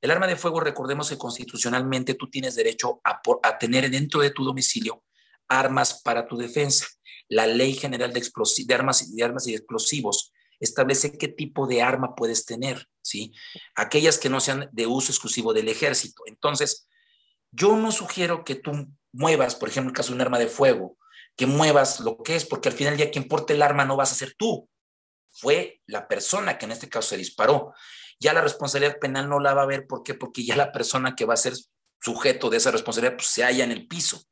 El 0.00 0.10
arma 0.10 0.26
de 0.26 0.36
fuego, 0.36 0.60
recordemos 0.60 1.08
que 1.08 1.18
constitucionalmente 1.18 2.14
tú 2.14 2.28
tienes 2.28 2.56
derecho 2.56 3.00
a, 3.04 3.20
a 3.42 3.58
tener 3.58 3.90
dentro 3.90 4.20
de 4.20 4.30
tu 4.30 4.44
domicilio 4.44 5.04
armas 5.48 6.02
para 6.02 6.26
tu 6.26 6.36
defensa. 6.36 6.86
La 7.28 7.46
Ley 7.46 7.74
General 7.74 8.12
de, 8.12 8.20
de, 8.20 8.74
armas, 8.74 9.14
de 9.14 9.24
Armas 9.24 9.46
y 9.46 9.54
Explosivos 9.54 10.32
establece 10.60 11.16
qué 11.16 11.28
tipo 11.28 11.66
de 11.66 11.82
arma 11.82 12.14
puedes 12.14 12.44
tener, 12.44 12.86
¿sí? 13.02 13.32
Aquellas 13.74 14.18
que 14.18 14.28
no 14.28 14.40
sean 14.40 14.68
de 14.72 14.86
uso 14.86 15.10
exclusivo 15.10 15.52
del 15.52 15.68
ejército. 15.68 16.22
Entonces, 16.26 16.88
yo 17.50 17.76
no 17.76 17.90
sugiero 17.90 18.44
que 18.44 18.54
tú 18.54 18.72
muevas, 19.12 19.56
por 19.56 19.68
ejemplo, 19.68 19.88
en 19.88 19.92
el 19.92 19.96
caso 19.96 20.10
de 20.10 20.16
un 20.16 20.20
arma 20.20 20.38
de 20.38 20.46
fuego, 20.46 20.96
que 21.36 21.46
muevas 21.46 22.00
lo 22.00 22.18
que 22.22 22.36
es, 22.36 22.44
porque 22.44 22.68
al 22.68 22.74
final 22.74 22.96
día 22.96 23.10
quien 23.10 23.26
porte 23.26 23.54
el 23.54 23.62
arma 23.62 23.84
no 23.84 23.96
vas 23.96 24.12
a 24.12 24.14
ser 24.14 24.34
tú, 24.36 24.68
fue 25.32 25.80
la 25.86 26.06
persona 26.06 26.58
que 26.58 26.66
en 26.66 26.72
este 26.72 26.88
caso 26.88 27.10
se 27.10 27.16
disparó. 27.16 27.72
Ya 28.18 28.32
la 28.32 28.42
responsabilidad 28.42 28.98
penal 28.98 29.28
no 29.28 29.40
la 29.40 29.54
va 29.54 29.62
a 29.62 29.66
ver, 29.66 29.86
¿por 29.86 30.02
qué? 30.02 30.14
Porque 30.14 30.44
ya 30.44 30.56
la 30.56 30.72
persona 30.72 31.14
que 31.14 31.24
va 31.24 31.34
a 31.34 31.38
ser 31.38 31.54
sujeto 32.00 32.50
de 32.50 32.58
esa 32.58 32.70
responsabilidad 32.70 33.16
pues, 33.16 33.28
se 33.28 33.44
halla 33.44 33.64
en 33.64 33.72
el 33.72 33.86
piso 33.86 34.22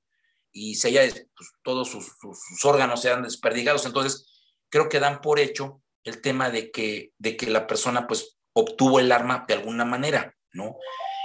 y 0.52 0.74
se 0.74 0.88
haya, 0.88 1.02
pues, 1.36 1.50
todos 1.62 1.88
sus, 1.88 2.12
sus, 2.20 2.64
órganos 2.64 3.00
sean 3.00 3.22
desperdigados. 3.22 3.86
Entonces, 3.86 4.26
creo 4.68 4.88
que 4.88 5.00
dan 5.00 5.20
por 5.20 5.38
hecho 5.38 5.82
el 6.08 6.20
tema 6.20 6.50
de 6.50 6.70
que, 6.70 7.12
de 7.18 7.36
que 7.36 7.50
la 7.50 7.66
persona 7.66 8.06
pues 8.06 8.38
obtuvo 8.52 9.00
el 9.00 9.12
arma 9.12 9.44
de 9.46 9.54
alguna 9.54 9.84
manera, 9.84 10.34
¿no? 10.52 10.76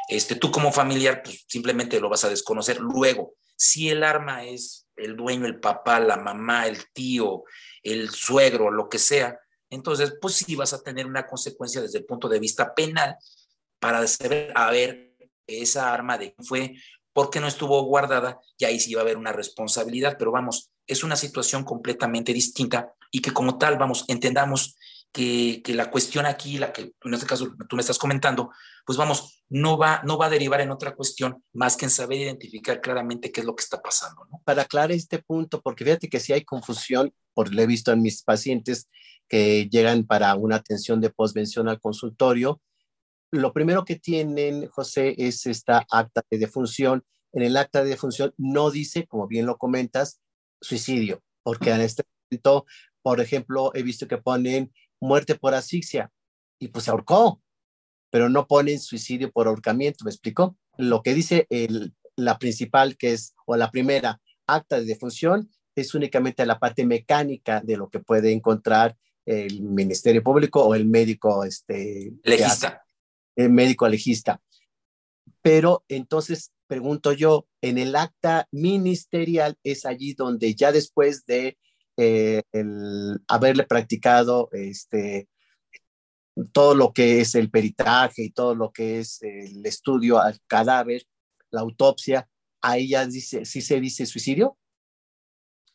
Este, 0.10 0.36
tú 0.36 0.52
como 0.52 0.72
familiar, 0.72 1.22
pues 1.24 1.46
simplemente 1.48 2.00
lo 2.00 2.10
vas 2.10 2.26
a 2.26 2.30
desconocer. 2.30 2.80
Luego, 2.80 3.34
si 3.56 3.90
el 3.90 4.04
arma 4.04 4.44
es 4.44 4.88
el 4.96 5.16
dueño, 5.16 5.46
el 5.46 5.60
papá, 5.60 6.00
la 6.00 6.18
mamá, 6.18 6.68
el 6.68 6.92
tío, 6.92 7.44
el 7.82 8.10
suegro, 8.10 8.70
lo 8.70 8.90
que 8.90 9.00
sea, 9.00 9.40
entonces, 9.74 10.14
pues 10.22 10.36
sí 10.36 10.56
vas 10.56 10.72
a 10.74 10.84
tener 10.84 11.08
una 11.08 11.26
consecuencia 11.26 11.82
desde 11.82 11.98
el 11.98 12.06
punto 12.06 12.30
de 12.30 12.40
vista 12.40 12.76
penal 12.76 13.16
para 13.80 14.06
saber, 14.06 14.52
a 14.54 14.70
ver, 14.70 15.16
esa 15.48 15.92
arma 15.92 16.20
de 16.20 16.36
fue, 16.44 16.76
por 17.12 17.32
qué 17.32 17.40
no 17.40 17.48
estuvo 17.48 17.82
guardada, 17.84 18.40
y 18.58 18.66
ahí 18.66 18.80
sí 18.80 18.94
va 18.94 19.02
a 19.02 19.04
haber 19.04 19.18
una 19.18 19.32
responsabilidad, 19.32 20.16
pero 20.20 20.32
vamos, 20.32 20.72
es 20.86 21.04
una 21.04 21.16
situación 21.16 21.64
completamente 21.64 22.34
distinta 22.34 22.94
y 23.14 23.22
que 23.22 23.32
como 23.32 23.58
tal, 23.60 23.78
vamos, 23.78 24.06
entendamos 24.08 24.76
que, 25.12 25.62
que, 25.64 25.76
la 25.76 25.92
cuestión 25.92 26.26
aquí, 26.26 26.58
la 26.58 26.74
que 26.74 26.94
en 27.04 27.14
este 27.14 27.28
caso 27.28 27.54
tú 27.70 27.76
me 27.76 27.82
estás 27.82 28.00
comentando, 28.00 28.50
pues 28.86 28.98
vamos, 28.98 29.44
no 29.50 29.78
va, 29.78 30.02
no 30.04 30.18
va 30.18 30.26
a 30.26 30.32
derivar 30.32 30.62
en 30.62 30.72
otra 30.72 30.96
cuestión 30.96 31.44
más 31.54 31.78
que 31.78 31.86
en 31.86 31.92
saber 31.92 32.20
identificar 32.20 32.82
claramente 32.82 33.32
qué 33.32 33.42
es 33.42 33.46
lo 33.46 33.56
que 33.56 33.62
está 33.64 33.80
pasando. 33.80 34.26
¿no? 34.32 34.42
Para 34.44 34.64
aclarar 34.64 34.92
este 34.92 35.20
punto, 35.20 35.62
porque 35.62 35.86
fíjate 35.86 36.10
que 36.10 36.20
si 36.20 36.34
hay 36.34 36.44
confusión, 36.44 37.14
por 37.36 37.54
lo 37.54 37.62
he 37.62 37.68
visto 37.68 37.92
en 37.92 38.02
mis 38.02 38.24
pacientes 38.24 38.90
que 39.30 39.70
llegan 39.70 40.06
para 40.06 40.34
una 40.34 40.56
atención 40.56 41.00
de 41.00 41.12
postvención 41.12 41.70
al 41.70 41.80
consultorio, 41.80 42.60
lo 43.32 43.54
primero 43.54 43.86
que 43.86 43.98
tienen, 43.98 44.68
José, 44.70 45.14
es 45.20 45.46
esta 45.46 45.86
acta 45.92 46.24
de 46.32 46.40
defunción. 46.40 47.04
En 47.32 47.44
el 47.44 47.58
acta 47.58 47.84
de 47.84 47.90
defunción 47.90 48.34
no 48.38 48.72
dice, 48.72 49.06
como 49.06 49.28
bien 49.28 49.46
lo 49.46 49.58
comentas, 49.58 50.20
suicidio, 50.62 51.22
porque 51.44 51.72
en 51.72 51.82
este 51.82 52.04
momento, 52.30 52.66
por 53.04 53.22
ejemplo, 53.22 53.72
he 53.76 53.84
visto 53.84 54.08
que 54.08 54.18
ponen 54.18 54.74
muerte 55.00 55.36
por 55.36 55.54
asfixia 55.54 56.12
y 56.58 56.70
pues 56.70 56.86
se 56.86 56.92
ahorcó, 56.92 57.42
pero 58.10 58.30
no 58.30 58.48
ponen 58.48 58.80
suicidio 58.80 59.32
por 59.32 59.48
ahorcamiento, 59.48 60.06
¿me 60.06 60.12
explico? 60.12 60.58
Lo 60.78 61.04
que 61.04 61.14
dice 61.14 61.46
el, 61.50 61.94
la 62.16 62.40
principal, 62.40 62.98
que 62.98 63.14
es, 63.14 63.36
o 63.46 63.56
la 63.56 63.70
primera 63.70 64.22
acta 64.48 64.80
de 64.80 64.86
defunción, 64.86 65.52
es 65.76 65.94
únicamente 65.94 66.46
la 66.46 66.60
parte 66.60 66.86
mecánica 66.86 67.62
de 67.62 67.78
lo 67.78 67.90
que 67.90 68.00
puede 68.00 68.32
encontrar 68.32 68.96
el 69.26 69.62
Ministerio 69.62 70.24
Público 70.24 70.64
o 70.64 70.76
el 70.76 70.86
médico 70.86 71.44
este, 71.44 72.14
legista. 72.24 72.84
el 73.36 73.50
médico 73.50 73.88
legista. 73.88 74.42
Pero 75.42 75.84
entonces 75.88 76.52
pregunto 76.68 77.12
yo, 77.14 77.48
en 77.62 77.78
el 77.78 77.96
acta 77.96 78.48
ministerial 78.52 79.58
es 79.64 79.86
allí 79.86 80.14
donde 80.14 80.56
ya 80.56 80.72
después 80.72 81.26
de 81.26 81.58
eh, 81.98 82.44
el 82.52 83.22
haberle 83.28 83.64
practicado 83.64 84.50
este, 84.52 85.28
todo 86.52 86.76
lo 86.76 86.94
que 86.94 87.22
es 87.22 87.36
el 87.36 87.50
peritaje 87.50 88.24
y 88.24 88.32
todo 88.32 88.56
lo 88.56 88.72
que 88.72 89.00
es 89.00 89.22
el 89.22 89.66
estudio 89.66 90.20
al 90.20 90.40
cadáver, 90.48 91.04
la 91.52 91.62
autopsia, 91.62 92.28
ahí 92.62 92.90
ya 92.90 93.06
dice, 93.06 93.46
sí 93.46 93.62
se 93.62 93.80
dice 93.80 94.06
suicidio. 94.06 94.58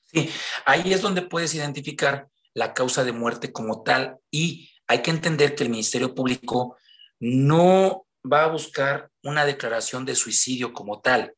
Sí, 0.05 0.31
ahí 0.65 0.93
es 0.93 1.03
donde 1.03 1.23
puedes 1.23 1.55
identificar 1.55 2.29
la 2.55 2.75
causa 2.75 3.05
de 3.05 3.13
muerte 3.13 3.53
como 3.53 3.83
tal 3.83 4.19
y 4.31 4.71
hay 4.87 5.03
que 5.03 5.11
entender 5.11 5.55
que 5.55 5.65
el 5.65 5.71
Ministerio 5.71 6.15
Público 6.15 6.77
no 7.21 8.07
va 8.31 8.45
a 8.45 8.49
buscar 8.49 9.11
una 9.23 9.45
declaración 9.45 10.05
de 10.05 10.15
suicidio 10.15 10.73
como 10.73 11.01
tal, 11.01 11.35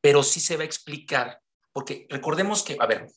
pero 0.00 0.22
sí 0.22 0.38
se 0.38 0.56
va 0.56 0.62
a 0.62 0.66
explicar, 0.66 1.40
porque 1.72 2.06
recordemos 2.10 2.62
que, 2.62 2.76
a 2.78 2.86
ver, 2.86 3.08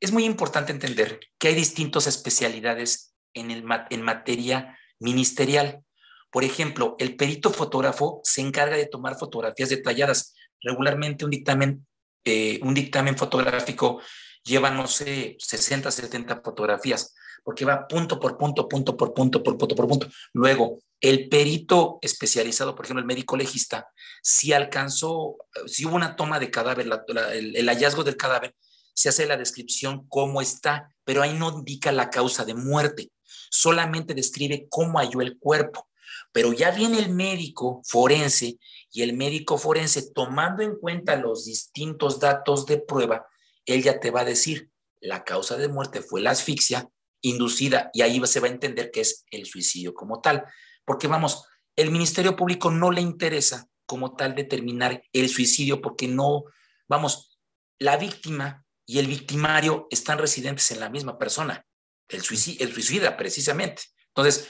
es 0.00 0.12
muy 0.12 0.24
importante 0.24 0.72
entender 0.72 1.20
que 1.38 1.48
hay 1.48 1.54
distintas 1.54 2.06
especialidades 2.06 3.14
en, 3.34 3.50
el, 3.50 3.64
en 3.90 4.02
materia 4.02 4.78
ministerial. 4.98 5.84
Por 6.30 6.42
ejemplo, 6.42 6.96
el 6.98 7.16
perito 7.16 7.50
fotógrafo 7.50 8.20
se 8.24 8.40
encarga 8.40 8.76
de 8.76 8.86
tomar 8.86 9.18
fotografías 9.18 9.68
detalladas. 9.68 10.34
Regularmente 10.62 11.24
un 11.24 11.30
dictamen, 11.30 11.86
eh, 12.24 12.58
un 12.62 12.74
dictamen 12.74 13.16
fotográfico 13.16 14.00
lleva, 14.42 14.70
no 14.70 14.86
sé, 14.86 15.36
60, 15.38 15.90
70 15.90 16.40
fotografías, 16.42 17.14
porque 17.44 17.66
va 17.66 17.86
punto 17.86 18.18
por 18.18 18.38
punto, 18.38 18.68
punto 18.68 18.96
por 18.96 19.12
punto, 19.12 19.42
por 19.42 19.58
punto 19.58 19.74
por 19.76 19.88
punto. 19.88 20.08
Luego, 20.32 20.78
el 21.00 21.28
perito 21.28 21.98
especializado, 22.00 22.74
por 22.74 22.86
ejemplo, 22.86 23.00
el 23.00 23.06
médico 23.06 23.36
legista, 23.36 23.88
si 24.22 24.52
alcanzó, 24.52 25.36
si 25.66 25.84
hubo 25.84 25.96
una 25.96 26.16
toma 26.16 26.38
de 26.38 26.50
cadáver, 26.50 26.88
el 27.32 27.66
hallazgo 27.68 28.04
del 28.04 28.16
cadáver, 28.16 28.54
se 29.00 29.08
hace 29.08 29.24
la 29.24 29.38
descripción 29.38 30.06
cómo 30.10 30.42
está, 30.42 30.94
pero 31.04 31.22
ahí 31.22 31.32
no 31.32 31.50
indica 31.56 31.90
la 31.90 32.10
causa 32.10 32.44
de 32.44 32.52
muerte, 32.52 33.10
solamente 33.48 34.12
describe 34.12 34.66
cómo 34.68 34.98
halló 34.98 35.22
el 35.22 35.38
cuerpo. 35.38 35.88
Pero 36.32 36.52
ya 36.52 36.70
viene 36.70 36.98
el 36.98 37.08
médico 37.08 37.80
forense 37.86 38.58
y 38.92 39.00
el 39.00 39.14
médico 39.14 39.56
forense, 39.56 40.12
tomando 40.12 40.62
en 40.62 40.76
cuenta 40.76 41.16
los 41.16 41.46
distintos 41.46 42.20
datos 42.20 42.66
de 42.66 42.76
prueba, 42.76 43.26
él 43.64 43.82
ya 43.82 44.00
te 44.00 44.10
va 44.10 44.20
a 44.20 44.26
decir, 44.26 44.68
la 45.00 45.24
causa 45.24 45.56
de 45.56 45.68
muerte 45.68 46.02
fue 46.02 46.20
la 46.20 46.32
asfixia 46.32 46.86
inducida 47.22 47.90
y 47.94 48.02
ahí 48.02 48.20
se 48.26 48.40
va 48.40 48.48
a 48.48 48.50
entender 48.50 48.90
que 48.90 49.00
es 49.00 49.24
el 49.30 49.46
suicidio 49.46 49.94
como 49.94 50.20
tal. 50.20 50.44
Porque 50.84 51.06
vamos, 51.06 51.46
el 51.74 51.90
Ministerio 51.90 52.36
Público 52.36 52.70
no 52.70 52.90
le 52.90 53.00
interesa 53.00 53.66
como 53.86 54.14
tal 54.14 54.34
determinar 54.34 55.02
el 55.14 55.30
suicidio 55.30 55.80
porque 55.80 56.06
no, 56.06 56.44
vamos, 56.86 57.38
la 57.78 57.96
víctima 57.96 58.66
y 58.90 58.98
el 58.98 59.06
victimario 59.06 59.86
están 59.88 60.18
residentes 60.18 60.68
en 60.72 60.80
la 60.80 60.90
misma 60.90 61.16
persona, 61.16 61.64
el, 62.08 62.22
suicida, 62.22 62.64
el 62.64 62.74
suicida 62.74 63.16
precisamente. 63.16 63.82
Entonces, 64.08 64.48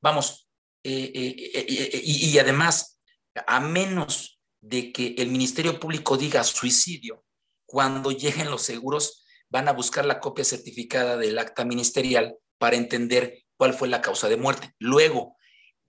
vamos, 0.00 0.48
eh, 0.82 1.12
eh, 1.14 1.36
eh, 1.56 2.00
y, 2.02 2.30
y 2.30 2.38
además, 2.38 2.98
a 3.46 3.60
menos 3.60 4.40
de 4.62 4.92
que 4.92 5.14
el 5.18 5.28
Ministerio 5.28 5.78
Público 5.78 6.16
diga 6.16 6.42
suicidio, 6.42 7.22
cuando 7.66 8.12
lleguen 8.12 8.50
los 8.50 8.62
seguros 8.62 9.26
van 9.50 9.68
a 9.68 9.74
buscar 9.74 10.06
la 10.06 10.20
copia 10.20 10.46
certificada 10.46 11.18
del 11.18 11.38
acta 11.38 11.66
ministerial 11.66 12.38
para 12.56 12.76
entender 12.76 13.44
cuál 13.58 13.74
fue 13.74 13.88
la 13.88 14.00
causa 14.00 14.30
de 14.30 14.38
muerte. 14.38 14.74
Luego, 14.78 15.36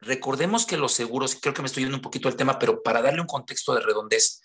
recordemos 0.01 0.65
que 0.65 0.76
los 0.76 0.91
seguros, 0.91 1.38
creo 1.41 1.53
que 1.53 1.61
me 1.61 1.67
estoy 1.67 1.84
yendo 1.84 1.95
un 1.95 2.01
poquito 2.01 2.28
al 2.28 2.36
tema, 2.36 2.59
pero 2.59 2.84
para 2.84 3.01
darle 3.01 3.22
un 3.22 3.28
contexto 3.28 3.74
de 3.74 3.80
redondez, 3.80 4.41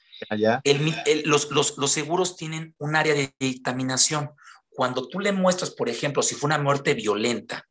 los, 1.24 1.92
seguros 1.92 2.36
tienen 2.36 2.74
un 2.78 2.96
área 2.96 3.14
de 3.14 3.34
dictaminación. 3.38 4.30
Cuando 4.68 5.08
tú 5.08 5.20
le 5.20 5.32
muestras, 5.32 5.70
por 5.70 5.88
ejemplo, 5.88 6.22
si 6.22 6.34
fue 6.34 6.48
una 6.48 6.58
muerte 6.58 6.94
violenta 6.94 7.66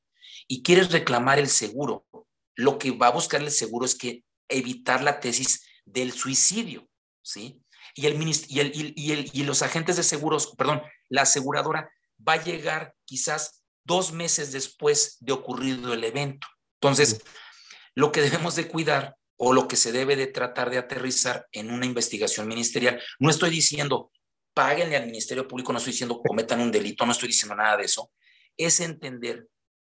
y 0.47 0.63
quieres 0.63 0.91
reclamar 0.91 1.39
el 1.39 1.49
seguro, 1.49 2.05
lo 2.55 2.77
que 2.77 2.91
va 2.91 3.07
a 3.07 3.11
buscar 3.11 3.41
el 3.41 3.51
seguro 3.51 3.85
es 3.85 3.95
que 3.95 4.23
evitar 4.49 5.03
la 5.03 5.19
tesis 5.19 5.65
del 5.85 6.11
suicidio, 6.13 6.87
¿sí? 7.21 7.61
Y, 7.95 8.07
el, 8.07 8.21
y, 8.47 8.59
el, 8.59 8.71
y, 8.95 9.11
el, 9.11 9.29
y 9.31 9.43
los 9.43 9.61
agentes 9.61 9.95
de 9.95 10.03
seguros, 10.03 10.53
perdón, 10.57 10.81
la 11.09 11.21
aseguradora 11.21 11.89
va 12.27 12.33
a 12.33 12.43
llegar 12.43 12.93
quizás 13.05 13.63
dos 13.85 14.11
meses 14.11 14.51
después 14.51 15.17
de 15.19 15.31
ocurrido 15.31 15.93
el 15.93 16.03
evento. 16.03 16.47
Entonces, 16.81 17.21
lo 17.93 18.11
que 18.11 18.21
debemos 18.21 18.55
de 18.55 18.67
cuidar 18.67 19.15
o 19.37 19.53
lo 19.53 19.67
que 19.67 19.75
se 19.75 19.91
debe 19.91 20.15
de 20.15 20.27
tratar 20.27 20.69
de 20.69 20.77
aterrizar 20.77 21.47
en 21.51 21.71
una 21.71 21.85
investigación 21.85 22.47
ministerial. 22.47 23.01
No 23.19 23.29
estoy 23.29 23.49
diciendo 23.49 24.11
páguenle 24.53 24.95
al 24.95 25.05
Ministerio 25.05 25.47
Público, 25.47 25.73
no 25.73 25.79
estoy 25.79 25.91
diciendo 25.91 26.21
cometan 26.25 26.61
un 26.61 26.71
delito, 26.71 27.05
no 27.05 27.11
estoy 27.11 27.27
diciendo 27.27 27.55
nada 27.55 27.77
de 27.77 27.85
eso. 27.85 28.11
Es 28.57 28.79
entender 28.79 29.49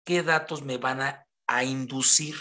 qué 0.04 0.22
datos 0.22 0.64
me 0.64 0.78
van 0.78 1.02
a, 1.02 1.26
a 1.48 1.64
inducir 1.64 2.36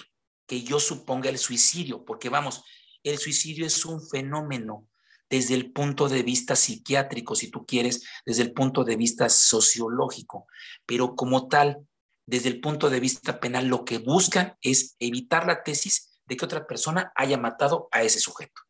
que 0.46 0.62
yo 0.62 0.80
suponga 0.80 1.30
el 1.30 1.38
suicidio, 1.38 2.04
porque 2.04 2.28
vamos, 2.28 2.64
el 3.04 3.18
suicidio 3.18 3.66
es 3.66 3.84
un 3.84 4.06
fenómeno 4.06 4.88
desde 5.30 5.54
el 5.54 5.72
punto 5.72 6.08
de 6.08 6.22
vista 6.22 6.56
psiquiátrico, 6.56 7.34
si 7.34 7.50
tú 7.50 7.66
quieres, 7.66 8.02
desde 8.24 8.42
el 8.42 8.52
punto 8.52 8.82
de 8.82 8.96
vista 8.96 9.28
sociológico, 9.28 10.46
pero 10.86 11.14
como 11.14 11.48
tal, 11.48 11.86
desde 12.26 12.48
el 12.48 12.60
punto 12.60 12.90
de 12.90 13.00
vista 13.00 13.38
penal, 13.38 13.66
lo 13.66 13.84
que 13.84 13.98
buscan 13.98 14.56
es 14.62 14.96
evitar 14.98 15.46
la 15.46 15.62
tesis 15.62 16.17
de 16.28 16.36
que 16.36 16.44
otra 16.44 16.66
persona 16.66 17.12
haya 17.16 17.38
matado 17.38 17.88
a 17.90 18.02
ese 18.02 18.20
sujeto. 18.20 18.62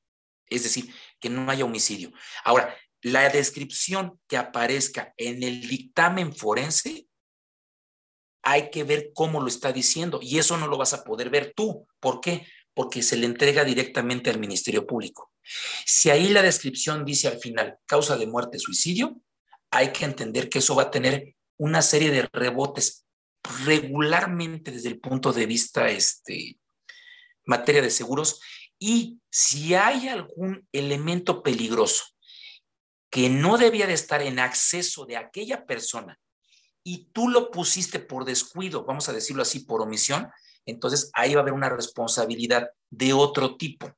Es 0.46 0.62
decir, 0.62 0.94
que 1.20 1.28
no 1.28 1.50
haya 1.50 1.64
homicidio. 1.64 2.12
Ahora, 2.44 2.74
la 3.02 3.28
descripción 3.28 4.18
que 4.28 4.36
aparezca 4.36 5.12
en 5.16 5.42
el 5.42 5.68
dictamen 5.68 6.34
forense, 6.34 7.06
hay 8.42 8.70
que 8.70 8.84
ver 8.84 9.10
cómo 9.12 9.40
lo 9.40 9.48
está 9.48 9.72
diciendo 9.72 10.20
y 10.22 10.38
eso 10.38 10.56
no 10.56 10.68
lo 10.68 10.78
vas 10.78 10.94
a 10.94 11.04
poder 11.04 11.28
ver 11.28 11.52
tú. 11.54 11.86
¿Por 12.00 12.20
qué? 12.20 12.46
Porque 12.72 13.02
se 13.02 13.16
le 13.16 13.26
entrega 13.26 13.64
directamente 13.64 14.30
al 14.30 14.38
Ministerio 14.38 14.86
Público. 14.86 15.32
Si 15.84 16.10
ahí 16.10 16.28
la 16.28 16.42
descripción 16.42 17.04
dice 17.04 17.28
al 17.28 17.38
final 17.38 17.78
causa 17.86 18.16
de 18.16 18.26
muerte, 18.26 18.58
suicidio, 18.58 19.20
hay 19.70 19.92
que 19.92 20.04
entender 20.04 20.48
que 20.48 20.60
eso 20.60 20.76
va 20.76 20.84
a 20.84 20.90
tener 20.90 21.34
una 21.56 21.82
serie 21.82 22.10
de 22.10 22.22
rebotes 22.32 23.04
regularmente 23.64 24.70
desde 24.70 24.88
el 24.88 25.00
punto 25.00 25.32
de 25.32 25.46
vista 25.46 25.88
este, 25.88 26.56
materia 27.48 27.82
de 27.82 27.90
seguros 27.90 28.40
y 28.78 29.18
si 29.30 29.74
hay 29.74 30.08
algún 30.08 30.68
elemento 30.70 31.42
peligroso 31.42 32.04
que 33.10 33.30
no 33.30 33.56
debía 33.56 33.86
de 33.86 33.94
estar 33.94 34.22
en 34.22 34.38
acceso 34.38 35.06
de 35.06 35.16
aquella 35.16 35.64
persona 35.66 36.20
y 36.84 37.06
tú 37.12 37.28
lo 37.28 37.50
pusiste 37.50 37.98
por 37.98 38.24
descuido, 38.24 38.84
vamos 38.84 39.08
a 39.08 39.12
decirlo 39.12 39.42
así, 39.42 39.60
por 39.60 39.80
omisión, 39.80 40.28
entonces 40.66 41.10
ahí 41.14 41.34
va 41.34 41.40
a 41.40 41.42
haber 41.42 41.54
una 41.54 41.70
responsabilidad 41.70 42.70
de 42.90 43.14
otro 43.14 43.56
tipo, 43.56 43.90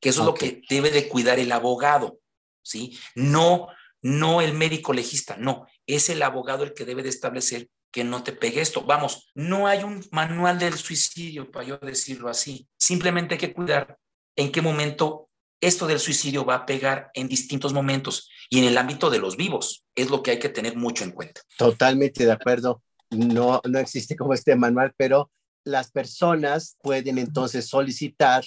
que 0.00 0.08
eso 0.08 0.22
es 0.22 0.26
lo 0.26 0.34
que 0.34 0.62
debe 0.68 0.90
de 0.90 1.08
cuidar 1.08 1.38
el 1.38 1.52
abogado, 1.52 2.18
¿sí? 2.62 2.98
No, 3.14 3.68
no 4.00 4.40
el 4.40 4.54
médico 4.54 4.94
legista, 4.94 5.36
no, 5.36 5.66
es 5.86 6.08
el 6.08 6.22
abogado 6.22 6.64
el 6.64 6.72
que 6.72 6.86
debe 6.86 7.02
de 7.02 7.10
establecer 7.10 7.68
que 7.96 8.04
no 8.04 8.22
te 8.22 8.32
pegue 8.32 8.60
esto. 8.60 8.82
Vamos, 8.82 9.30
no 9.34 9.66
hay 9.66 9.82
un 9.82 10.04
manual 10.10 10.58
del 10.58 10.74
suicidio, 10.74 11.50
para 11.50 11.64
yo 11.64 11.78
decirlo 11.78 12.28
así. 12.28 12.68
Simplemente 12.76 13.36
hay 13.36 13.40
que 13.40 13.54
cuidar 13.54 13.96
en 14.36 14.52
qué 14.52 14.60
momento 14.60 15.28
esto 15.62 15.86
del 15.86 15.98
suicidio 15.98 16.44
va 16.44 16.56
a 16.56 16.66
pegar 16.66 17.10
en 17.14 17.26
distintos 17.26 17.72
momentos 17.72 18.28
y 18.50 18.58
en 18.58 18.64
el 18.64 18.76
ámbito 18.76 19.08
de 19.08 19.18
los 19.18 19.38
vivos. 19.38 19.86
Es 19.94 20.10
lo 20.10 20.22
que 20.22 20.32
hay 20.32 20.38
que 20.38 20.50
tener 20.50 20.76
mucho 20.76 21.04
en 21.04 21.12
cuenta. 21.12 21.40
Totalmente 21.56 22.26
de 22.26 22.32
acuerdo. 22.32 22.82
No, 23.08 23.62
no 23.66 23.78
existe 23.78 24.14
como 24.14 24.34
este 24.34 24.54
manual, 24.56 24.92
pero 24.98 25.30
las 25.64 25.90
personas 25.90 26.76
pueden 26.82 27.16
entonces 27.16 27.66
solicitar 27.66 28.44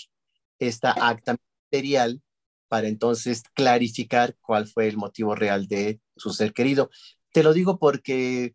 esta 0.59 0.91
acta 0.91 1.37
material 1.71 2.21
para 2.67 2.87
entonces 2.87 3.41
clarificar 3.55 4.35
cuál 4.41 4.67
fue 4.67 4.87
el 4.87 4.97
motivo 4.97 5.33
real 5.33 5.67
de 5.67 5.99
su 6.15 6.33
ser 6.33 6.53
querido. 6.53 6.91
Te 7.33 7.41
lo 7.41 7.51
digo 7.53 7.79
porque 7.79 8.53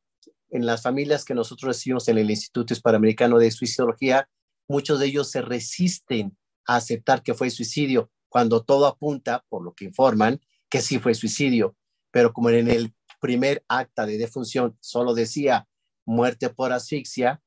en 0.54 0.66
las 0.66 0.82
familias 0.82 1.24
que 1.24 1.34
nosotros 1.34 1.76
recibimos 1.76 2.06
en 2.08 2.16
el 2.16 2.30
Instituto 2.30 2.72
Hispanoamericano 2.72 3.38
de 3.38 3.50
Suicidología, 3.50 4.28
muchos 4.68 5.00
de 5.00 5.06
ellos 5.06 5.28
se 5.28 5.42
resisten 5.42 6.36
a 6.64 6.76
aceptar 6.76 7.24
que 7.24 7.34
fue 7.34 7.50
suicidio, 7.50 8.10
cuando 8.28 8.62
todo 8.62 8.86
apunta, 8.86 9.44
por 9.48 9.64
lo 9.64 9.74
que 9.74 9.84
informan, 9.84 10.40
que 10.70 10.80
sí 10.80 11.00
fue 11.00 11.14
suicidio. 11.14 11.76
Pero 12.12 12.32
como 12.32 12.50
en 12.50 12.70
el 12.70 12.94
primer 13.20 13.64
acta 13.66 14.06
de 14.06 14.16
defunción 14.16 14.76
solo 14.80 15.12
decía 15.12 15.66
muerte 16.06 16.50
por 16.50 16.72
asfixia, 16.72 17.42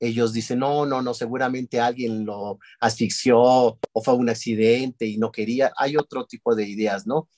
ellos 0.00 0.32
dicen, 0.32 0.58
no, 0.58 0.86
no, 0.86 1.02
no, 1.02 1.14
seguramente 1.14 1.78
alguien 1.78 2.24
lo 2.24 2.58
asfixió 2.80 3.38
o 3.38 4.02
fue 4.02 4.14
un 4.14 4.28
accidente 4.28 5.06
y 5.06 5.18
no 5.18 5.30
quería. 5.30 5.72
Hay 5.76 5.96
otro 5.96 6.26
tipo 6.26 6.56
de 6.56 6.66
ideas, 6.66 7.06
¿no? 7.06 7.28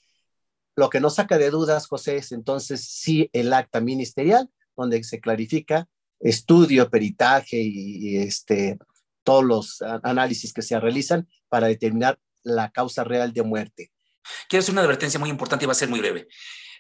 Lo 0.74 0.88
que 0.88 1.00
no 1.00 1.10
saca 1.10 1.36
de 1.36 1.50
dudas, 1.50 1.86
José, 1.86 2.16
es 2.16 2.32
entonces 2.32 2.82
sí 2.88 3.28
el 3.34 3.52
acta 3.52 3.80
ministerial 3.80 4.48
donde 4.76 5.02
se 5.04 5.20
clarifica 5.20 5.88
estudio, 6.22 6.88
peritaje 6.88 7.60
y, 7.60 8.16
este, 8.16 8.78
todos 9.24 9.44
los 9.44 9.82
análisis 10.02 10.52
que 10.52 10.62
se 10.62 10.78
realizan 10.78 11.28
para 11.48 11.66
determinar 11.66 12.18
la 12.42 12.70
causa 12.70 13.04
real 13.04 13.32
de 13.32 13.42
muerte. 13.42 13.92
Quiero 14.48 14.62
hacer 14.62 14.72
una 14.72 14.82
advertencia 14.82 15.20
muy 15.20 15.30
importante 15.30 15.64
y 15.64 15.66
va 15.66 15.72
a 15.72 15.76
ser 15.76 15.88
muy 15.88 16.00
breve. 16.00 16.28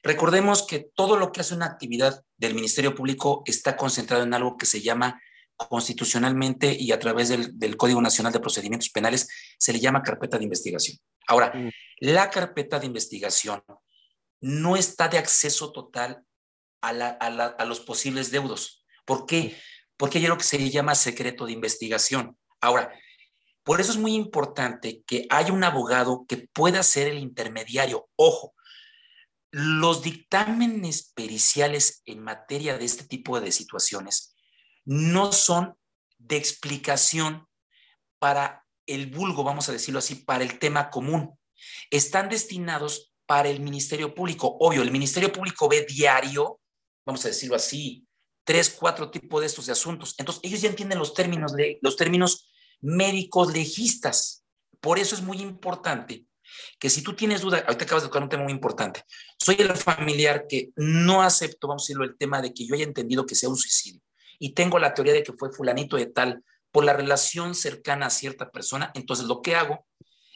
Recordemos 0.02 0.66
que 0.66 0.90
todo 0.94 1.16
lo 1.16 1.30
que 1.30 1.40
hace 1.40 1.54
una 1.54 1.66
actividad 1.66 2.22
del 2.36 2.54
Ministerio 2.54 2.94
Público 2.94 3.42
está 3.46 3.76
concentrado 3.76 4.24
en 4.24 4.34
algo 4.34 4.56
que 4.56 4.66
se 4.66 4.80
llama 4.80 5.20
constitucionalmente 5.56 6.76
y 6.76 6.90
a 6.90 6.98
través 6.98 7.28
del, 7.28 7.56
del 7.56 7.76
Código 7.76 8.00
Nacional 8.00 8.32
de 8.32 8.40
Procedimientos 8.40 8.90
Penales, 8.90 9.28
se 9.58 9.72
le 9.72 9.78
llama 9.78 10.02
carpeta 10.02 10.38
de 10.38 10.44
investigación. 10.44 10.98
Ahora, 11.28 11.52
mm. 11.54 11.70
la 12.00 12.30
carpeta 12.30 12.80
de 12.80 12.86
investigación 12.86 13.62
no 14.40 14.76
está 14.76 15.08
de 15.08 15.18
acceso 15.18 15.70
total 15.70 16.24
a, 16.82 17.64
los 17.64 17.80
posibles 17.80 18.30
deudos. 18.30 18.84
¿Por 19.04 19.26
qué? 19.26 19.56
Porque 19.96 20.18
hay 20.18 20.26
lo 20.26 20.36
que 20.36 20.44
se 20.44 20.70
llama 20.70 20.94
secreto 20.94 21.46
de 21.46 21.52
investigación. 21.52 22.36
Ahora, 22.60 22.92
por 23.62 23.80
eso 23.80 23.92
es 23.92 23.98
muy 23.98 24.14
importante 24.14 25.02
que 25.06 25.26
haya 25.30 25.52
un 25.52 25.64
abogado 25.64 26.24
que 26.28 26.48
pueda 26.52 26.82
ser 26.82 27.08
el 27.08 27.18
intermediario. 27.18 28.08
Ojo, 28.16 28.54
los 29.50 30.02
dictámenes 30.02 31.12
periciales 31.14 32.02
en 32.04 32.20
materia 32.20 32.76
de 32.76 32.84
este 32.84 33.04
tipo 33.04 33.40
de 33.40 33.52
situaciones 33.52 34.34
no 34.84 35.32
son 35.32 35.76
de 36.18 36.36
explicación 36.36 37.46
para 38.18 38.64
el 38.86 39.06
vulgo, 39.06 39.44
vamos 39.44 39.68
a 39.68 39.72
decirlo 39.72 39.98
así, 39.98 40.16
para 40.16 40.42
el 40.42 40.58
tema 40.58 40.90
común. 40.90 41.38
Están 41.90 42.28
destinados 42.28 43.12
para 43.26 43.48
el 43.48 43.60
Ministerio 43.60 44.14
Público. 44.14 44.56
Obvio, 44.58 44.82
el 44.82 44.90
Ministerio 44.90 45.32
Público 45.32 45.68
ve 45.68 45.86
diario 45.88 46.60
vamos 47.04 47.24
a 47.24 47.28
decirlo 47.28 47.56
así, 47.56 48.06
tres, 48.44 48.70
cuatro 48.70 49.10
tipos 49.10 49.40
de 49.40 49.46
estos 49.46 49.66
de 49.66 49.72
asuntos. 49.72 50.14
Entonces, 50.18 50.42
ellos 50.44 50.60
ya 50.60 50.68
entienden 50.68 50.98
los 50.98 51.14
términos, 51.14 51.52
los 51.80 51.96
términos 51.96 52.50
médicos 52.80 53.52
legistas. 53.52 54.44
Por 54.80 54.98
eso 54.98 55.14
es 55.14 55.22
muy 55.22 55.38
importante 55.38 56.26
que 56.78 56.90
si 56.90 57.02
tú 57.02 57.14
tienes 57.14 57.40
duda, 57.40 57.58
ahorita 57.66 57.84
acabas 57.84 58.02
de 58.02 58.08
tocar 58.08 58.22
un 58.22 58.28
tema 58.28 58.42
muy 58.42 58.52
importante. 58.52 59.04
Soy 59.38 59.56
el 59.58 59.74
familiar 59.76 60.46
que 60.48 60.70
no 60.76 61.22
acepto, 61.22 61.68
vamos 61.68 61.82
a 61.82 61.84
decirlo, 61.84 62.04
el 62.04 62.16
tema 62.18 62.42
de 62.42 62.52
que 62.52 62.66
yo 62.66 62.74
haya 62.74 62.84
entendido 62.84 63.26
que 63.26 63.34
sea 63.34 63.48
un 63.48 63.56
suicidio 63.56 64.00
y 64.38 64.54
tengo 64.54 64.78
la 64.78 64.92
teoría 64.92 65.12
de 65.12 65.22
que 65.22 65.32
fue 65.32 65.52
fulanito 65.52 65.96
de 65.96 66.06
tal 66.06 66.44
por 66.72 66.84
la 66.84 66.92
relación 66.92 67.54
cercana 67.54 68.06
a 68.06 68.10
cierta 68.10 68.50
persona. 68.50 68.90
Entonces, 68.94 69.26
lo 69.26 69.40
que 69.40 69.54
hago 69.54 69.86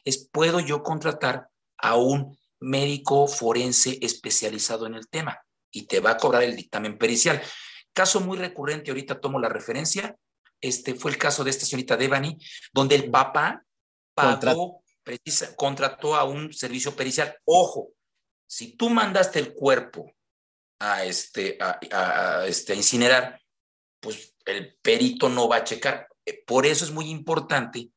es, 0.04 0.28
puedo 0.30 0.60
yo 0.60 0.82
contratar 0.82 1.48
a 1.76 1.96
un 1.96 2.38
médico 2.60 3.26
forense 3.26 3.98
especializado 4.00 4.86
en 4.86 4.94
el 4.94 5.08
tema 5.08 5.45
y 5.76 5.86
te 5.86 6.00
va 6.00 6.12
a 6.12 6.16
cobrar 6.16 6.42
el 6.42 6.56
dictamen 6.56 6.96
pericial. 6.96 7.42
Caso 7.92 8.20
muy 8.20 8.38
recurrente, 8.38 8.90
ahorita 8.90 9.20
tomo 9.20 9.38
la 9.38 9.50
referencia, 9.50 10.16
este 10.60 10.94
fue 10.94 11.10
el 11.10 11.18
caso 11.18 11.44
de 11.44 11.50
esta 11.50 11.66
señorita 11.66 11.98
Devani, 11.98 12.38
donde 12.72 12.94
el 12.94 13.10
papá 13.10 13.62
pagó, 14.14 14.82
precisa, 15.02 15.54
contrató 15.54 16.16
a 16.16 16.24
un 16.24 16.50
servicio 16.52 16.96
pericial. 16.96 17.36
Ojo, 17.44 17.90
si 18.46 18.74
tú 18.74 18.88
mandaste 18.88 19.38
el 19.38 19.52
cuerpo 19.52 20.10
a, 20.78 21.04
este, 21.04 21.58
a, 21.60 22.46
este, 22.46 22.72
a 22.72 22.76
incinerar, 22.76 23.38
pues 24.00 24.34
el 24.46 24.76
perito 24.80 25.28
no 25.28 25.46
va 25.46 25.56
a 25.56 25.64
checar. 25.64 26.08
Por 26.46 26.64
eso 26.64 26.86
es 26.86 26.90
muy 26.90 27.10
importante 27.10 27.90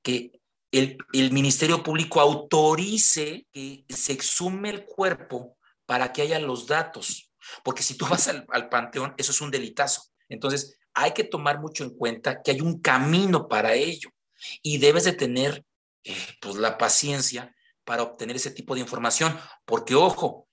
que 0.00 0.40
el, 0.70 0.96
el, 1.12 1.32
Ministerio 1.32 1.82
Público 1.82 2.20
autorice 2.20 3.46
que 3.52 3.84
se 3.88 4.12
exhume 4.12 4.70
el 4.70 4.84
cuerpo 4.84 5.55
para 5.86 6.12
que 6.12 6.22
haya 6.22 6.38
los 6.38 6.66
datos, 6.66 7.32
porque 7.62 7.82
si 7.82 7.96
tú 7.96 8.06
vas 8.06 8.28
al, 8.28 8.68
panteón, 8.68 9.14
eso 9.16 9.32
es 9.32 9.40
un 9.40 9.50
delitazo. 9.50 10.02
Entonces, 10.28 10.78
hay 10.92 11.12
que 11.12 11.24
tomar 11.24 11.60
mucho 11.60 11.84
en 11.84 11.90
cuenta 11.90 12.42
que 12.42 12.50
hay 12.50 12.60
un 12.60 12.80
camino 12.80 13.48
para 13.48 13.74
ello 13.74 14.10
y 14.62 14.78
debes 14.78 15.04
de 15.04 15.12
tener 15.12 15.64
eh, 16.04 16.16
pues 16.40 16.56
la 16.56 16.76
paciencia 16.76 17.54
para 17.84 18.02
obtener 18.02 18.36
ese 18.36 18.50
tipo 18.50 18.74
de 18.74 18.80
información, 18.80 19.38
porque 19.64 19.94
ojo, 19.94 20.48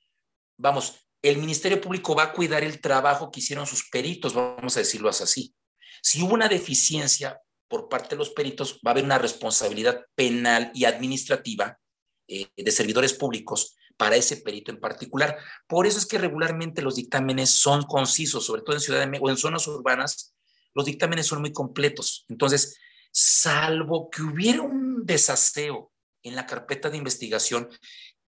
vamos, 0.57 1.03
el 1.21 1.37
Ministerio 1.37 1.81
Público 1.81 2.15
va 2.15 2.23
a 2.23 2.33
cuidar 2.33 2.63
el 2.63 2.79
trabajo 2.79 3.31
que 3.31 3.39
hicieron 3.39 3.65
sus 3.65 3.89
peritos, 3.89 4.33
vamos 4.33 4.75
a 4.75 4.81
decirlo 4.81 5.09
así. 5.09 5.55
Si 6.01 6.21
hubo 6.21 6.33
una 6.33 6.49
deficiencia 6.49 7.41
por 7.67 7.89
parte 7.89 8.09
de 8.09 8.17
los 8.17 8.29
peritos, 8.31 8.79
va 8.85 8.89
a 8.89 8.91
haber 8.91 9.05
una 9.05 9.17
responsabilidad 9.17 10.05
penal 10.15 10.69
y 10.75 10.85
administrativa 10.85 11.79
eh, 12.27 12.49
de 12.55 12.71
servidores 12.71 13.13
públicos 13.13 13.75
para 13.97 14.15
ese 14.15 14.37
perito 14.37 14.71
en 14.71 14.79
particular. 14.79 15.37
Por 15.67 15.87
eso 15.87 15.97
es 15.97 16.05
que 16.05 16.17
regularmente 16.17 16.81
los 16.81 16.95
dictámenes 16.95 17.49
son 17.49 17.83
concisos, 17.83 18.45
sobre 18.45 18.61
todo 18.61 18.75
en 18.75 18.81
Ciudad 18.81 18.99
de 18.99 19.07
México 19.07 19.27
o 19.27 19.29
en 19.29 19.37
zonas 19.37 19.67
urbanas, 19.67 20.33
los 20.73 20.85
dictámenes 20.85 21.27
son 21.27 21.41
muy 21.41 21.53
completos. 21.53 22.25
Entonces, 22.29 22.77
salvo 23.11 24.09
que 24.09 24.23
hubiera 24.23 24.61
un 24.61 25.05
desaseo 25.05 25.91
en 26.23 26.35
la 26.35 26.45
carpeta 26.45 26.89
de 26.89 26.97
investigación, 26.97 27.69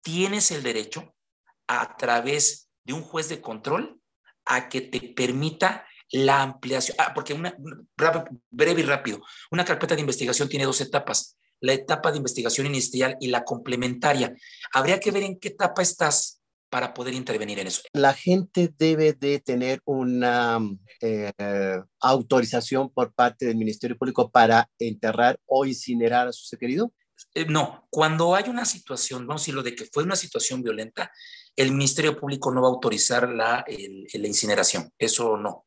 tienes 0.02 0.52
el 0.52 0.64
derecho 0.64 1.16
a 1.68 1.96
través 1.98 2.70
de 2.84 2.94
un 2.94 3.02
juez 3.02 3.30
de 3.30 3.42
control 3.42 4.00
a 4.46 4.70
que 4.70 4.82
te 4.82 5.00
permita 5.00 5.88
la 6.12 6.42
ampliación. 6.42 6.96
Ah, 7.00 7.14
porque 7.14 7.34
breve 8.52 8.82
y 8.82 8.84
rápido, 8.84 9.22
una 9.52 9.66
carpeta 9.66 9.96
de 9.96 10.02
investigación 10.02 10.50
tiene 10.50 10.66
dos 10.66 10.82
etapas 10.82 11.38
la 11.66 11.74
etapa 11.74 12.12
de 12.12 12.18
investigación 12.18 12.68
inicial 12.68 13.18
y 13.20 13.28
la 13.28 13.44
complementaria. 13.44 14.34
Habría 14.74 15.00
que 15.00 15.12
ver 15.12 15.24
en 15.24 15.40
qué 15.40 15.50
etapa 15.50 15.82
estás 15.82 16.42
para 16.70 16.94
poder 16.94 17.14
intervenir 17.14 17.60
en 17.60 17.68
eso. 17.68 17.82
La 17.94 18.14
gente 18.14 18.74
debe 18.78 19.14
de 19.14 19.40
tener 19.40 19.82
una 19.86 20.60
eh, 21.02 21.32
autorización 22.00 22.90
por 22.90 23.14
parte 23.14 23.46
del 23.46 23.56
Ministerio 23.56 23.98
Público 23.98 24.30
para 24.30 24.70
enterrar 24.80 25.40
o 25.46 25.66
incinerar 25.66 26.28
a 26.28 26.34
su 26.34 26.46
ser 26.46 26.60
querido. 26.60 26.92
Eh, 27.34 27.46
no, 27.46 27.88
cuando 27.90 28.36
hay 28.36 28.50
una 28.50 28.66
situación, 28.66 29.26
vamos 29.26 29.42
a 29.42 29.44
decirlo, 29.44 29.64
de 29.64 29.76
que 29.76 29.86
fue 29.86 30.04
una 30.04 30.16
situación 30.16 30.62
violenta, 30.62 31.12
el 31.56 31.72
Ministerio 31.72 32.18
Público 32.20 32.52
no 32.52 32.62
va 32.62 32.68
a 32.68 32.72
autorizar 32.72 33.30
la, 33.30 33.66
la 33.68 34.28
incineración. 34.28 34.92
Eso 34.98 35.38
no. 35.38 35.66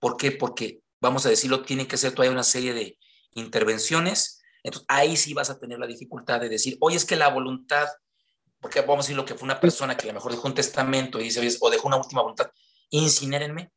¿Por 0.00 0.16
qué? 0.16 0.32
Porque, 0.32 0.80
vamos 1.00 1.24
a 1.24 1.30
decirlo, 1.30 1.62
tiene 1.62 1.86
que 1.86 1.96
ser 1.96 2.12
todavía 2.12 2.32
una 2.32 2.42
serie 2.42 2.74
de 2.74 2.98
intervenciones. 3.34 4.37
Entonces, 4.62 4.86
ahí 4.88 5.16
sí 5.16 5.34
vas 5.34 5.50
a 5.50 5.58
tener 5.58 5.78
la 5.78 5.86
dificultad 5.86 6.40
de 6.40 6.48
decir, 6.48 6.76
oye, 6.80 6.96
es 6.96 7.04
que 7.04 7.16
la 7.16 7.28
voluntad 7.28 7.88
porque 8.60 8.80
vamos 8.80 9.04
a 9.04 9.06
decir 9.06 9.16
lo 9.16 9.24
que 9.24 9.34
fue 9.34 9.46
una 9.46 9.60
persona 9.60 9.96
que 9.96 10.04
a 10.04 10.08
lo 10.08 10.14
mejor 10.14 10.32
dejó 10.32 10.48
un 10.48 10.54
testamento 10.54 11.20
y 11.20 11.24
dice, 11.24 11.58
o 11.60 11.70
dejó 11.70 11.88
una 11.88 11.96
última 11.96 12.22
voluntad, 12.22 12.50
incinérenme. 12.90 13.70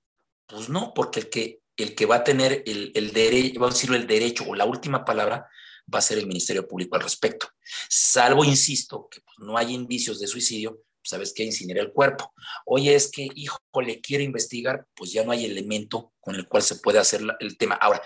Pues 0.48 0.70
no, 0.70 0.94
porque 0.94 1.22
el 1.22 1.30
que, 1.30 1.62
el 1.78 1.96
que 1.96 2.06
va 2.06 2.18
a 2.18 2.24
tener 2.24 2.64
el, 2.66 2.92
el 2.96 3.14
derecho, 3.14 3.60
vamos 3.60 3.76
a 3.76 3.78
decirlo, 3.78 3.96
el 3.96 4.08
derecho 4.08 4.44
o 4.48 4.56
la 4.56 4.66
última 4.66 5.06
palabra 5.06 5.48
va 5.94 6.00
a 6.00 6.02
ser 6.02 6.18
el 6.18 6.28
Ministerio 6.28 6.68
Público 6.68 6.96
al 6.96 7.04
respecto. 7.04 7.48
Salvo, 7.90 8.44
insisto, 8.44 9.08
que 9.10 9.22
pues, 9.22 9.38
no 9.40 9.58
hay 9.58 9.74
indicios 9.74 10.20
de 10.20 10.28
suicidio, 10.28 10.74
pues, 10.74 11.10
sabes 11.10 11.34
que 11.34 11.44
incinera 11.44 11.82
el 11.82 11.92
cuerpo. 11.92 12.34
Oye, 12.66 12.96
es 12.96 13.10
que, 13.10 13.28
hijo, 13.36 13.60
le 13.82 14.02
quiere 14.02 14.24
investigar, 14.24 14.86
pues 14.96 15.12
ya 15.12 15.24
no 15.24 15.32
hay 15.32 15.46
elemento 15.46 16.14
con 16.20 16.36
el 16.36 16.48
cual 16.48 16.64
se 16.64 16.76
puede 16.76 17.00
hacer 17.00 17.22
el 17.40 17.58
tema. 17.58 17.76
Ahora, 17.76 18.02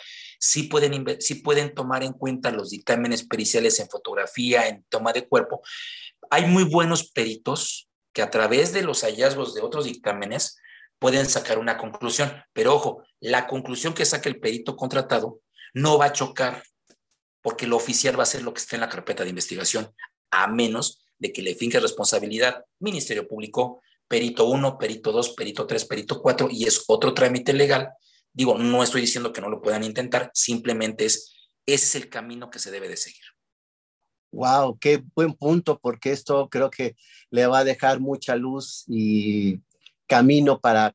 sí 0.46 0.64
pueden, 0.64 1.04
pueden 1.44 1.74
tomar 1.74 2.04
en 2.04 2.14
cuenta 2.14 2.52
los 2.52 2.70
dictámenes 2.70 3.26
periciales 3.26 3.80
en 3.80 3.90
fotografía, 3.90 4.68
en 4.68 4.86
toma 4.90 5.12
de 5.12 5.28
cuerpo, 5.28 5.64
hay 6.30 6.46
muy 6.46 6.64
buenos 6.64 7.12
peritos 7.12 7.90
que 8.14 8.22
a 8.22 8.30
través 8.30 8.72
de 8.72 8.84
los 8.84 9.02
hallazgos 9.02 9.56
de 9.56 9.62
otros 9.62 9.86
dictámenes 9.86 10.58
pueden 11.00 11.26
sacar 11.26 11.58
una 11.58 11.78
conclusión. 11.78 12.32
Pero 12.54 12.76
ojo, 12.76 13.04
la 13.20 13.48
conclusión 13.48 13.94
que 13.94 14.06
saque 14.06 14.30
el 14.30 14.40
perito 14.40 14.76
contratado 14.76 15.42
no 15.74 15.98
va 15.98 16.06
a 16.06 16.14
chocar 16.14 16.64
porque 17.42 17.68
lo 17.68 17.76
oficial 17.76 18.18
va 18.18 18.24
a 18.24 18.28
ser 18.28 18.44
lo 18.44 18.54
que 18.54 18.62
esté 18.62 18.76
en 18.76 18.82
la 18.82 18.90
carpeta 18.90 19.24
de 19.24 19.30
investigación, 19.30 19.92
a 20.32 20.48
menos 20.48 21.06
de 21.18 21.34
que 21.34 21.42
le 21.42 21.56
finque 21.56 21.80
responsabilidad 21.80 22.64
Ministerio 22.80 23.28
Público, 23.28 23.82
perito 24.08 24.46
1, 24.46 24.78
perito 24.78 25.12
2, 25.12 25.32
perito 25.32 25.66
3, 25.66 25.86
perito 25.86 26.22
4, 26.22 26.50
y 26.52 26.66
es 26.66 26.84
otro 26.88 27.14
trámite 27.14 27.54
legal. 27.54 27.90
Digo, 28.36 28.58
no 28.58 28.84
estoy 28.84 29.00
diciendo 29.00 29.32
que 29.32 29.40
no 29.40 29.50
lo 29.50 29.62
puedan 29.62 29.86
intentar, 29.86 30.30
simplemente 30.34 31.06
es, 31.06 31.34
ese 31.66 31.86
es 31.86 31.96
el 31.96 32.10
camino 32.10 32.50
que 32.50 32.60
se 32.60 32.70
debe 32.70 32.90
de 32.90 32.98
seguir. 32.98 33.24
Wow, 34.34 34.78
qué 34.78 35.02
buen 35.16 35.34
punto, 35.34 35.80
porque 35.80 36.12
esto 36.12 36.50
creo 36.50 36.70
que 36.70 36.98
le 37.30 37.48
va 37.48 37.60
a 37.60 37.64
dejar 37.64 38.02
mucha 38.02 38.36
luz 38.36 38.84
y 38.88 39.62
camino 40.06 40.60
para 40.60 40.94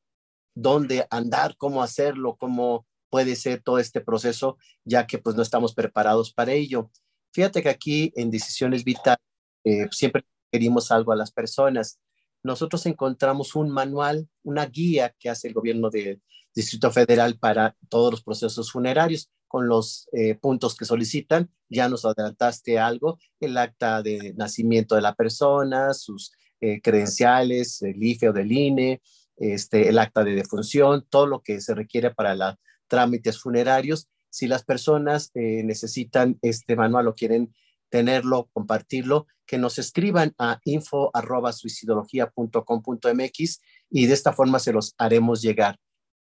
dónde 0.55 1.07
andar, 1.11 1.57
cómo 1.57 1.83
hacerlo, 1.83 2.37
cómo 2.37 2.87
puede 3.09 3.35
ser 3.37 3.63
todo 3.63 3.79
este 3.79 4.03
proceso, 4.03 4.59
ya 4.85 5.07
que 5.07 5.17
pues 5.17 5.35
no 5.35 5.41
estamos 5.41 5.75
preparados 5.75 6.35
para 6.35 6.53
ello. 6.53 6.91
Fíjate 7.33 7.63
que 7.63 7.71
aquí 7.71 8.13
en 8.17 8.31
Decisiones 8.31 8.85
Vitales 8.85 9.25
eh, 9.65 9.89
siempre 9.91 10.27
querimos 10.53 10.91
algo 10.91 11.13
a 11.13 11.17
las 11.17 11.33
personas. 11.33 11.99
Nosotros 12.43 12.85
encontramos 12.85 13.55
un 13.55 13.71
manual, 13.71 14.29
una 14.43 14.67
guía 14.67 15.15
que 15.19 15.31
hace 15.31 15.49
el 15.49 15.55
gobierno 15.55 15.89
del 15.89 16.21
Distrito 16.55 16.91
Federal 16.91 17.39
para 17.39 17.77
todos 17.89 18.11
los 18.11 18.23
procesos 18.23 18.73
funerarios 18.73 19.31
con 19.51 19.69
los 19.69 20.09
eh, 20.13 20.37
puntos 20.37 20.77
que 20.77 20.85
solicitan. 20.85 21.51
Ya 21.69 21.89
nos 21.89 22.05
adelantaste 22.05 22.79
algo, 22.79 23.19
el 23.41 23.57
acta 23.57 24.03
de 24.03 24.35
nacimiento 24.37 24.95
de 24.95 25.01
la 25.03 25.15
persona, 25.15 25.95
sus 25.95 26.33
eh, 26.61 26.81
credenciales, 26.81 27.83
el 27.83 28.01
IFE 28.03 28.29
o 28.29 28.33
del 28.33 28.53
INE, 28.53 29.03
este, 29.37 29.89
el 29.89 29.99
acta 29.99 30.23
de 30.23 30.35
defunción, 30.35 31.07
todo 31.09 31.27
lo 31.27 31.43
que 31.43 31.61
se 31.61 31.75
requiere 31.75 32.13
para 32.13 32.35
los 32.35 32.55
trámites 32.87 33.41
funerarios. 33.41 34.09
Si 34.29 34.47
las 34.47 34.65
personas 34.65 35.31
eh, 35.35 35.63
necesitan 35.65 36.39
este 36.43 36.77
manual 36.77 37.09
o 37.09 37.15
quieren 37.15 37.55
tenerlo, 37.89 38.51
compartirlo, 38.53 39.27
que 39.47 39.57
nos 39.59 39.79
escriban 39.79 40.35
a 40.39 40.61
info.suicidología.com.mx 40.65 43.61
y 43.91 44.07
de 44.07 44.15
esta 44.15 44.33
forma 44.33 44.61
se 44.61 44.73
los 44.73 44.95
haremos 44.97 45.43
llegar. 45.43 45.77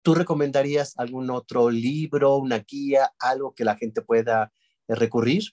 ¿Tú 0.03 0.14
recomendarías 0.14 0.94
algún 0.98 1.30
otro 1.30 1.70
libro, 1.70 2.36
una 2.36 2.59
guía, 2.59 3.12
algo 3.18 3.55
que 3.55 3.64
la 3.64 3.76
gente 3.76 4.03
pueda 4.03 4.53
eh, 4.88 4.94
recurrir? 4.94 5.44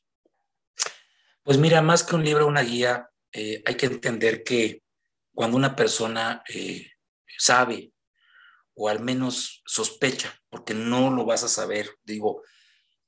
Pues 1.44 1.58
mira, 1.58 1.82
más 1.82 2.04
que 2.04 2.16
un 2.16 2.24
libro, 2.24 2.48
una 2.48 2.62
guía, 2.62 3.10
eh, 3.32 3.62
hay 3.66 3.76
que 3.76 3.86
entender 3.86 4.44
que 4.44 4.82
cuando 5.34 5.56
una 5.56 5.76
persona 5.76 6.44
eh, 6.50 6.92
sabe 7.38 7.94
o 8.76 8.90
al 8.90 9.02
menos 9.02 9.62
sospecha, 9.66 10.34
porque 10.50 10.74
no 10.74 11.12
lo 11.12 11.26
vas 11.26 11.44
a 11.44 11.50
saber, 11.50 11.98
digo, 12.04 12.44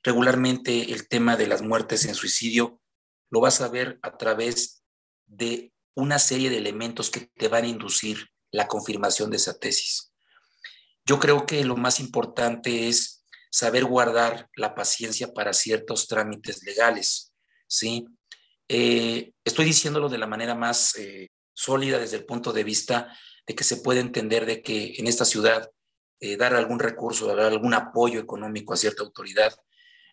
regularmente 0.04 0.92
el 0.92 1.08
tema 1.08 1.38
de 1.38 1.48
las 1.48 1.62
muertes 1.62 2.06
en 2.06 2.16
suicidio 2.16 2.82
lo 3.30 3.40
vas 3.40 3.62
a 3.62 3.70
ver 3.70 3.98
a 4.02 4.18
través 4.18 4.84
de 5.26 5.74
una 5.96 6.20
serie 6.20 6.50
de 6.50 6.58
elementos 6.58 7.10
que 7.10 7.32
te 7.36 7.48
van 7.48 7.64
a 7.64 7.68
inducir 7.68 8.28
la 8.52 8.68
confirmación 8.68 9.30
de 9.30 9.38
esa 9.38 9.58
tesis. 9.58 10.11
Yo 11.06 11.20
creo 11.20 11.46
que 11.46 11.64
lo 11.66 11.76
más 11.76 12.00
importante 12.00 12.88
es 12.88 13.22
saber 13.52 13.86
guardar 13.86 14.50
la 14.56 14.74
paciencia 14.76 15.34
para 15.34 15.54
ciertos 15.54 16.08
trámites 16.08 16.64
legales, 16.64 17.34
¿sí? 17.68 18.06
Eh, 18.70 19.34
estoy 19.44 19.66
diciéndolo 19.66 20.08
de 20.08 20.18
la 20.18 20.28
manera 20.28 20.56
más 20.56 20.96
eh, 20.96 21.30
sólida 21.54 22.00
desde 22.00 22.16
el 22.16 22.26
punto 22.26 22.54
de 22.54 22.64
vista 22.64 23.14
de 23.46 23.54
que 23.54 23.66
se 23.66 23.78
puede 23.78 24.00
entender 24.00 24.46
de 24.46 24.62
que 24.62 24.94
en 24.98 25.08
esta 25.08 25.26
ciudad 25.26 25.70
eh, 26.22 26.38
dar 26.38 26.56
algún 26.56 26.80
recurso, 26.80 27.28
dar 27.28 27.40
algún 27.40 27.74
apoyo 27.74 28.22
económico 28.22 28.74
a 28.74 28.78
cierta 28.78 29.04
autoridad 29.04 29.54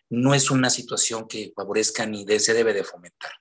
no 0.09 0.33
es 0.33 0.51
una 0.51 0.69
situación 0.69 1.27
que 1.27 1.53
favorezca 1.55 2.05
ni 2.05 2.25
se 2.39 2.53
debe 2.53 2.73
de 2.73 2.83
fomentar. 2.83 3.31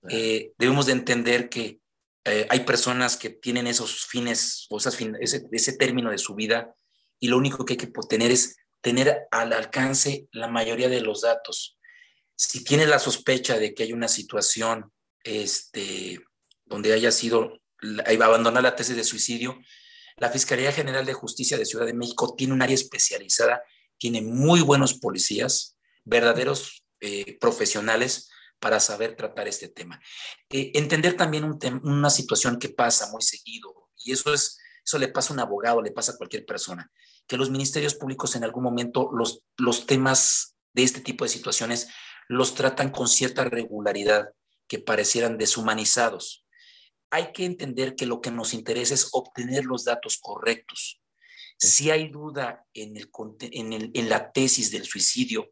debemos 0.00 0.86
de 0.86 0.92
entender 0.92 1.50
que 1.50 1.80
hay 2.24 2.60
personas 2.60 3.16
que 3.18 3.28
tienen 3.28 3.66
esos 3.66 4.06
fines 4.06 4.66
o 4.70 4.78
ese, 4.78 5.46
ese 5.52 5.72
término 5.76 6.10
de 6.10 6.16
su 6.16 6.34
vida 6.34 6.74
y 7.20 7.28
lo 7.28 7.36
único 7.36 7.64
que 7.64 7.74
hay 7.74 7.76
que 7.78 7.90
tener 8.08 8.30
es 8.30 8.56
tener 8.80 9.26
al 9.30 9.52
alcance 9.52 10.28
la 10.32 10.48
mayoría 10.48 10.88
de 10.88 11.00
los 11.00 11.22
datos. 11.22 11.76
Si 12.36 12.62
tiene 12.62 12.86
la 12.86 12.98
sospecha 12.98 13.58
de 13.58 13.74
que 13.74 13.82
hay 13.82 13.92
una 13.92 14.08
situación 14.08 14.92
este, 15.24 16.20
donde 16.64 16.92
haya 16.92 17.10
sido, 17.10 17.60
va 17.82 18.24
a 18.24 18.28
abandonar 18.28 18.62
la 18.62 18.76
tesis 18.76 18.96
de 18.96 19.04
suicidio, 19.04 19.58
la 20.16 20.30
Fiscalía 20.30 20.72
General 20.72 21.04
de 21.04 21.12
Justicia 21.12 21.56
de 21.56 21.66
Ciudad 21.66 21.86
de 21.86 21.94
México 21.94 22.34
tiene 22.36 22.52
un 22.52 22.62
área 22.62 22.74
especializada, 22.74 23.62
tiene 23.98 24.22
muy 24.22 24.60
buenos 24.60 24.94
policías, 24.94 25.76
verdaderos 26.04 26.84
eh, 27.00 27.38
profesionales 27.38 28.30
para 28.58 28.80
saber 28.80 29.14
tratar 29.14 29.46
este 29.46 29.68
tema. 29.68 30.00
Eh, 30.50 30.72
entender 30.74 31.16
también 31.16 31.44
una 31.82 32.10
situación 32.10 32.58
que 32.58 32.68
pasa 32.68 33.10
muy 33.10 33.22
seguido, 33.22 33.90
y 34.04 34.12
eso 34.12 34.32
es 34.32 34.58
eso 34.84 34.98
le 34.98 35.08
pasa 35.08 35.32
a 35.32 35.34
un 35.34 35.40
abogado, 35.40 35.82
le 35.82 35.90
pasa 35.90 36.12
a 36.12 36.16
cualquier 36.16 36.44
persona, 36.46 36.90
que 37.26 37.36
los 37.36 37.50
ministerios 37.50 37.94
públicos 37.94 38.36
en 38.36 38.44
algún 38.44 38.62
momento 38.62 39.10
los, 39.12 39.42
los 39.56 39.86
temas 39.86 40.56
de 40.72 40.82
este 40.82 41.00
tipo 41.00 41.24
de 41.24 41.30
situaciones 41.30 41.88
los 42.28 42.54
tratan 42.54 42.90
con 42.90 43.08
cierta 43.08 43.44
regularidad 43.44 44.30
que 44.66 44.78
parecieran 44.78 45.38
deshumanizados. 45.38 46.44
Hay 47.10 47.32
que 47.32 47.46
entender 47.46 47.94
que 47.94 48.06
lo 48.06 48.20
que 48.20 48.30
nos 48.30 48.52
interesa 48.52 48.94
es 48.94 49.08
obtener 49.12 49.64
los 49.64 49.84
datos 49.84 50.18
correctos. 50.18 51.00
Si 51.56 51.90
hay 51.90 52.08
duda 52.08 52.66
en, 52.74 52.96
el, 52.96 53.10
en, 53.40 53.90
en 53.94 54.08
la 54.08 54.30
tesis 54.30 54.70
del 54.70 54.84
suicidio, 54.84 55.50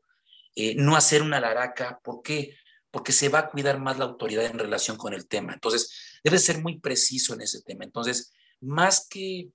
eh, 0.54 0.74
no 0.74 0.96
hacer 0.96 1.22
una 1.22 1.38
laraca, 1.38 2.00
¿por 2.02 2.22
qué? 2.22 2.56
Porque 2.90 3.12
se 3.12 3.28
va 3.28 3.40
a 3.40 3.50
cuidar 3.50 3.78
más 3.78 3.98
la 3.98 4.06
autoridad 4.06 4.46
en 4.46 4.58
relación 4.58 4.96
con 4.96 5.12
el 5.12 5.28
tema. 5.28 5.52
Entonces, 5.52 6.18
debe 6.24 6.38
ser 6.38 6.62
muy 6.62 6.80
preciso 6.80 7.34
en 7.34 7.42
ese 7.42 7.60
tema. 7.62 7.84
Entonces, 7.84 8.32
más 8.60 9.06
que 9.08 9.50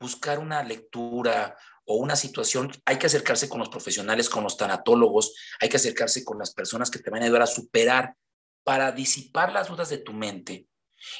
buscar 0.00 0.38
una 0.38 0.62
lectura 0.62 1.56
o 1.84 1.96
una 1.96 2.16
situación, 2.16 2.70
hay 2.84 2.98
que 2.98 3.06
acercarse 3.06 3.48
con 3.48 3.60
los 3.60 3.68
profesionales, 3.68 4.28
con 4.28 4.44
los 4.44 4.56
tanatólogos, 4.56 5.34
hay 5.60 5.68
que 5.68 5.78
acercarse 5.78 6.24
con 6.24 6.38
las 6.38 6.52
personas 6.52 6.90
que 6.90 6.98
te 6.98 7.10
van 7.10 7.22
a 7.22 7.24
ayudar 7.26 7.42
a 7.42 7.46
superar 7.46 8.14
para 8.62 8.92
disipar 8.92 9.52
las 9.52 9.68
dudas 9.68 9.88
de 9.88 9.98
tu 9.98 10.12
mente. 10.12 10.66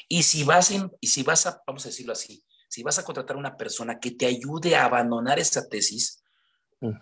Y 0.07 0.23
si 0.23 0.43
vas, 0.43 0.71
y 0.71 1.07
si 1.07 1.23
vas 1.23 1.45
a, 1.47 1.61
vamos 1.65 1.85
a 1.85 1.89
decirlo 1.89 2.13
así, 2.13 2.43
si 2.67 2.83
vas 2.83 2.99
a 2.99 3.03
contratar 3.03 3.35
a 3.35 3.39
una 3.39 3.57
persona 3.57 3.99
que 3.99 4.11
te 4.11 4.27
ayude 4.27 4.75
a 4.75 4.85
abandonar 4.85 5.39
esa 5.39 5.67
tesis, 5.67 6.21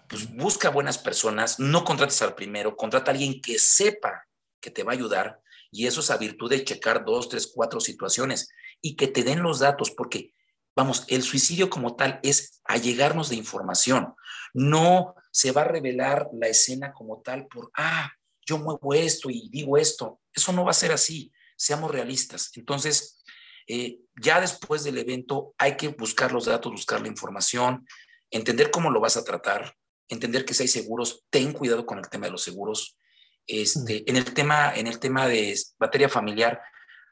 pues 0.07 0.33
busca 0.33 0.69
buenas 0.69 0.97
personas, 0.97 1.59
no 1.59 1.83
contrates 1.83 2.21
al 2.21 2.35
primero, 2.35 2.75
contrata 2.75 3.11
a 3.11 3.13
alguien 3.13 3.41
que 3.41 3.59
sepa 3.59 4.25
que 4.59 4.71
te 4.71 4.83
va 4.83 4.93
a 4.93 4.95
ayudar 4.95 5.41
y 5.71 5.85
eso 5.85 5.99
es 5.99 6.09
a 6.09 6.17
virtud 6.17 6.49
de 6.49 6.63
checar 6.63 7.05
dos, 7.05 7.29
tres, 7.29 7.51
cuatro 7.53 7.79
situaciones 7.79 8.49
y 8.81 8.95
que 8.95 9.07
te 9.07 9.23
den 9.23 9.43
los 9.43 9.59
datos, 9.59 9.91
porque, 9.91 10.33
vamos, 10.75 11.05
el 11.07 11.23
suicidio 11.23 11.69
como 11.69 11.95
tal 11.95 12.19
es 12.23 12.61
allegarnos 12.63 13.29
de 13.29 13.35
información. 13.35 14.13
No 14.53 15.15
se 15.31 15.51
va 15.51 15.61
a 15.61 15.67
revelar 15.67 16.29
la 16.33 16.47
escena 16.47 16.93
como 16.93 17.21
tal 17.21 17.47
por, 17.47 17.71
ah, 17.75 18.11
yo 18.45 18.57
muevo 18.57 18.93
esto 18.93 19.29
y 19.29 19.49
digo 19.49 19.77
esto. 19.77 20.21
Eso 20.33 20.53
no 20.53 20.63
va 20.63 20.71
a 20.71 20.75
ser 20.75 20.91
así, 20.91 21.31
seamos 21.55 21.91
realistas. 21.91 22.51
Entonces, 22.55 23.23
eh, 23.67 23.99
ya 24.15 24.39
después 24.39 24.83
del 24.83 24.97
evento 24.97 25.53
hay 25.57 25.75
que 25.75 25.89
buscar 25.89 26.31
los 26.31 26.45
datos, 26.45 26.71
buscar 26.71 27.01
la 27.01 27.09
información, 27.09 27.85
entender 28.31 28.71
cómo 28.71 28.89
lo 28.89 29.01
vas 29.01 29.17
a 29.17 29.23
tratar, 29.23 29.75
entender 30.07 30.45
que 30.45 30.53
si 30.53 30.63
hay 30.63 30.69
seguros, 30.69 31.25
ten 31.29 31.51
cuidado 31.51 31.85
con 31.85 31.97
el 31.97 32.09
tema 32.09 32.27
de 32.27 32.31
los 32.31 32.43
seguros. 32.43 32.97
Este, 33.45 34.01
mm. 34.01 34.03
en, 34.09 34.15
el 34.15 34.33
tema, 34.33 34.73
en 34.73 34.87
el 34.87 34.99
tema 34.99 35.27
de 35.27 35.59
materia 35.79 36.09
familiar, 36.09 36.61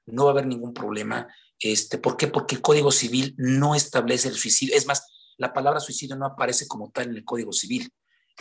no 0.06 0.26
va 0.26 0.32
a 0.32 0.34
haber 0.34 0.48
ningún 0.48 0.74
problema. 0.74 1.28
Este, 1.60 1.98
¿Por 1.98 2.18
qué? 2.18 2.28
Porque 2.28 2.56
el 2.56 2.62
Código 2.62 2.92
Civil 2.92 3.34
no 3.38 3.76
establece 3.76 4.28
el 4.28 4.36
suicidio. 4.36 4.76
Es 4.76 4.86
más, 4.86 5.08
la 5.38 5.54
palabra 5.54 5.80
suicidio 5.80 6.16
no 6.16 6.26
aparece 6.26 6.68
como 6.68 6.92
tal 6.92 7.10
en 7.10 7.16
el 7.16 7.26
Código 7.26 7.54
Civil. 7.54 7.92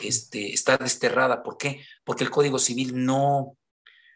Este, 0.02 0.52
está 0.52 0.76
desterrada. 0.76 1.42
¿Por 1.42 1.56
qué? 1.56 1.84
Porque 2.04 2.24
el 2.24 2.30
Código 2.30 2.58
Civil 2.58 3.04
no, 3.04 3.56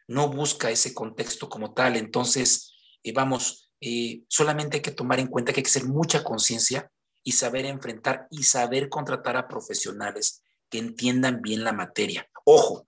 no 0.07 0.29
busca 0.29 0.71
ese 0.71 0.95
contexto 0.95 1.49
como 1.49 1.75
tal. 1.75 1.97
Entonces, 1.97 2.73
eh, 3.03 3.13
vamos, 3.13 3.71
eh, 3.81 4.23
solamente 4.29 4.79
hay 4.79 4.83
que 4.83 4.91
tomar 4.91 5.21
en 5.21 5.29
cuenta 5.29 5.53
que 5.53 5.61
hay 5.61 5.65
que 5.65 5.71
hacer 5.71 5.85
mucha 5.85 6.25
conciencia 6.25 6.91
y 7.23 7.33
saber 7.33 7.67
enfrentar 7.67 8.27
y 8.31 8.43
saber 8.43 8.89
contratar 8.89 9.37
a 9.37 9.49
profesionales 9.49 10.43
que 10.69 10.79
entiendan 10.79 11.41
bien 11.43 11.65
la 11.65 11.73
materia. 11.73 12.29
Ojo, 12.45 12.87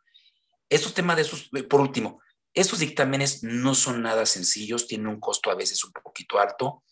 estos 0.69 0.95
temas 0.95 1.17
de 1.17 1.23
esos, 1.23 1.49
eh, 1.55 1.63
por 1.63 1.81
último, 1.81 2.21
estos 2.55 2.81
dictámenes 2.81 3.43
no 3.43 3.75
son 3.75 4.03
nada 4.03 4.27
sencillos, 4.27 4.87
tienen 4.87 5.09
un 5.09 5.21
costo 5.21 5.51
a 5.51 5.55
veces 5.55 5.85
un 5.85 5.93
poquito 5.93 6.39
alto. 6.39 6.83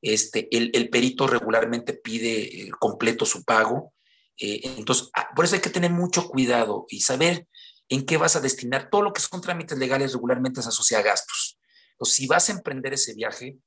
Este, 0.00 0.48
el, 0.50 0.88
perito 0.90 1.26
regularmente 1.26 1.92
pide 1.92 2.70
completo 2.78 3.24
su 3.24 3.44
pago. 3.44 3.92
entonces, 4.36 5.10
ah, 5.14 5.28
por 5.36 5.44
eso 5.44 5.54
hay 5.54 5.60
que 5.60 5.70
tener 5.70 5.90
mucho 5.90 6.28
cuidado 6.28 6.86
y 6.88 7.00
saber 7.00 7.46
en 7.88 8.04
qué 8.04 8.16
vas 8.16 8.36
a 8.36 8.40
destinar. 8.40 8.88
Todo 8.90 9.02
lo 9.02 9.12
que 9.12 9.20
son 9.20 9.40
trámites 9.40 9.78
legales 9.78 10.12
regularmente 10.12 10.62
se 10.62 10.68
asocia 10.68 10.98
a 10.98 11.02
gastos. 11.02 11.58
Entonces, 11.92 12.16
si 12.16 12.26
vas 12.26 12.48
a 12.48 12.52
emprender 12.52 12.94
ese 12.94 13.14
viaje, 13.14 13.58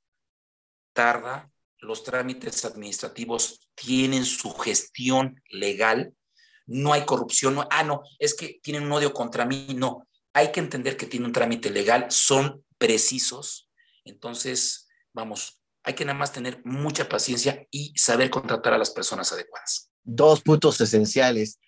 tarda, 0.94 1.52
los 1.78 2.04
trámites 2.04 2.66
administrativos 2.66 3.70
tienen 3.76 4.26
su 4.26 4.52
gestión 4.56 5.42
legal, 5.50 6.14
no 6.66 6.94
hay 6.94 7.06
corrupción, 7.06 7.60
ah, 7.70 7.84
no, 7.84 8.02
es 8.18 8.34
que 8.34 8.60
tienen 8.64 8.84
un 8.84 8.92
odio 8.92 9.14
contra 9.14 9.46
mí, 9.46 9.68
no, 9.76 10.08
hay 10.36 10.52
que 10.52 10.60
entender 10.60 10.98
que 10.98 11.06
tiene 11.06 11.26
un 11.26 11.32
trámite 11.32 11.70
legal, 11.72 12.08
son 12.10 12.64
precisos, 12.78 13.70
entonces, 14.04 14.88
vamos, 15.14 15.62
hay 15.82 15.94
que 15.96 16.06
nada 16.06 16.18
más 16.18 16.34
tener 16.34 16.62
mucha 16.66 17.10
paciencia 17.10 17.66
y 17.72 17.94
saber 17.98 18.30
contratar 18.30 18.74
a 18.74 18.78
las 18.78 18.92
personas 18.92 19.32
adecuadas. 19.32 19.90
Dos 20.04 20.42
puntos 20.42 20.80
esenciales 20.82 21.60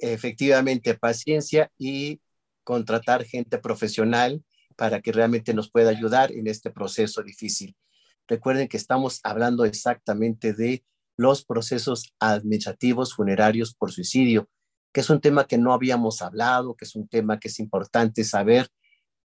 efectivamente 0.00 0.94
paciencia 0.94 1.70
y 1.78 2.20
contratar 2.64 3.24
gente 3.24 3.58
profesional 3.58 4.42
para 4.76 5.00
que 5.00 5.12
realmente 5.12 5.52
nos 5.52 5.70
pueda 5.70 5.90
ayudar 5.90 6.32
en 6.32 6.46
este 6.46 6.70
proceso 6.70 7.22
difícil. 7.22 7.76
Recuerden 8.26 8.68
que 8.68 8.76
estamos 8.76 9.20
hablando 9.22 9.64
exactamente 9.64 10.54
de 10.54 10.84
los 11.16 11.44
procesos 11.44 12.14
administrativos 12.18 13.14
funerarios 13.14 13.74
por 13.74 13.92
suicidio, 13.92 14.48
que 14.92 15.00
es 15.00 15.10
un 15.10 15.20
tema 15.20 15.46
que 15.46 15.58
no 15.58 15.72
habíamos 15.72 16.22
hablado, 16.22 16.74
que 16.74 16.84
es 16.84 16.94
un 16.94 17.08
tema 17.08 17.38
que 17.40 17.48
es 17.48 17.58
importante 17.58 18.24
saber 18.24 18.68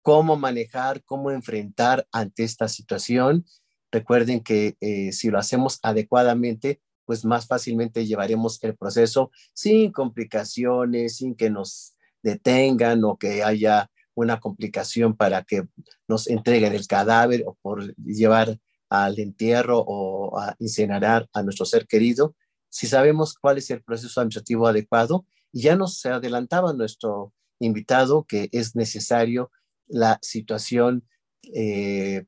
cómo 0.03 0.37
manejar, 0.37 1.03
cómo 1.05 1.31
enfrentar 1.31 2.07
ante 2.13 2.45
esta 2.45 2.69
situación. 2.69 3.45
Recuerden 3.91 4.41
que 4.41 4.77
eh, 4.81 5.13
si 5.13 5.31
lo 5.31 5.39
hacemos 5.39 5.81
adecuadamente, 5.83 6.81
pues 7.05 7.25
más 7.25 7.47
fácilmente 7.47 8.07
llevaremos 8.07 8.63
el 8.63 8.77
proceso 8.77 9.31
sin 9.53 9.93
complicaciones, 9.93 11.17
sin 11.17 11.35
que 11.35 11.51
nos 11.51 11.95
detengan 12.23 13.05
o 13.05 13.17
que 13.17 13.43
haya 13.43 13.91
una 14.15 14.41
complicación 14.41 15.17
para 15.17 15.43
que 15.43 15.65
nos 16.09 16.27
entreguen 16.29 16.75
el 16.75 16.87
cadáver 16.87 17.45
o 17.47 17.57
por 17.61 17.95
llevar 17.97 18.59
al 18.89 19.19
entierro 19.19 19.85
o 19.87 20.39
a 20.39 20.55
incinerar 20.59 21.29
a 21.33 21.43
nuestro 21.43 21.67
ser 21.67 21.87
querido. 21.87 22.35
Si 22.69 22.87
sabemos 22.87 23.35
cuál 23.35 23.59
es 23.59 23.71
el 23.71 23.83
proceso 23.83 24.21
administrativo 24.21 24.67
adecuado, 24.67 25.27
y 25.57 25.63
ya 25.63 25.75
nos 25.75 26.05
adelantaba 26.05 26.75
nuestro 26.75 27.33
invitado 27.61 28.27
que 28.29 28.51
es 28.53 28.77
necesario 28.77 29.51
la 29.87 30.19
situación 30.21 31.09
eh, 31.55 32.27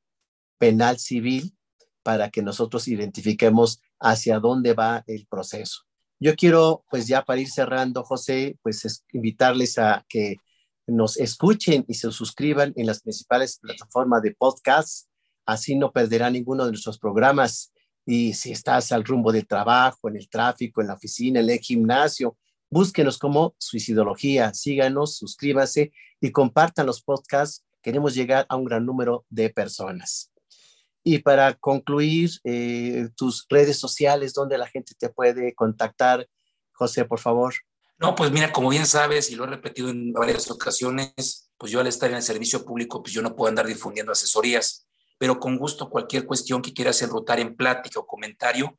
penal 0.57 0.99
civil 0.99 1.55
para 2.03 2.31
que 2.31 2.41
nosotros 2.41 2.89
identifiquemos 2.89 3.83
hacia 4.01 4.41
dónde 4.41 4.73
va 4.73 5.05
el 5.07 5.27
proceso. 5.27 5.83
Yo 6.19 6.37
quiero, 6.37 6.87
pues 6.91 7.07
ya 7.07 7.23
para 7.23 7.39
ir 7.39 7.51
cerrando, 7.51 8.03
José, 8.03 8.59
pues 8.63 9.05
invitarles 9.13 9.77
a 9.77 10.07
que 10.09 10.37
nos 10.87 11.19
escuchen 11.19 11.85
y 11.87 11.95
se 11.95 12.11
suscriban 12.11 12.73
en 12.77 12.87
las 12.87 13.03
principales 13.03 13.59
plataformas 13.59 14.23
de 14.23 14.35
podcast. 14.37 15.07
Así 15.45 15.77
no 15.77 15.93
perderán 15.93 16.33
ninguno 16.33 16.65
de 16.65 16.71
nuestros 16.71 16.99
programas. 16.99 17.75
Y 18.07 18.33
si 18.33 18.53
estás 18.53 18.91
al 18.91 19.05
rumbo 19.05 19.33
del 19.33 19.47
trabajo, 19.47 20.09
en 20.09 20.17
el 20.17 20.31
tráfico, 20.31 20.81
en 20.81 20.87
la 20.87 20.95
oficina, 20.95 21.41
en 21.41 21.51
el 21.51 21.59
gimnasio, 21.59 22.39
búsquenos 22.71 23.19
como 23.19 23.55
Suicidología. 23.59 24.55
Síganos, 24.55 25.17
suscríbase 25.17 25.93
y 26.21 26.33
compartan 26.33 26.87
los 26.87 27.03
podcasts. 27.03 27.65
Queremos 27.83 28.15
llegar 28.15 28.47
a 28.49 28.57
un 28.57 28.65
gran 28.65 28.85
número 28.85 29.25
de 29.29 29.51
personas. 29.51 30.33
Y 31.05 31.19
para 31.19 31.55
concluir, 31.55 32.31
eh, 32.45 33.09
tus 33.17 33.47
redes 33.49 33.79
sociales, 33.79 34.35
donde 34.35 34.59
la 34.59 34.67
gente 34.67 34.95
te 34.99 35.09
puede 35.09 35.55
contactar, 35.55 36.29
José, 36.73 37.05
por 37.05 37.19
favor. 37.19 37.55
No, 37.99 38.15
pues 38.15 38.31
mira, 38.31 38.53
como 38.53 38.69
bien 38.69 38.87
sabes, 38.87 39.31
y 39.31 39.35
lo 39.35 39.45
he 39.45 39.49
repetido 39.49 39.89
en 39.89 40.13
varias 40.13 40.51
ocasiones, 40.51 41.51
pues 41.57 41.73
yo 41.73 41.81
al 41.81 41.87
estar 41.87 42.11
en 42.11 42.17
el 42.17 42.23
servicio 42.23 42.65
público, 42.65 43.03
pues 43.03 43.13
yo 43.13 43.23
no 43.23 43.35
puedo 43.35 43.49
andar 43.49 43.67
difundiendo 43.67 44.13
asesorías, 44.13 44.87
pero 45.19 45.41
con 45.41 45.59
gusto 45.59 45.91
cualquier 45.91 46.25
cuestión 46.25 46.63
que 46.63 46.73
quieras 46.73 47.03
enrutar 47.03 47.41
en 47.41 47.57
plática 47.57 47.99
o 47.99 48.07
comentario, 48.07 48.79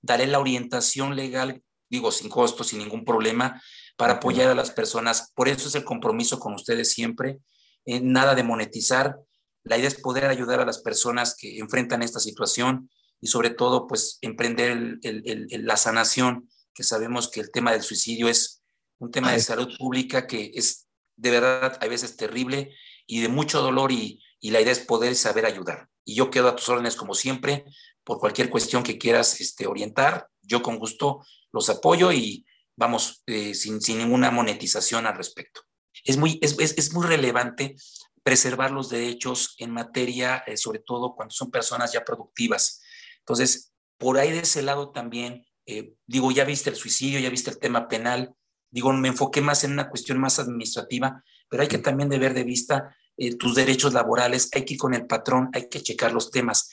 daré 0.00 0.26
la 0.26 0.38
orientación 0.38 1.16
legal, 1.16 1.62
digo, 1.90 2.10
sin 2.10 2.30
costo, 2.30 2.64
sin 2.64 2.78
ningún 2.78 3.04
problema, 3.04 3.60
para 3.96 4.14
apoyar 4.14 4.48
a 4.48 4.54
las 4.54 4.70
personas. 4.70 5.32
Por 5.34 5.48
eso 5.48 5.68
es 5.68 5.74
el 5.74 5.84
compromiso 5.84 6.38
con 6.38 6.54
ustedes 6.54 6.92
siempre, 6.92 7.40
eh, 7.84 8.00
nada 8.00 8.34
de 8.34 8.44
monetizar, 8.44 9.18
la 9.62 9.76
idea 9.76 9.88
es 9.88 10.00
poder 10.00 10.24
ayudar 10.26 10.60
a 10.60 10.64
las 10.64 10.78
personas 10.78 11.36
que 11.36 11.58
enfrentan 11.58 12.02
esta 12.02 12.20
situación 12.20 12.90
y 13.20 13.26
sobre 13.26 13.50
todo, 13.50 13.86
pues, 13.86 14.18
emprender 14.22 14.98
la 15.02 15.76
sanación, 15.76 16.48
que 16.72 16.82
sabemos 16.82 17.28
que 17.30 17.40
el 17.40 17.50
tema 17.50 17.72
del 17.72 17.82
suicidio 17.82 18.28
es 18.28 18.62
un 18.98 19.10
tema 19.10 19.32
de 19.32 19.40
salud 19.40 19.68
pública 19.78 20.26
que 20.26 20.52
es 20.54 20.86
de 21.16 21.30
verdad 21.30 21.76
a 21.80 21.86
veces 21.88 22.16
terrible 22.16 22.74
y 23.06 23.20
de 23.20 23.28
mucho 23.28 23.60
dolor 23.60 23.92
y, 23.92 24.22
la 24.42 24.60
idea 24.62 24.72
es 24.72 24.80
poder 24.80 25.14
saber 25.16 25.44
ayudar. 25.44 25.90
Y 26.02 26.14
yo 26.14 26.30
quedo 26.30 26.48
a 26.48 26.56
tus 26.56 26.66
órdenes 26.70 26.96
como 26.96 27.12
siempre, 27.12 27.66
por 28.04 28.18
cualquier 28.18 28.48
cuestión 28.48 28.82
que 28.82 28.96
quieras 28.96 29.38
este, 29.42 29.66
orientar, 29.66 30.28
yo 30.40 30.62
con 30.62 30.78
gusto 30.78 31.22
los 31.52 31.68
apoyo 31.70 32.12
y 32.12 32.44
vamos, 32.80 33.22
eh, 33.26 33.54
sin, 33.54 33.78
ninguna 33.98 34.30
monetización 34.30 35.06
al 35.06 35.16
respecto. 35.16 35.60
Es 36.02 36.16
muy, 36.16 36.38
es, 36.40 36.56
es 36.58 36.94
muy 36.94 37.06
relevante 37.06 37.76
preservar 38.22 38.70
los 38.70 38.88
derechos 38.88 39.54
en 39.58 39.70
materia, 39.70 40.42
eh, 40.46 40.56
sobre 40.56 40.78
todo 40.78 41.14
cuando 41.14 41.32
son 41.32 41.50
personas 41.50 41.92
ya 41.92 42.04
productivas. 42.04 42.80
Entonces, 43.18 43.72
por 43.98 44.18
ahí 44.18 44.30
de 44.30 44.40
ese 44.40 44.62
lado 44.62 44.92
también, 44.92 45.46
eh, 45.66 45.92
digo, 46.06 46.30
ya 46.30 46.44
viste 46.44 46.70
el 46.70 46.76
suicidio, 46.76 47.20
ya 47.20 47.28
viste 47.28 47.50
el 47.50 47.58
tema 47.58 47.86
penal, 47.86 48.34
digo, 48.70 48.92
me 48.94 49.08
enfoqué 49.08 49.42
más 49.42 49.62
en 49.64 49.72
una 49.72 49.90
cuestión 49.90 50.18
más 50.18 50.38
administrativa, 50.38 51.22
pero 51.50 51.62
hay 51.62 51.68
que 51.68 51.78
también 51.78 52.08
de 52.08 52.18
ver 52.18 52.32
de 52.32 52.44
vista 52.44 52.96
tus 53.38 53.54
derechos 53.54 53.92
laborales, 53.92 54.48
hay 54.54 54.64
que 54.64 54.74
ir 54.74 54.80
con 54.80 54.94
el 54.94 55.06
patrón, 55.06 55.50
hay 55.52 55.68
que 55.68 55.82
checar 55.82 56.10
los 56.12 56.30
temas. 56.30 56.70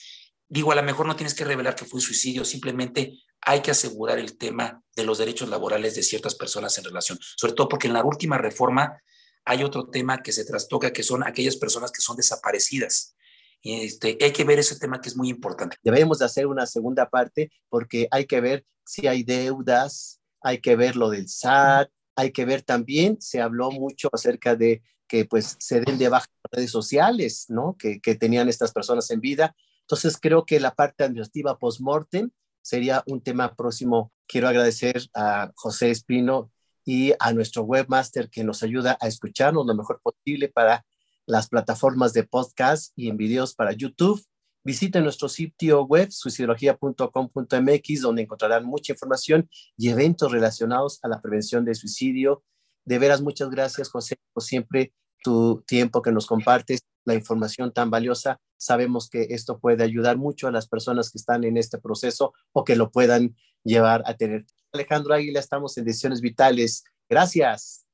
Digo, 0.48 0.72
a 0.72 0.76
lo 0.76 0.84
mejor 0.84 1.06
no 1.06 1.18
tienes 1.18 1.34
que 1.34 1.44
revelar 1.44 1.76
que 1.76 1.84
fue 1.84 2.00
suicidio, 2.00 2.46
simplemente 2.46 3.20
hay 3.42 3.62
que 3.62 3.72
asegurar 3.72 4.20
el 4.20 4.38
tema 4.38 4.84
de 4.96 5.06
los 5.06 5.18
derechos 5.18 5.50
laborales 5.50 5.96
de 5.96 6.04
ciertas 6.04 6.36
personas 6.36 6.78
en 6.78 6.84
relación, 6.84 7.20
sobre 7.36 7.54
todo 7.54 7.70
porque 7.70 7.88
en 7.88 7.94
la 7.94 8.04
última 8.04 8.38
reforma 8.38 9.02
hay 9.46 9.64
otro 9.64 9.88
tema 9.90 10.22
que 10.22 10.34
se 10.34 10.44
trastoca, 10.44 10.92
que 10.92 11.04
son 11.04 11.26
aquellas 11.26 11.56
personas 11.56 11.92
que 11.92 12.02
son 12.02 12.18
desaparecidas. 12.18 13.16
Este, 13.64 14.18
hay 14.22 14.32
que 14.32 14.44
ver 14.44 14.60
ese 14.60 14.78
tema 14.78 15.02
que 15.02 15.10
es 15.10 15.16
muy 15.16 15.30
importante. 15.30 15.78
Debemos 15.82 16.20
de 16.20 16.26
hacer 16.26 16.48
una 16.48 16.66
segunda 16.66 17.10
parte 17.10 17.52
porque 17.70 18.08
hay 18.12 18.26
que 18.26 18.42
ver 18.42 18.66
si 18.86 19.08
hay 19.08 19.24
deudas, 19.24 20.22
hay 20.42 20.60
que 20.60 20.76
ver 20.76 20.96
lo 20.96 21.10
del 21.10 21.28
SAT, 21.28 21.90
hay 22.16 22.32
que 22.32 22.46
ver 22.46 22.62
también, 22.62 23.22
se 23.22 23.42
habló 23.42 23.72
mucho 23.72 24.10
acerca 24.12 24.56
de 24.56 24.82
que 25.08 25.26
pues 25.26 25.56
se 25.60 25.82
den 25.82 25.98
de 25.98 26.10
baja 26.10 26.28
redes 26.52 26.72
sociales, 26.72 27.46
¿no? 27.50 27.76
Que, 27.78 28.00
que 28.02 28.16
tenían 28.16 28.50
estas 28.50 28.72
personas 28.72 29.10
en 29.12 29.22
vida. 29.22 29.56
Entonces 29.82 30.18
creo 30.20 30.46
que 30.46 30.60
la 30.60 30.74
parte 30.74 31.04
administrativa 31.04 31.58
post-mortem 31.58 32.32
sería 32.68 33.02
un 33.08 33.22
tema 33.22 33.56
próximo. 33.56 34.12
Quiero 34.28 34.50
agradecer 34.50 35.02
a 35.14 35.54
José 35.56 35.90
Espino 35.90 36.52
y 36.84 37.14
a 37.18 37.32
nuestro 37.32 37.64
webmaster 37.64 38.30
que 38.30 38.44
nos 38.44 38.62
ayuda 38.62 38.98
a 39.00 39.08
escucharnos 39.08 39.66
lo 39.66 39.74
mejor 39.74 40.02
posible 40.04 40.50
para 40.50 40.86
las 41.26 41.48
plataformas 41.48 42.12
de 42.12 42.24
podcast 42.26 42.92
y 42.98 43.08
en 43.08 43.16
videos 43.16 43.56
para 43.56 43.72
YouTube. 43.72 44.22
Visiten 44.66 45.04
nuestro 45.04 45.30
sitio 45.30 45.86
web 45.86 46.12
suicidología.com.mx 46.12 48.02
donde 48.02 48.24
encontrarán 48.24 48.66
mucha 48.66 48.92
información 48.92 49.50
y 49.78 49.88
eventos 49.88 50.30
relacionados 50.30 51.00
a 51.04 51.08
la 51.08 51.22
prevención 51.22 51.64
de 51.64 51.74
suicidio. 51.74 52.44
De 52.84 53.00
veras, 53.00 53.22
muchas 53.22 53.50
gracias, 53.50 53.90
José, 53.90 54.18
por 54.34 54.44
siempre 54.44 54.92
tu 55.24 55.64
tiempo 55.68 56.02
que 56.02 56.12
nos 56.12 56.26
compartes, 56.26 56.82
la 57.06 57.16
información 57.16 57.74
tan 57.74 57.90
valiosa. 57.90 58.40
Sabemos 58.58 59.10
que 59.10 59.28
esto 59.30 59.60
puede 59.60 59.84
ayudar 59.84 60.18
mucho 60.18 60.48
a 60.48 60.52
las 60.52 60.68
personas 60.68 61.10
que 61.12 61.18
están 61.18 61.44
en 61.44 61.58
este 61.58 61.78
proceso 61.78 62.34
o 62.52 62.64
que 62.64 62.76
lo 62.76 62.92
puedan 62.92 63.36
llevar 63.64 64.04
a 64.06 64.16
tener. 64.16 64.46
Alejandro 64.74 65.14
Águila, 65.14 65.40
estamos 65.40 65.78
en 65.78 65.86
Decisiones 65.86 66.22
Vitales. 66.22 66.84
Gracias. 67.10 67.87